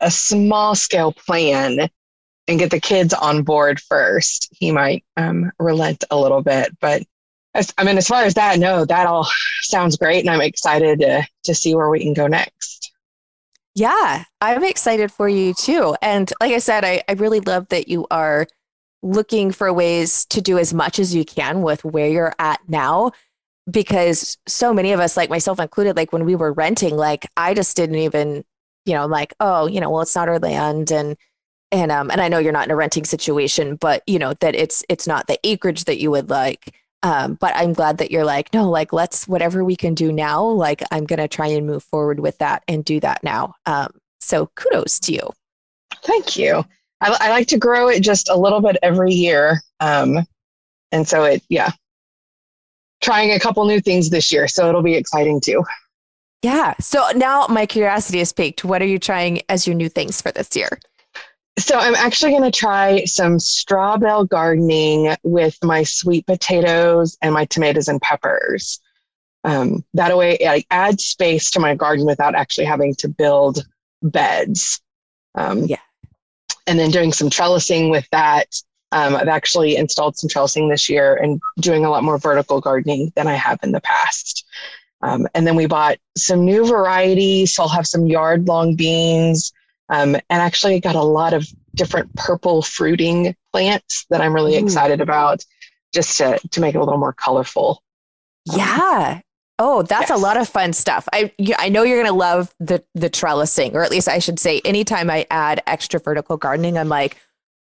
a 0.02 0.12
small 0.12 0.76
scale 0.76 1.14
plan 1.14 1.90
and 2.48 2.60
get 2.60 2.72
the 2.72 2.80
kids 2.80 3.14
on 3.14 3.44
board 3.44 3.80
first, 3.80 4.50
he 4.52 4.72
might 4.72 5.06
um, 5.16 5.52
relent 5.60 6.04
a 6.12 6.20
little 6.20 6.42
bit. 6.42 6.78
But 6.82 7.04
as, 7.54 7.74
I 7.78 7.86
mean, 7.86 7.98
as 7.98 8.08
far 8.08 8.24
as 8.24 8.34
that, 8.34 8.60
no, 8.60 8.84
that 8.86 9.08
all 9.08 9.30
sounds 9.62 9.96
great. 9.96 10.20
And 10.20 10.30
I'm 10.30 10.42
excited 10.42 11.00
to, 11.00 11.26
to 11.46 11.56
see 11.56 11.74
where 11.74 11.90
we 11.90 12.02
can 12.02 12.14
go 12.14 12.28
next. 12.28 12.92
Yeah, 13.76 14.26
I'm 14.42 14.64
excited 14.64 15.12
for 15.12 15.30
you 15.30 15.54
too. 15.54 15.96
And 16.02 16.32
like 16.42 16.52
I 16.52 16.58
said, 16.58 16.84
I, 16.84 17.04
I 17.08 17.14
really 17.14 17.40
love 17.40 17.70
that 17.70 17.88
you 17.88 18.08
are 18.12 18.48
looking 19.04 19.52
for 19.52 19.72
ways 19.72 20.26
to 20.26 20.42
do 20.42 20.58
as 20.58 20.74
much 20.74 21.00
as 21.00 21.14
you 21.14 21.24
can 21.24 21.62
with 21.62 21.86
where 21.86 22.10
you're 22.10 22.34
at 22.40 22.60
now 22.68 23.12
because 23.70 24.38
so 24.48 24.74
many 24.74 24.92
of 24.92 25.00
us, 25.00 25.18
like 25.18 25.30
myself 25.30 25.60
included, 25.60 25.96
like 25.96 26.14
when 26.14 26.26
we 26.26 26.36
were 26.36 26.54
renting, 26.54 26.96
like 26.96 27.30
I 27.36 27.54
just 27.54 27.76
didn't 27.76 27.98
even, 27.98 28.44
you 28.86 28.94
know, 28.94 29.06
like, 29.06 29.34
oh, 29.40 29.68
you 29.68 29.80
know, 29.82 29.90
well, 29.90 30.02
it's 30.02 30.16
not 30.16 30.30
our 30.30 30.40
land 30.40 30.92
and 30.92 31.18
and 31.72 31.92
um 31.92 32.10
and 32.10 32.22
I 32.22 32.30
know 32.30 32.38
you're 32.40 32.54
not 32.54 32.66
in 32.66 32.72
a 32.72 32.76
renting 32.76 33.06
situation, 33.06 33.76
but 33.76 34.04
you 34.08 34.20
know, 34.20 34.34
that 34.36 34.56
it's 34.56 34.84
it's 34.90 35.08
not 35.08 35.28
the 35.28 35.40
acreage 35.44 35.86
that 35.86 36.00
you 36.00 36.12
would 36.12 36.30
like. 36.30 36.74
Um, 37.04 37.36
but 37.36 37.56
I'm 37.56 37.74
glad 37.74 38.00
that 38.00 38.10
you're 38.10 38.26
like, 38.26 38.54
no, 38.54 38.70
like 38.70 38.92
let's 38.92 39.28
whatever 39.28 39.64
we 39.64 39.76
can 39.76 39.94
do 39.94 40.12
now, 40.12 40.44
like 40.44 40.82
I'm 40.92 41.06
gonna 41.06 41.28
try 41.28 41.48
and 41.48 41.68
move 41.68 41.84
forward 41.84 42.20
with 42.20 42.38
that 42.40 42.64
and 42.68 42.84
do 42.86 43.00
that 43.02 43.24
now. 43.24 43.54
Um, 43.66 43.90
so 44.20 44.50
kudos 44.56 45.00
to 45.02 45.14
you. 45.14 45.30
Thank 46.04 46.38
you. 46.38 46.64
I, 47.02 47.16
I 47.20 47.30
like 47.30 47.48
to 47.50 47.58
grow 47.58 47.90
it 47.90 48.02
just 48.02 48.30
a 48.30 48.36
little 48.36 48.62
bit 48.62 48.78
every 48.82 49.14
year. 49.14 49.62
Um, 49.80 50.26
and 50.92 51.08
so 51.08 51.24
it, 51.26 51.44
yeah, 51.50 51.72
trying 53.02 53.32
a 53.32 53.40
couple 53.40 53.66
new 53.66 53.80
things 53.80 54.10
this 54.10 54.32
year. 54.32 54.48
So 54.48 54.70
it'll 54.70 54.84
be 54.84 54.96
exciting 54.96 55.42
too. 55.42 55.64
Yeah. 56.44 56.76
So 56.80 57.04
now 57.16 57.48
my 57.50 57.66
curiosity 57.66 58.20
is 58.20 58.32
piqued. 58.32 58.64
What 58.64 58.82
are 58.82 58.86
you 58.86 59.00
trying 59.00 59.42
as 59.50 59.68
your 59.68 59.76
new 59.76 59.90
things 59.90 60.22
for 60.22 60.32
this 60.32 60.56
year? 60.56 60.70
So 61.60 61.80
I'm 61.80 61.96
actually 61.96 62.32
going 62.32 62.44
to 62.44 62.52
try 62.52 63.04
some 63.06 63.40
straw 63.40 63.98
bale 63.98 64.26
gardening 64.26 65.16
with 65.24 65.58
my 65.64 65.84
sweet 65.84 66.28
potatoes 66.28 67.18
and 67.22 67.34
my 67.34 67.46
tomatoes 67.46 67.88
and 67.88 68.00
peppers. 68.00 68.80
Um, 69.44 69.84
that 69.96 70.16
way, 70.16 70.38
I 70.48 70.64
add 70.70 71.02
space 71.02 71.50
to 71.52 71.60
my 71.60 71.74
garden 71.74 72.06
without 72.06 72.36
actually 72.36 72.66
having 72.66 72.94
to 72.96 73.08
build 73.08 73.66
beds. 74.04 74.82
Um, 75.34 75.64
yeah. 75.64 75.78
And 76.68 76.78
then 76.78 76.92
doing 76.92 77.12
some 77.12 77.30
trellising 77.30 77.90
with 77.90 78.08
that 78.12 78.48
um, 78.92 79.16
I've 79.16 79.28
actually 79.28 79.76
installed 79.76 80.18
some 80.18 80.30
trellising 80.30 80.70
this 80.70 80.90
year 80.90 81.16
and 81.16 81.42
doing 81.60 81.86
a 81.86 81.90
lot 81.90 82.04
more 82.04 82.18
vertical 82.18 82.62
gardening 82.62 83.12
than 83.16 83.28
I 83.28 83.34
have 83.34 83.60
in 83.64 83.72
the 83.72 83.82
past. 83.82 84.46
Um, 85.02 85.28
and 85.36 85.46
then 85.46 85.56
we 85.56 85.66
bought 85.66 85.98
some 86.18 86.46
new 86.46 86.66
varieties. 86.66 87.54
So 87.54 87.64
I'll 87.64 87.70
have 87.70 87.88
some 87.88 88.08
yard 88.08 88.48
long 88.48 88.76
beans. 88.76 89.52
Um, 89.90 90.16
and 90.16 90.42
actually, 90.42 90.76
I 90.76 90.80
got 90.80 90.96
a 90.96 91.04
lot 91.04 91.34
of 91.34 91.48
different 91.76 92.14
purple 92.16 92.62
fruiting 92.62 93.36
plants 93.52 94.06
that 94.10 94.22
I'm 94.22 94.34
really 94.34 94.56
Ooh. 94.56 94.64
excited 94.64 95.02
about 95.02 95.46
just 95.94 96.18
to, 96.18 96.40
to 96.52 96.62
make 96.62 96.76
it 96.76 96.80
a 96.80 96.84
little 96.84 97.00
more 97.00 97.14
colorful. 97.14 97.84
Yeah. 98.46 99.22
Oh, 99.60 99.82
that's 99.82 100.10
yes. 100.10 100.20
a 100.20 100.22
lot 100.22 100.38
of 100.38 100.48
fun 100.48 100.72
stuff. 100.72 101.08
I 101.12 101.32
I 101.58 101.70
know 101.70 101.82
you're 101.82 102.02
gonna 102.02 102.16
love 102.16 102.54
the 102.60 102.84
the 102.94 103.10
trellising, 103.10 103.74
or 103.74 103.84
at 103.84 103.90
least 103.90 104.08
I 104.08 104.20
should 104.20 104.40
say, 104.40 104.62
anytime 104.64 105.10
I 105.10 105.26
add 105.32 105.64
extra 105.66 106.00
vertical 106.00 106.38
gardening, 106.38 106.78
I'm 106.78 106.90
like, 106.90 107.18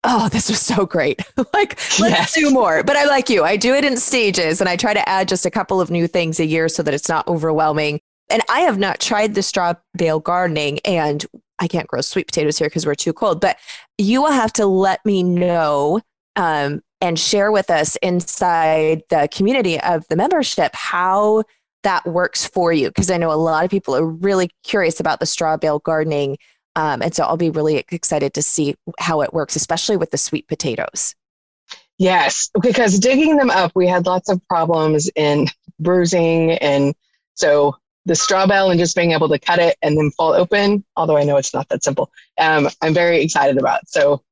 oh, 0.03 0.29
this 0.29 0.49
was 0.49 0.59
so 0.59 0.85
great. 0.85 1.21
like, 1.53 1.79
let's 1.99 1.99
yes. 1.99 2.33
do 2.33 2.51
more. 2.51 2.83
But 2.83 2.95
I 2.95 3.05
like 3.05 3.29
you. 3.29 3.43
I 3.43 3.57
do 3.57 3.73
it 3.73 3.85
in 3.85 3.97
stages 3.97 4.59
and 4.59 4.69
I 4.69 4.75
try 4.75 4.93
to 4.93 5.07
add 5.07 5.27
just 5.27 5.45
a 5.45 5.51
couple 5.51 5.79
of 5.79 5.91
new 5.91 6.07
things 6.07 6.39
a 6.39 6.45
year 6.45 6.69
so 6.69 6.83
that 6.83 6.93
it's 6.93 7.09
not 7.09 7.27
overwhelming. 7.27 8.01
And 8.29 8.41
I 8.49 8.61
have 8.61 8.77
not 8.77 8.99
tried 8.99 9.35
the 9.35 9.43
straw 9.43 9.73
bale 9.97 10.19
gardening 10.19 10.79
and 10.85 11.25
I 11.59 11.67
can't 11.67 11.87
grow 11.87 12.01
sweet 12.01 12.27
potatoes 12.27 12.57
here 12.57 12.67
because 12.67 12.85
we're 12.85 12.95
too 12.95 13.13
cold, 13.13 13.39
but 13.39 13.57
you 13.97 14.21
will 14.21 14.31
have 14.31 14.53
to 14.53 14.65
let 14.65 15.05
me 15.05 15.21
know 15.21 16.01
um, 16.35 16.81
and 17.01 17.19
share 17.19 17.51
with 17.51 17.69
us 17.69 17.97
inside 17.97 19.03
the 19.09 19.27
community 19.31 19.79
of 19.79 20.07
the 20.07 20.15
membership 20.15 20.71
how 20.73 21.43
that 21.83 22.05
works 22.07 22.47
for 22.47 22.73
you. 22.73 22.87
Because 22.87 23.11
I 23.11 23.17
know 23.17 23.31
a 23.31 23.33
lot 23.33 23.63
of 23.63 23.69
people 23.69 23.95
are 23.95 24.05
really 24.05 24.49
curious 24.63 24.99
about 24.99 25.19
the 25.19 25.25
straw 25.25 25.57
bale 25.57 25.79
gardening 25.79 26.37
um, 26.75 27.01
and 27.01 27.13
so 27.13 27.23
I'll 27.23 27.37
be 27.37 27.49
really 27.49 27.77
excited 27.77 28.33
to 28.33 28.41
see 28.41 28.75
how 28.99 29.21
it 29.21 29.33
works, 29.33 29.55
especially 29.55 29.97
with 29.97 30.11
the 30.11 30.17
sweet 30.17 30.47
potatoes. 30.47 31.15
Yes, 31.97 32.49
because 32.61 32.97
digging 32.99 33.37
them 33.37 33.51
up, 33.51 33.73
we 33.75 33.87
had 33.87 34.05
lots 34.05 34.29
of 34.29 34.41
problems 34.47 35.09
in 35.15 35.47
bruising. 35.79 36.53
And 36.53 36.95
so 37.35 37.75
the 38.05 38.15
straw 38.15 38.47
bale 38.47 38.71
and 38.71 38.79
just 38.79 38.95
being 38.95 39.11
able 39.11 39.29
to 39.29 39.37
cut 39.37 39.59
it 39.59 39.77
and 39.81 39.97
then 39.97 40.09
fall 40.11 40.33
open, 40.33 40.83
although 40.95 41.17
I 41.17 41.23
know 41.23 41.37
it's 41.37 41.53
not 41.53 41.69
that 41.69 41.83
simple, 41.83 42.11
um, 42.39 42.69
I'm 42.81 42.93
very 42.93 43.21
excited 43.21 43.57
about. 43.57 43.87
So, 43.87 44.23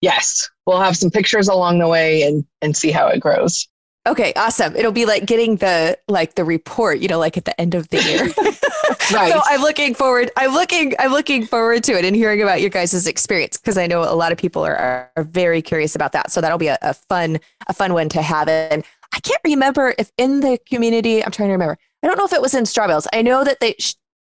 yes, 0.00 0.48
we'll 0.66 0.80
have 0.80 0.96
some 0.96 1.10
pictures 1.10 1.48
along 1.48 1.80
the 1.80 1.88
way 1.88 2.22
and, 2.22 2.44
and 2.62 2.76
see 2.76 2.92
how 2.92 3.08
it 3.08 3.18
grows. 3.18 3.66
Okay, 4.06 4.32
awesome. 4.36 4.74
It'll 4.74 4.92
be 4.92 5.04
like 5.04 5.26
getting 5.26 5.56
the 5.56 5.98
like 6.08 6.34
the 6.34 6.44
report, 6.44 7.00
you 7.00 7.08
know, 7.08 7.18
like 7.18 7.36
at 7.36 7.44
the 7.44 7.58
end 7.60 7.74
of 7.74 7.88
the 7.88 8.02
year. 8.02 8.26
right. 9.12 9.32
So 9.32 9.40
I'm 9.44 9.60
looking 9.60 9.94
forward. 9.94 10.30
I'm 10.36 10.52
looking. 10.52 10.94
I'm 10.98 11.10
looking 11.10 11.46
forward 11.46 11.84
to 11.84 11.92
it 11.92 12.04
and 12.04 12.16
hearing 12.16 12.42
about 12.42 12.60
your 12.60 12.70
guys' 12.70 13.06
experience 13.06 13.58
because 13.58 13.76
I 13.76 13.86
know 13.86 14.02
a 14.02 14.14
lot 14.14 14.32
of 14.32 14.38
people 14.38 14.64
are, 14.64 15.10
are 15.16 15.24
very 15.24 15.60
curious 15.60 15.94
about 15.94 16.12
that. 16.12 16.30
So 16.30 16.40
that'll 16.40 16.58
be 16.58 16.68
a, 16.68 16.78
a 16.80 16.94
fun 16.94 17.38
a 17.68 17.74
fun 17.74 17.92
one 17.92 18.08
to 18.10 18.22
have. 18.22 18.48
And 18.48 18.84
I 19.12 19.20
can't 19.20 19.40
remember 19.44 19.94
if 19.98 20.10
in 20.16 20.40
the 20.40 20.58
community. 20.66 21.22
I'm 21.22 21.30
trying 21.30 21.48
to 21.48 21.52
remember. 21.52 21.76
I 22.02 22.06
don't 22.06 22.16
know 22.16 22.24
if 22.24 22.32
it 22.32 22.40
was 22.40 22.54
in 22.54 22.64
straw 22.64 22.86
bales. 22.86 23.06
I 23.12 23.22
know 23.22 23.44
that 23.44 23.60
they 23.60 23.76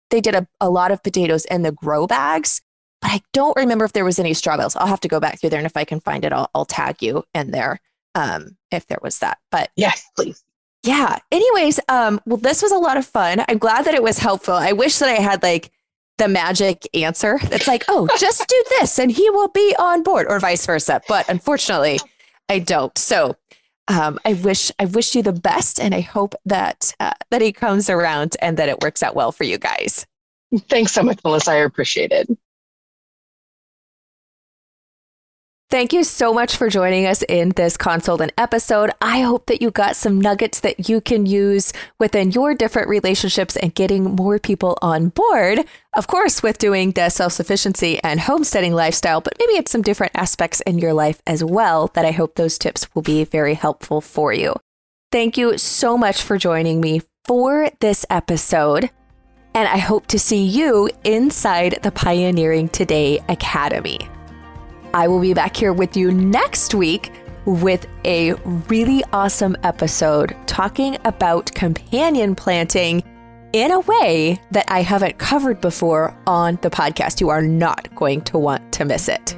they 0.10 0.20
did 0.20 0.36
a, 0.36 0.48
a 0.60 0.70
lot 0.70 0.92
of 0.92 1.02
potatoes 1.02 1.46
in 1.46 1.62
the 1.62 1.72
grow 1.72 2.08
bags, 2.08 2.62
but 3.02 3.12
I 3.12 3.22
don't 3.32 3.56
remember 3.56 3.86
if 3.86 3.94
there 3.94 4.06
was 4.06 4.20
any 4.20 4.34
straw 4.34 4.58
bales. 4.58 4.76
I'll 4.76 4.88
have 4.88 5.00
to 5.02 5.08
go 5.08 5.20
back 5.20 5.40
through 5.40 5.52
there, 5.52 5.60
and 5.60 5.66
if 5.66 5.78
I 5.78 5.86
can 5.86 6.02
find 6.02 6.26
it, 6.26 6.34
I'll, 6.34 6.50
I'll 6.54 6.66
tag 6.66 7.02
you 7.02 7.24
in 7.34 7.52
there 7.52 7.80
um, 8.16 8.58
if 8.72 8.88
there 8.88 9.00
was 9.02 9.20
that. 9.20 9.38
But 9.52 9.70
yes, 9.76 10.04
please. 10.16 10.44
Yeah. 10.84 11.20
Anyways, 11.32 11.80
um, 11.90 12.20
well, 12.26 12.38
this 12.38 12.62
was 12.62 12.72
a 12.72 12.78
lot 12.78 12.98
of 12.98 13.06
fun. 13.06 13.44
I'm 13.48 13.60
glad 13.60 13.86
that 13.86 13.94
it 13.94 14.02
was 14.02 14.18
helpful. 14.18 14.56
I 14.56 14.72
wish 14.72 14.98
that 14.98 15.10
I 15.10 15.22
had 15.22 15.44
like 15.44 15.72
the 16.18 16.28
magic 16.28 16.88
answer. 16.94 17.40
It's 17.44 17.68
like, 17.68 17.84
oh, 17.88 18.08
just 18.20 18.48
do 18.48 18.64
this 18.80 18.98
and 19.00 19.12
he 19.12 19.30
will 19.30 19.50
be 19.50 19.76
on 19.78 20.04
board, 20.04 20.28
or 20.28 20.40
vice 20.40 20.66
versa. 20.66 21.02
But 21.08 21.30
unfortunately, 21.30 22.00
I 22.50 22.60
don't. 22.60 22.96
So 22.98 23.36
um, 23.88 24.20
I 24.26 24.34
wish 24.34 24.72
I 24.80 24.86
wish 24.86 25.16
you 25.16 25.22
the 25.22 25.34
best, 25.34 25.80
and 25.80 25.94
I 25.94 26.02
hope 26.02 26.36
that 26.46 26.94
uh, 27.00 27.12
that 27.30 27.42
he 27.42 27.52
comes 27.52 27.90
around 27.90 28.38
and 28.42 28.58
that 28.58 28.70
it 28.70 28.82
works 28.82 29.04
out 29.04 29.16
well 29.16 29.32
for 29.32 29.44
you 29.44 29.58
guys. 29.58 30.06
Thanks 30.70 30.92
so 30.92 31.04
much, 31.04 31.20
Melissa. 31.24 31.52
I 31.52 31.56
appreciate 31.56 32.12
it. 32.12 32.28
Thank 35.72 35.94
you 35.94 36.04
so 36.04 36.34
much 36.34 36.58
for 36.58 36.70
joining 36.70 37.06
us 37.06 37.24
in 37.30 37.52
this 37.52 37.78
consultant 37.78 38.34
episode. 38.38 38.92
I 39.00 39.22
hope 39.22 39.46
that 39.46 39.62
you 39.62 39.72
got 39.72 39.96
some 39.96 40.20
nuggets 40.20 40.60
that 40.60 40.90
you 40.90 41.00
can 41.00 41.26
use 41.26 41.72
within 41.98 42.32
your 42.32 42.54
different 42.54 42.90
relationships 42.90 43.56
and 43.56 43.74
getting 43.74 44.04
more 44.04 44.38
people 44.38 44.78
on 44.82 45.08
board. 45.08 45.64
Of 45.96 46.08
course, 46.08 46.44
with 46.44 46.58
doing 46.58 46.92
the 46.92 47.08
self 47.08 47.32
sufficiency 47.32 48.04
and 48.04 48.20
homesteading 48.20 48.74
lifestyle, 48.74 49.22
but 49.22 49.36
maybe 49.40 49.54
it's 49.54 49.72
some 49.72 49.82
different 49.82 50.12
aspects 50.14 50.60
in 50.68 50.78
your 50.78 50.92
life 50.92 51.22
as 51.26 51.42
well 51.42 51.90
that 51.94 52.04
I 52.04 52.12
hope 52.12 52.36
those 52.36 52.58
tips 52.58 52.94
will 52.94 53.02
be 53.02 53.24
very 53.24 53.54
helpful 53.54 54.02
for 54.02 54.34
you. 54.34 54.56
Thank 55.10 55.38
you 55.38 55.58
so 55.58 55.98
much 55.98 56.22
for 56.22 56.38
joining 56.38 56.82
me 56.82 57.02
for 57.26 57.70
this 57.80 58.06
episode. 58.10 58.90
And 59.56 59.70
I 59.70 59.78
hope 59.78 60.08
to 60.08 60.20
see 60.20 60.44
you 60.44 60.90
inside 61.06 61.80
the 61.82 61.94
Pioneering 61.94 62.68
Today 62.68 63.24
Academy. 63.30 64.00
I 64.94 65.08
will 65.08 65.22
be 65.22 65.34
back 65.34 65.56
here 65.56 65.74
with 65.74 65.96
you 65.96 66.12
next 66.12 66.76
week 66.76 67.12
with 67.46 67.88
a 68.06 68.34
really 68.68 69.04
awesome 69.14 69.56
episode 69.64 70.36
talking 70.48 70.98
about 71.06 71.54
companion 71.56 72.36
planting 72.36 73.04
in 73.54 73.72
a 73.72 73.80
way 73.80 74.40
that 74.52 74.66
I 74.70 74.82
haven't 74.82 75.18
covered 75.18 75.62
before 75.62 76.16
on 76.28 76.60
the 76.62 76.70
podcast. 76.70 77.22
You 77.22 77.30
are 77.30 77.42
not 77.42 77.94
going 77.96 78.22
to 78.22 78.38
want 78.38 78.72
to 78.74 78.86
miss 78.86 79.08
it. 79.08 79.36